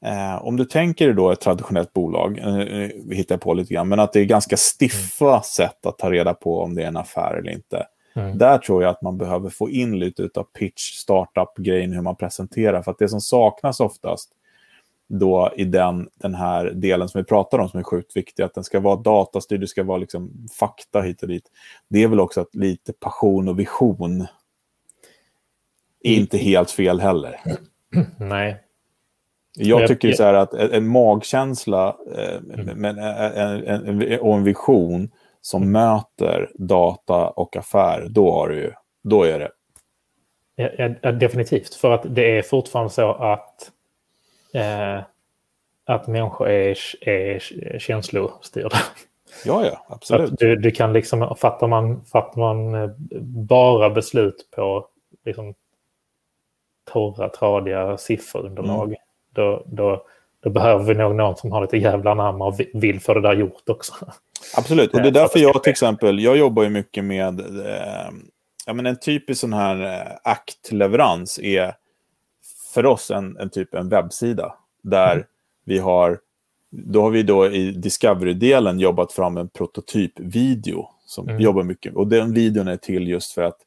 Eh, 0.06 0.46
om 0.46 0.58
du 0.58 0.66
tänker 0.66 1.14
då 1.14 1.32
ett 1.32 1.42
traditionellt 1.42 1.94
bolag, 1.94 2.38
eh, 2.38 2.90
vi 3.06 3.16
hittar 3.16 3.38
på 3.38 3.54
lite 3.54 3.74
grann, 3.74 3.88
men 3.88 4.00
att 4.00 4.14
det 4.14 4.20
är 4.20 4.26
ganska 4.26 4.58
stiffa 4.58 5.30
mm. 5.30 5.42
sätt 5.42 5.86
att 5.86 5.98
ta 5.98 6.12
reda 6.12 6.34
på 6.34 6.62
om 6.62 6.76
det 6.76 6.84
är 6.84 6.88
en 6.88 6.98
affär 6.98 7.34
eller 7.34 7.52
inte. 7.52 7.88
Mm. 8.16 8.38
Där 8.38 8.58
tror 8.58 8.84
jag 8.84 8.90
att 8.90 9.02
man 9.02 9.18
behöver 9.18 9.50
få 9.50 9.70
in 9.70 10.00
lite 10.00 10.30
av 10.36 10.44
pitch, 10.44 10.94
startup-grejen, 10.94 11.94
hur 11.94 12.02
man 12.02 12.16
presenterar. 12.16 12.82
För 12.82 12.92
att 12.92 13.00
det 13.00 13.10
som 13.10 13.22
saknas 13.22 13.80
oftast 13.80 14.30
då 15.10 15.54
i 15.56 15.64
den, 15.64 16.10
den 16.16 16.36
här 16.36 16.66
delen 16.66 17.10
som 17.10 17.22
vi 17.22 17.26
pratar 17.26 17.60
om 17.60 17.70
som 17.70 17.80
är 17.80 17.84
sjukt 17.84 18.18
viktig, 18.18 18.44
att 18.44 18.54
den 18.54 18.64
ska 18.64 18.80
vara 18.80 18.96
datastyrd, 18.96 19.62
det 19.62 19.68
ska 19.68 19.84
vara 19.84 19.98
liksom 19.98 20.48
fakta 20.60 21.02
hit 21.02 21.22
och 21.22 21.28
dit. 21.28 21.52
Det 21.90 22.04
är 22.04 22.08
väl 22.08 22.20
också 22.20 22.42
att 22.42 22.56
lite 22.56 22.94
passion 22.94 23.48
och 23.48 23.60
vision 23.60 24.22
är 26.04 26.12
mm. 26.12 26.22
inte 26.22 26.38
helt 26.38 26.72
fel 26.72 27.00
heller. 27.00 27.42
Nej, 28.20 28.64
jag 29.58 29.88
tycker 29.88 30.12
så 30.12 30.24
här 30.24 30.34
att 30.34 30.54
en 30.54 30.88
magkänsla 30.88 31.96
eh, 32.16 32.60
mm. 32.60 32.82
men, 32.82 32.98
en, 32.98 33.64
en, 33.64 34.02
en, 34.02 34.20
och 34.20 34.36
en 34.36 34.44
vision 34.44 35.12
som 35.42 35.64
mm. 35.64 35.72
möter 35.72 36.52
data 36.56 37.30
och 37.30 37.58
affär, 37.58 38.08
då, 38.10 38.32
har 38.32 38.50
du 38.50 38.74
då 39.04 39.24
är 39.24 39.40
det. 39.40 39.52
Ja, 41.02 41.12
definitivt, 41.12 41.74
för 41.74 41.92
att 41.92 42.16
det 42.16 42.38
är 42.38 42.42
fortfarande 42.42 42.90
så 42.94 43.14
att, 43.14 43.72
eh, 44.54 45.04
att 45.86 46.08
människor 46.08 46.50
är, 46.50 46.78
är 47.02 47.40
känslostyrda. 47.80 48.78
Ja, 49.46 49.66
ja, 49.66 49.86
absolut. 49.96 50.32
Att 50.32 50.40
du, 50.40 50.56
du 50.56 50.72
kan 50.72 50.94
liksom, 50.94 51.36
fattar 51.38 51.68
man, 51.68 52.06
fattar 52.06 52.40
man 52.40 52.76
eh, 52.76 52.90
bara 53.48 53.90
beslut 53.90 54.48
på 54.56 54.88
liksom, 55.26 55.54
torra, 56.92 57.30
tradiga 57.30 57.98
sifferunderlag, 57.98 58.88
mm. 58.88 58.98
Då, 59.38 59.64
då, 59.66 60.06
då 60.44 60.50
behöver 60.50 60.84
vi 60.84 60.94
nog 60.94 61.16
någon 61.16 61.38
som 61.38 61.52
har 61.52 61.62
lite 61.62 61.78
jävla 61.78 62.14
namn 62.14 62.42
och 62.42 62.60
vill 62.74 63.00
få 63.00 63.14
det 63.14 63.22
där 63.22 63.34
gjort 63.34 63.70
också. 63.70 63.94
Absolut, 64.58 64.94
och 64.94 65.02
det 65.02 65.08
är 65.08 65.12
därför 65.12 65.40
jag 65.40 65.64
till 65.64 65.72
exempel, 65.72 66.20
jag 66.20 66.38
jobbar 66.38 66.64
ju 66.64 66.70
mycket 66.70 67.04
med, 67.04 67.40
eh, 67.40 68.12
ja 68.66 68.74
men 68.74 68.86
en 68.86 69.00
typisk 69.00 69.42
sån 69.42 69.54
här 69.54 69.86
eh, 69.86 70.18
aktleverans 70.24 71.40
är 71.40 71.74
för 72.74 72.86
oss 72.86 73.12
en, 73.12 73.38
en 73.38 73.50
typ 73.50 73.74
en 73.74 73.90
webbsida 73.90 74.56
där 74.84 75.14
mm. 75.14 75.26
vi 75.66 75.80
har, 75.80 76.20
då 76.72 77.02
har 77.02 77.10
vi 77.10 77.24
då 77.24 77.48
i 77.48 77.72
Discovery-delen 77.72 78.80
jobbat 78.80 79.12
fram 79.12 79.38
en 79.38 79.50
prototypvideo 79.50 80.90
som 81.06 81.30
mm. 81.30 81.42
jobbar 81.42 81.64
mycket, 81.64 81.96
och 81.96 82.08
den 82.08 82.34
videon 82.34 82.68
är 82.68 82.78
till 82.78 83.08
just 83.08 83.32
för 83.32 83.44
att 83.44 83.58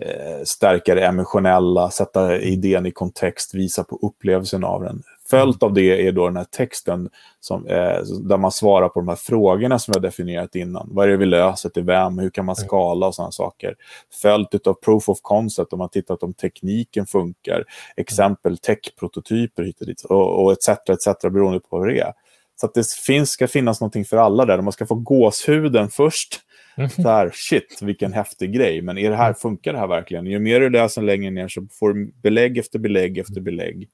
eh, 0.00 0.44
stärka 0.44 0.94
det 0.94 1.06
emotionella, 1.06 1.90
sätta 1.90 2.38
idén 2.38 2.86
i 2.86 2.90
kontext, 2.90 3.54
visa 3.54 3.84
på 3.84 3.98
upplevelsen 4.02 4.64
av 4.64 4.82
den. 4.82 5.02
Följt 5.30 5.62
av 5.62 5.72
det 5.72 6.06
är 6.06 6.12
då 6.12 6.26
den 6.26 6.36
här 6.36 6.44
texten 6.44 7.10
som, 7.40 7.66
eh, 7.66 8.02
där 8.02 8.36
man 8.36 8.52
svarar 8.52 8.88
på 8.88 9.00
de 9.00 9.08
här 9.08 9.16
frågorna 9.16 9.78
som 9.78 9.92
jag 9.94 10.02
definierat 10.02 10.54
innan. 10.54 10.88
Vad 10.92 11.06
är 11.06 11.10
det 11.10 11.16
vi 11.16 11.26
löser 11.26 11.68
till 11.68 11.82
vem? 11.82 12.18
Hur 12.18 12.30
kan 12.30 12.44
man 12.44 12.56
mm. 12.58 12.66
skala 12.66 13.06
och 13.06 13.14
sådana 13.14 13.32
saker. 13.32 13.74
Följt 14.22 14.66
av 14.66 14.74
proof 14.74 15.08
of 15.08 15.18
concept 15.22 15.72
om 15.72 15.78
man 15.78 15.88
tittat 15.88 16.22
om 16.22 16.34
tekniken 16.34 17.06
funkar. 17.06 17.64
Exempel 17.96 18.58
tech-prototyper 18.58 19.62
hit 19.62 19.80
och 19.80 19.86
dit 19.86 20.04
och, 20.04 20.44
och 20.44 20.52
etc. 20.52 20.68
etc. 20.68 21.22
beroende 21.22 21.60
på 21.60 21.78
vad 21.78 21.88
det 21.88 22.00
är. 22.00 22.12
Så 22.60 22.66
att 22.66 22.74
det 22.74 22.92
finns, 23.06 23.30
ska 23.30 23.48
finnas 23.48 23.80
någonting 23.80 24.04
för 24.04 24.16
alla 24.16 24.44
där. 24.44 24.60
Man 24.60 24.72
ska 24.72 24.86
få 24.86 24.94
gåshuden 24.94 25.88
först. 25.88 26.40
Mm. 26.76 26.90
Så 26.90 27.08
här, 27.08 27.30
shit, 27.34 27.82
vilken 27.82 28.12
häftig 28.12 28.52
grej. 28.52 28.82
Men 28.82 28.98
är 28.98 29.10
det 29.10 29.16
här, 29.16 29.24
mm. 29.24 29.34
funkar 29.34 29.72
det 29.72 29.78
här 29.78 29.86
verkligen? 29.86 30.26
Ju 30.26 30.38
mer 30.38 30.60
du 30.60 30.70
läser 30.70 31.02
längre 31.02 31.30
ner 31.30 31.48
så 31.48 31.66
får 31.70 31.92
du 31.92 32.12
belägg 32.22 32.58
efter 32.58 32.78
belägg 32.78 33.18
efter 33.18 33.40
belägg. 33.40 33.88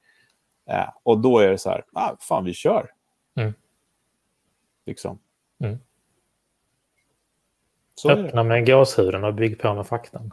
Eh, 0.71 0.89
och 1.03 1.19
då 1.21 1.39
är 1.39 1.49
det 1.49 1.59
så 1.59 1.71
här, 1.71 1.85
ah, 1.93 2.17
fan 2.21 2.45
vi 2.45 2.55
kör. 2.55 2.91
Mm. 3.37 3.55
Liksom. 4.87 5.19
Mm. 5.65 5.79
Så 7.95 8.11
Öppna 8.11 8.43
med 8.43 8.67
gåshuden 8.67 9.25
och 9.25 9.35
bygg 9.35 9.59
på 9.59 9.75
med 9.75 9.87
faktan. 9.87 10.31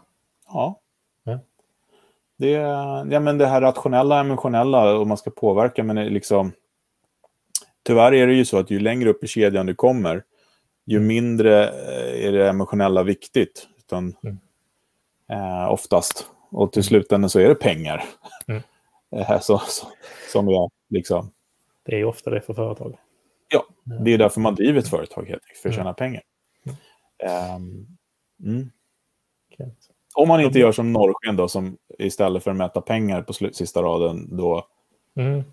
Ja. 0.47 0.79
ja. 1.23 1.39
Det, 2.37 2.49
ja, 3.11 3.19
men 3.19 3.37
det 3.37 3.47
här 3.47 3.61
rationella, 3.61 4.19
emotionella 4.19 4.97
och 4.97 5.07
man 5.07 5.17
ska 5.17 5.31
påverka, 5.31 5.83
men 5.83 6.07
liksom... 6.07 6.51
Tyvärr 7.83 8.13
är 8.13 8.27
det 8.27 8.33
ju 8.33 8.45
så 8.45 8.57
att 8.57 8.71
ju 8.71 8.79
längre 8.79 9.09
upp 9.09 9.23
i 9.23 9.27
kedjan 9.27 9.65
du 9.65 9.75
kommer, 9.75 10.23
ju 10.85 10.97
mm. 10.97 11.07
mindre 11.07 11.69
eh, 11.69 12.27
är 12.27 12.31
det 12.31 12.49
emotionella 12.49 13.03
viktigt. 13.03 13.67
Utan, 13.77 14.15
mm. 14.23 14.39
eh, 15.31 15.71
oftast. 15.71 16.27
Och 16.49 16.71
till 16.71 16.79
mm. 16.79 16.83
slutändan 16.83 17.29
så 17.29 17.39
är 17.39 17.47
det 17.47 17.55
pengar. 17.55 18.03
Mm. 18.47 18.61
Eh, 19.15 19.39
så, 19.39 19.57
så, 19.57 19.87
som 20.31 20.49
jag 20.49 20.71
liksom... 20.89 21.31
Det 21.85 21.93
är 21.93 21.97
ju 21.97 22.05
ofta 22.05 22.29
det 22.29 22.41
för 22.41 22.53
företag. 22.53 22.97
Ja, 23.49 23.65
det 23.83 24.13
är 24.13 24.17
därför 24.17 24.41
man 24.41 24.55
driver 24.55 24.79
ett 24.79 24.87
företag 24.87 25.21
helt 25.21 25.43
enkelt, 25.43 25.57
för 25.61 25.69
att 25.69 25.75
tjäna 25.75 25.93
pengar. 25.93 26.21
Um, 27.55 27.97
mm. 28.43 28.71
Om 30.15 30.27
man 30.27 30.41
inte 30.41 30.59
gör 30.59 30.71
som 30.71 30.93
Norrsken 30.93 31.35
då, 31.35 31.47
som 31.47 31.77
istället 31.99 32.43
för 32.43 32.51
att 32.51 32.57
mäta 32.57 32.81
pengar 32.81 33.21
på 33.21 33.33
sista 33.33 33.81
raden 33.81 34.37
då 34.37 34.67
mm. 35.15 35.43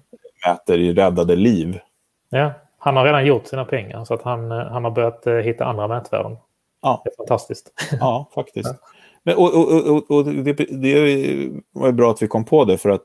mäter 0.46 0.78
i 0.78 0.92
räddade 0.92 1.36
liv. 1.36 1.80
Ja, 2.28 2.52
han 2.82 2.96
har 2.96 3.04
redan 3.04 3.26
gjort 3.26 3.46
sina 3.46 3.64
pengar 3.64 4.04
så 4.04 4.14
att 4.14 4.22
han, 4.22 4.52
eh, 4.52 4.58
han 4.58 4.84
har 4.84 4.90
börjat 4.90 5.26
eh, 5.26 5.34
hitta 5.34 5.64
andra 5.64 5.88
mätvärden. 5.88 6.36
Ja. 6.82 7.02
Det 7.04 7.10
är 7.10 7.16
fantastiskt. 7.16 7.72
Ja, 8.00 8.30
faktiskt. 8.34 8.74
Men, 9.22 9.36
och, 9.36 9.54
och, 9.54 9.86
och, 9.86 10.10
och 10.10 10.24
det, 10.24 10.52
det 10.52 11.50
var 11.72 11.92
bra 11.92 12.10
att 12.10 12.22
vi 12.22 12.28
kom 12.28 12.44
på 12.44 12.64
det 12.64 12.78
för 12.78 12.88
att 12.88 13.02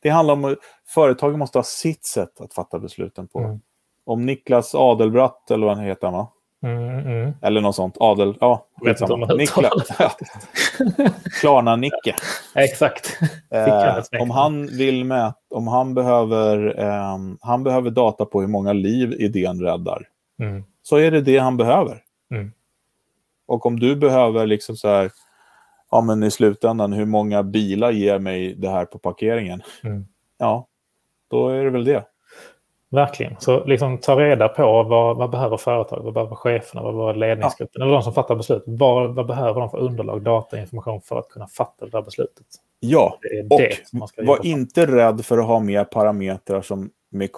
det 0.00 0.08
handlar 0.08 0.34
om 0.34 0.44
att 0.44 0.58
företagen 0.86 1.38
måste 1.38 1.58
ha 1.58 1.62
sitt 1.62 2.06
sätt 2.06 2.40
att 2.40 2.54
fatta 2.54 2.78
besluten 2.78 3.28
på. 3.28 3.38
Mm. 3.38 3.60
Om 4.04 4.26
Niklas 4.26 4.74
Adelbratt, 4.74 5.50
eller 5.50 5.66
vad 5.66 5.76
han 5.76 5.84
heter, 5.84 6.10
va? 6.10 6.28
Mm, 6.62 6.98
mm. 6.98 7.34
Eller 7.42 7.60
något 7.60 7.74
sånt. 7.74 7.96
Adel, 8.00 8.36
ja, 8.40 8.66
skitsamma. 8.82 9.26
Niklas. 9.26 9.88
Klarna-Nicke. 11.40 12.14
Exakt. 12.54 13.18
Eh, 13.50 14.20
om 14.20 14.30
han 14.30 14.66
vill 14.76 15.04
mäta, 15.04 15.34
om 15.50 15.66
han 15.68 15.94
behöver, 15.94 16.80
eh, 16.80 17.18
han 17.40 17.64
behöver 17.64 17.90
data 17.90 18.24
på 18.24 18.40
hur 18.40 18.48
många 18.48 18.72
liv 18.72 19.12
idén 19.12 19.60
räddar, 19.60 20.08
mm. 20.40 20.64
så 20.82 20.96
är 20.96 21.10
det 21.10 21.20
det 21.20 21.38
han 21.38 21.56
behöver. 21.56 22.02
Mm. 22.30 22.52
Och 23.46 23.66
om 23.66 23.80
du 23.80 23.96
behöver 23.96 24.46
liksom 24.46 24.76
så 24.76 24.88
här, 24.88 25.10
ja, 25.90 26.00
men 26.00 26.22
i 26.22 26.30
slutändan, 26.30 26.92
hur 26.92 27.06
många 27.06 27.42
bilar 27.42 27.90
ger 27.90 28.18
mig 28.18 28.54
det 28.54 28.68
här 28.68 28.84
på 28.84 28.98
parkeringen? 28.98 29.62
Mm. 29.84 30.06
Ja, 30.38 30.66
då 31.28 31.48
är 31.48 31.64
det 31.64 31.70
väl 31.70 31.84
det. 31.84 32.04
Verkligen. 32.90 33.36
Så 33.38 33.64
liksom 33.64 33.98
ta 33.98 34.20
reda 34.20 34.48
på 34.48 34.82
vad, 34.82 35.16
vad 35.16 35.30
behöver 35.30 35.56
företaget, 35.56 36.04
vad 36.04 36.14
behöver 36.14 36.36
cheferna, 36.36 36.82
vad 36.82 36.94
behöver 36.94 37.14
ledningsgruppen, 37.14 37.80
ja. 37.80 37.84
eller 37.84 37.94
de 37.94 38.02
som 38.02 38.12
fattar 38.12 38.34
beslut. 38.34 38.62
Vad, 38.66 39.14
vad 39.14 39.26
behöver 39.26 39.60
de 39.60 39.70
för 39.70 39.78
underlag, 39.78 40.22
data, 40.22 40.60
information 40.60 41.00
för 41.00 41.18
att 41.18 41.28
kunna 41.28 41.46
fatta 41.46 41.84
det 41.84 41.90
där 41.90 42.02
beslutet? 42.02 42.46
Ja, 42.80 43.18
och 43.50 44.26
var 44.26 44.46
inte 44.46 44.86
rädd 44.86 45.24
för 45.24 45.38
att 45.38 45.46
ha 45.46 45.60
mer 45.60 45.84
parametrar 45.84 46.62
som 46.62 46.90
med, 47.10 47.30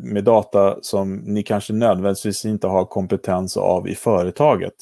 med 0.00 0.24
data 0.24 0.76
som 0.82 1.16
ni 1.16 1.42
kanske 1.42 1.72
nödvändigtvis 1.72 2.44
inte 2.44 2.66
har 2.66 2.84
kompetens 2.84 3.56
av 3.56 3.88
i 3.88 3.94
företaget. 3.94 4.74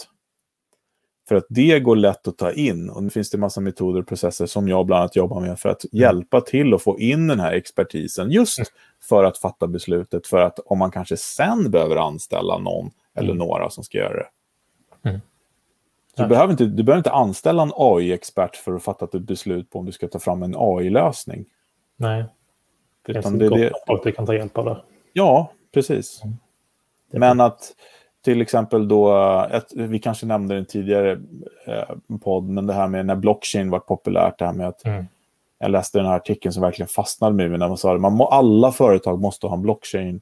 För 1.28 1.34
att 1.34 1.46
det 1.48 1.80
går 1.80 1.96
lätt 1.96 2.28
att 2.28 2.38
ta 2.38 2.52
in 2.52 2.90
och 2.90 3.02
nu 3.02 3.10
finns 3.10 3.30
det 3.30 3.38
massa 3.38 3.60
metoder 3.60 4.00
och 4.00 4.06
processer 4.06 4.46
som 4.46 4.68
jag 4.68 4.86
bland 4.86 5.00
annat 5.00 5.16
jobbar 5.16 5.40
med 5.40 5.58
för 5.58 5.68
att 5.68 5.84
mm. 5.84 6.00
hjälpa 6.00 6.40
till 6.40 6.74
att 6.74 6.82
få 6.82 7.00
in 7.00 7.26
den 7.26 7.40
här 7.40 7.52
expertisen 7.52 8.30
just 8.30 8.58
mm. 8.58 8.66
för 9.08 9.24
att 9.24 9.38
fatta 9.38 9.66
beslutet 9.66 10.26
för 10.26 10.38
att 10.38 10.58
om 10.58 10.78
man 10.78 10.90
kanske 10.90 11.16
sen 11.16 11.70
behöver 11.70 11.96
anställa 11.96 12.58
någon 12.58 12.90
eller 13.14 13.30
mm. 13.30 13.38
några 13.38 13.70
som 13.70 13.84
ska 13.84 13.98
göra 13.98 14.14
det. 14.14 14.28
Mm. 15.08 15.20
Du, 16.16 16.26
behöver 16.26 16.50
inte, 16.50 16.64
du 16.64 16.82
behöver 16.82 17.00
inte 17.00 17.12
anställa 17.12 17.62
en 17.62 17.72
AI-expert 17.76 18.56
för 18.56 18.74
att 18.74 18.82
fatta 18.82 19.04
ett 19.04 19.22
beslut 19.22 19.70
på 19.70 19.78
om 19.78 19.86
du 19.86 19.92
ska 19.92 20.08
ta 20.08 20.18
fram 20.18 20.42
en 20.42 20.54
AI-lösning. 20.56 21.44
Nej, 21.96 22.24
det 23.06 23.12
finns 23.12 23.38
det, 23.38 23.48
det, 23.48 23.72
folk 23.86 24.04
du 24.04 24.12
kan 24.12 24.26
ta 24.26 24.34
hjälp 24.34 24.58
av 24.58 24.64
det. 24.64 24.82
Ja, 25.12 25.52
precis. 25.74 26.22
Mm. 26.24 26.36
Men 27.10 27.40
att 27.40 27.74
till 28.24 28.40
exempel 28.40 28.88
då, 28.88 29.12
ett, 29.52 29.72
vi 29.74 29.98
kanske 29.98 30.26
nämnde 30.26 30.54
det 30.54 30.64
tidigare 30.64 31.12
eh, 31.66 32.18
podd, 32.22 32.48
men 32.48 32.66
det 32.66 32.72
här 32.72 32.88
med 32.88 33.06
när 33.06 33.16
blockchain 33.16 33.70
var 33.70 33.78
populärt, 33.78 34.38
det 34.38 34.44
här 34.44 34.52
med 34.52 34.68
att 34.68 34.84
mm. 34.84 35.06
jag 35.58 35.70
läste 35.70 35.98
den 35.98 36.06
här 36.06 36.16
artikeln 36.16 36.52
som 36.52 36.62
verkligen 36.62 36.88
fastnade 36.88 37.34
med 37.34 37.50
mig 37.50 37.58
när 37.58 37.68
man 37.68 37.78
sa 37.78 37.94
att 37.94 38.00
man 38.00 38.12
må, 38.12 38.26
alla 38.26 38.72
företag 38.72 39.20
måste 39.20 39.46
ha 39.46 39.54
en 39.54 39.62
blockchain 39.62 40.20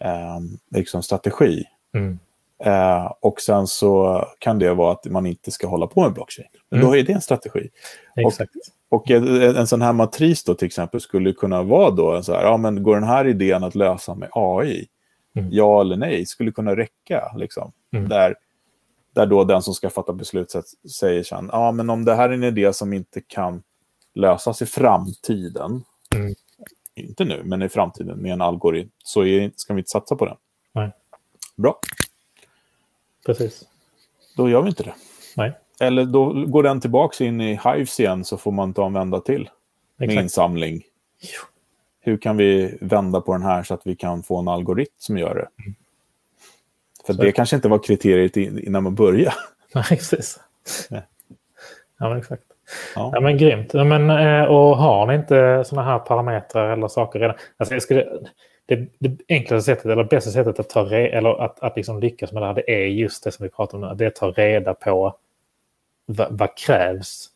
eh, 0.00 0.38
liksom 0.70 1.02
strategi. 1.02 1.64
Mm. 1.94 2.18
Eh, 2.64 3.12
och 3.20 3.40
sen 3.40 3.66
så 3.66 4.24
kan 4.38 4.58
det 4.58 4.74
vara 4.74 4.92
att 4.92 5.04
man 5.04 5.26
inte 5.26 5.50
ska 5.50 5.66
hålla 5.66 5.86
på 5.86 6.02
med 6.02 6.12
blockchain. 6.12 6.48
Men 6.68 6.80
mm. 6.80 6.90
då 6.90 6.96
är 6.96 7.02
det 7.02 7.12
en 7.12 7.20
strategi. 7.20 7.68
Exakt. 8.16 8.50
Och, 8.88 9.00
och 9.00 9.10
en, 9.10 9.42
en, 9.56 9.66
sån 9.66 9.82
här 9.82 9.92
matris 9.92 10.44
då 10.44 10.54
till 10.54 10.66
exempel 10.66 11.00
skulle 11.00 11.32
kunna 11.32 11.62
vara 11.62 11.90
då 11.90 12.22
så 12.22 12.34
här, 12.34 12.42
ja 12.42 12.56
men 12.56 12.82
går 12.82 12.94
den 12.94 13.04
här 13.04 13.26
idén 13.26 13.64
att 13.64 13.74
lösa 13.74 14.14
med 14.14 14.28
AI? 14.32 14.88
Mm. 15.36 15.48
ja 15.52 15.80
eller 15.80 15.96
nej 15.96 16.26
skulle 16.26 16.52
kunna 16.52 16.76
räcka. 16.76 17.32
Liksom. 17.36 17.72
Mm. 17.92 18.08
Där, 18.08 18.34
där 19.12 19.26
då 19.26 19.44
den 19.44 19.62
som 19.62 19.74
ska 19.74 19.90
fatta 19.90 20.12
beslut 20.12 20.52
säger 21.00 21.22
sen, 21.22 21.48
ja 21.52 21.72
men 21.72 21.90
om 21.90 22.04
det 22.04 22.14
här 22.14 22.28
är 22.28 22.34
en 22.34 22.44
idé 22.44 22.72
som 22.72 22.92
inte 22.92 23.20
kan 23.20 23.62
lösas 24.14 24.62
i 24.62 24.66
framtiden, 24.66 25.84
mm. 26.14 26.34
inte 26.94 27.24
nu, 27.24 27.42
men 27.44 27.62
i 27.62 27.68
framtiden 27.68 28.18
med 28.18 28.32
en 28.32 28.42
algoritm, 28.42 28.90
så 29.04 29.24
är, 29.24 29.50
ska 29.56 29.74
vi 29.74 29.80
inte 29.80 29.90
satsa 29.90 30.16
på 30.16 30.26
den. 30.26 30.36
Nej. 30.72 30.90
Bra. 31.56 31.80
Precis. 33.26 33.64
Då 34.36 34.48
gör 34.48 34.62
vi 34.62 34.68
inte 34.68 34.82
det. 34.82 34.94
Nej. 35.36 35.52
Eller 35.80 36.04
då 36.04 36.32
går 36.46 36.62
den 36.62 36.80
tillbaka 36.80 37.24
in 37.24 37.40
i 37.40 37.60
Hives 37.64 38.00
igen 38.00 38.24
så 38.24 38.36
får 38.36 38.52
man 38.52 38.74
ta 38.74 38.86
en 38.86 38.92
vända 38.92 39.20
till. 39.20 39.50
Med 39.96 40.08
Exakt. 40.08 40.22
insamling. 40.22 40.82
Jo 41.20 41.57
hur 42.08 42.16
kan 42.16 42.36
vi 42.36 42.78
vända 42.80 43.20
på 43.20 43.32
den 43.32 43.42
här 43.42 43.62
så 43.62 43.74
att 43.74 43.86
vi 43.86 43.96
kan 43.96 44.22
få 44.22 44.38
en 44.38 44.48
algoritm 44.48 44.94
som 44.98 45.18
gör 45.18 45.34
det? 45.34 45.62
Mm. 45.62 45.74
För 47.06 47.12
så. 47.12 47.22
det 47.22 47.32
kanske 47.32 47.56
inte 47.56 47.68
var 47.68 47.78
kriteriet 47.78 48.36
innan 48.36 48.82
man 48.82 48.94
började. 48.94 49.36
Nej, 49.74 49.84
precis. 49.88 50.40
Ja, 50.90 51.02
ja 51.98 52.08
men 52.08 52.18
exakt. 52.18 52.42
Ja. 52.94 53.10
ja. 53.14 53.20
men 53.20 53.38
grymt. 53.38 53.74
Ja, 53.74 53.84
men, 53.84 54.10
eh, 54.10 54.44
och 54.44 54.76
har 54.76 55.06
ni 55.06 55.14
inte 55.14 55.64
sådana 55.66 55.90
här 55.90 55.98
parametrar 55.98 56.72
eller 56.72 56.88
saker 56.88 57.18
redan? 57.18 57.36
Alltså 57.56 57.74
jag 57.74 57.82
skulle, 57.82 58.06
det, 58.66 58.88
det 58.98 59.16
enklaste 59.28 59.66
sättet 59.66 59.86
eller 59.86 60.04
bästa 60.04 60.30
sättet 60.30 60.60
att, 60.60 60.70
ta 60.70 60.82
re, 60.82 61.08
eller 61.08 61.44
att, 61.44 61.60
att 61.60 61.76
liksom 61.76 62.00
lyckas 62.00 62.32
med 62.32 62.42
det 62.42 62.46
här 62.46 62.54
det 62.54 62.70
är 62.70 62.86
just 62.86 63.24
det 63.24 63.32
som 63.32 63.44
vi 63.44 63.50
pratar 63.50 63.78
om 63.78 63.88
nu. 63.88 63.94
Det 63.94 64.04
är 64.04 64.08
att 64.08 64.14
ta 64.14 64.30
reda 64.30 64.74
på 64.74 65.16
vad, 66.06 66.38
vad 66.38 66.56
krävs 66.56 67.28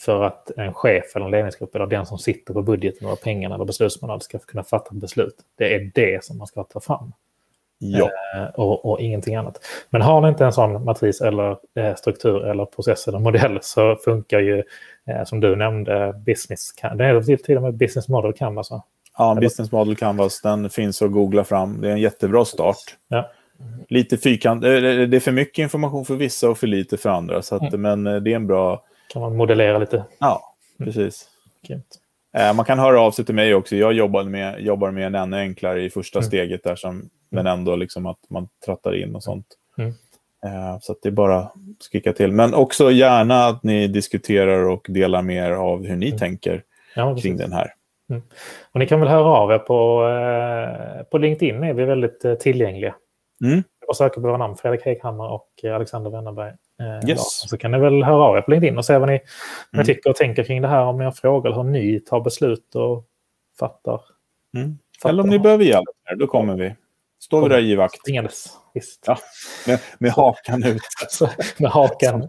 för 0.00 0.22
att 0.22 0.50
en 0.56 0.74
chef 0.74 1.16
eller 1.16 1.24
en 1.24 1.30
ledningsgrupp 1.30 1.74
eller 1.74 1.86
den 1.86 2.06
som 2.06 2.18
sitter 2.18 2.54
på 2.54 2.62
budgeten 2.62 3.08
och 3.08 3.20
pengarna 3.20 3.54
eller 3.54 3.64
beslutsmandat 3.64 4.22
ska 4.22 4.38
kunna 4.38 4.64
fatta 4.64 4.94
beslut. 4.94 5.36
Det 5.58 5.74
är 5.74 5.90
det 5.94 6.24
som 6.24 6.38
man 6.38 6.46
ska 6.46 6.64
ta 6.64 6.80
fram. 6.80 7.12
Ja. 7.78 8.10
Eh, 8.36 8.44
och, 8.54 8.84
och, 8.84 9.00
ingenting 9.00 9.34
annat. 9.34 9.64
Men 9.90 10.02
har 10.02 10.20
ni 10.20 10.28
inte 10.28 10.44
en 10.44 10.52
sån 10.52 10.84
matris 10.84 11.20
eller 11.20 11.56
eh, 11.74 11.94
struktur 11.94 12.44
eller 12.44 12.64
process 12.64 13.08
eller 13.08 13.18
modell 13.18 13.58
så 13.62 13.96
funkar 13.96 14.40
ju, 14.40 14.62
eh, 15.06 15.24
som 15.24 15.40
du 15.40 15.56
nämnde, 15.56 16.22
business, 16.26 16.74
det 16.94 17.04
är 17.04 17.36
till 17.36 17.56
och 17.56 17.62
med 17.62 17.74
business 17.74 18.08
model 18.08 18.32
canvas 18.32 18.70
va? 18.70 18.82
Ja, 19.18 19.34
Business 19.34 19.72
Model 19.72 19.96
Canvas, 19.96 20.40
den 20.40 20.70
finns 20.70 21.02
att 21.02 21.12
googla 21.12 21.44
fram. 21.44 21.80
Det 21.80 21.88
är 21.88 21.92
en 21.92 22.00
jättebra 22.00 22.44
start. 22.44 22.76
Ja. 23.08 23.30
Lite 23.88 24.18
fyrkant, 24.18 24.62
det 24.62 25.16
är 25.16 25.20
för 25.20 25.32
mycket 25.32 25.62
information 25.62 26.04
för 26.04 26.14
vissa 26.14 26.50
och 26.50 26.58
för 26.58 26.66
lite 26.66 26.96
för 26.96 27.10
andra. 27.10 27.42
Så 27.42 27.54
att, 27.54 27.74
mm. 27.74 28.02
Men 28.02 28.24
det 28.24 28.32
är 28.32 28.36
en 28.36 28.46
bra... 28.46 28.84
Kan 29.08 29.22
man 29.22 29.36
modellera 29.36 29.78
lite? 29.78 30.04
Ja, 30.18 30.54
precis. 30.78 31.28
Mm. 31.68 32.56
Man 32.56 32.64
kan 32.64 32.78
höra 32.78 33.00
av 33.00 33.10
sig 33.10 33.24
till 33.24 33.34
mig 33.34 33.54
också. 33.54 33.76
Jag 33.76 33.92
jobbar 33.92 34.24
med, 34.24 34.60
jobbar 34.60 34.90
med 34.90 35.06
en 35.06 35.14
ännu 35.14 35.36
enklare 35.36 35.82
i 35.82 35.90
första 35.90 36.18
mm. 36.18 36.26
steget 36.28 36.64
där, 36.64 36.76
som, 36.76 36.90
mm. 36.90 37.08
men 37.28 37.46
ändå 37.46 37.76
liksom 37.76 38.06
att 38.06 38.18
man 38.30 38.48
trattar 38.64 39.02
in 39.02 39.14
och 39.14 39.22
sånt. 39.22 39.46
Mm. 39.78 39.92
Så 40.80 40.96
det 41.02 41.08
är 41.08 41.12
bara 41.12 41.38
att 41.38 41.52
skicka 41.92 42.12
till. 42.12 42.32
Men 42.32 42.54
också 42.54 42.90
gärna 42.90 43.44
att 43.44 43.62
ni 43.62 43.88
diskuterar 43.88 44.68
och 44.68 44.86
delar 44.88 45.22
mer 45.22 45.50
av 45.50 45.86
hur 45.86 45.96
ni 45.96 46.06
mm. 46.06 46.18
tänker 46.18 46.62
ja, 46.94 47.16
kring 47.16 47.36
den 47.36 47.52
här. 47.52 47.72
Mm. 48.10 48.22
Och 48.72 48.80
ni 48.80 48.86
kan 48.86 49.00
väl 49.00 49.08
höra 49.08 49.28
av 49.28 49.50
er 49.50 49.58
på, 49.58 50.08
eh, 50.08 51.02
på 51.02 51.18
LinkedIn 51.18 51.64
är 51.64 51.74
vi 51.74 51.84
väldigt 51.84 52.24
eh, 52.24 52.34
tillgängliga. 52.34 52.94
Mm. 53.44 53.62
Och 53.86 53.96
söka 53.96 54.14
på 54.14 54.20
våra 54.20 54.36
namn, 54.36 54.56
Fredrik 54.56 54.84
Heghammar 54.84 55.28
och 55.28 55.48
eh, 55.62 55.74
Alexander 55.74 56.10
Wennerberg. 56.10 56.52
Eh, 56.80 57.10
yes. 57.10 57.48
Så 57.48 57.58
kan 57.58 57.70
ni 57.70 57.78
väl 57.78 58.02
höra 58.02 58.22
av 58.22 58.36
er 58.36 58.40
på 58.40 58.50
LinkedIn 58.50 58.78
och 58.78 58.84
se 58.84 58.98
vad 58.98 59.08
ni, 59.08 59.20
mm. 59.72 59.86
tycker 59.86 60.10
och 60.10 60.16
tänker 60.16 60.44
kring 60.44 60.62
det 60.62 60.68
här. 60.68 60.84
Om 60.84 60.98
ni 60.98 61.04
har 61.04 61.12
frågor 61.12 61.46
eller 61.46 61.62
hur 61.62 61.70
ni 61.70 62.00
tar 62.00 62.20
beslut 62.20 62.74
och 62.74 63.04
fattar. 63.58 64.00
Mm. 64.54 64.78
fattar 65.02 65.12
eller 65.12 65.22
om 65.22 65.28
ni 65.28 65.38
behöver 65.38 65.64
hjälp, 65.64 65.88
då 66.16 66.26
kommer 66.26 66.56
vi. 66.56 66.74
Står 67.20 67.42
vi 67.42 67.48
där 67.48 67.60
i 67.60 67.74
vakt. 67.74 68.00
Springandes, 68.00 68.46
visst. 68.74 69.04
Ja, 69.06 69.18
med, 69.66 69.80
med 69.98 70.10
hakan 70.10 70.64
ut. 70.64 70.82
med 71.58 71.70
hakan 71.70 72.28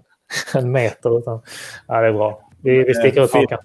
en 0.53 0.71
meter. 0.71 1.19
Utan, 1.19 1.41
ja, 1.87 2.01
det 2.01 2.07
är 2.07 2.13
bra. 2.13 2.49
Vi, 2.61 2.83
vi 2.83 2.93
sticker 2.93 3.23
ut 3.23 3.33
hakan. 3.33 3.59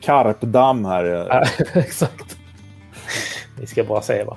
Karpdamm 0.00 0.84
här. 0.84 1.04
Ja, 1.04 1.44
exakt. 1.74 2.36
Vi 3.60 3.66
ska 3.66 3.84
bara 3.84 4.02
se 4.02 4.24
va. 4.24 4.36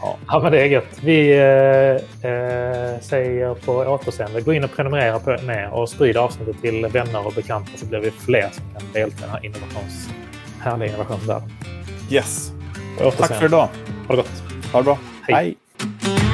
Ja. 0.00 0.16
ja, 0.28 0.40
men 0.42 0.52
det 0.52 0.60
är 0.60 0.66
gött. 0.66 1.00
Vi 1.00 1.32
eh, 1.32 2.30
eh, 2.30 3.00
säger 3.00 3.54
på 3.54 3.72
återseende. 3.72 4.40
Gå 4.40 4.52
in 4.52 4.64
och 4.64 4.72
prenumerera 4.72 5.18
på 5.18 5.30
ner 5.30 5.70
och 5.70 5.88
sprid 5.88 6.16
avsnittet 6.16 6.60
till 6.60 6.86
vänner 6.86 7.26
och 7.26 7.32
bekanta 7.32 7.70
så 7.76 7.86
blir 7.86 7.98
vi 7.98 8.10
fler 8.10 8.48
som 8.52 8.64
kan 8.72 8.92
delta 8.92 9.16
i 9.16 9.20
den 9.20 9.30
här 9.30 9.44
innovations, 9.44 10.08
härliga 10.60 10.88
innovationsvärlden. 10.88 11.50
Yes. 12.10 12.52
Tack 13.18 13.38
för 13.38 13.46
idag. 13.46 13.68
Ha 14.08 14.16
det 14.16 14.16
gott. 14.16 14.42
Ha 14.72 14.78
det 14.78 14.84
bra. 14.84 14.98
Hej. 15.22 15.34
Hej. 15.34 16.25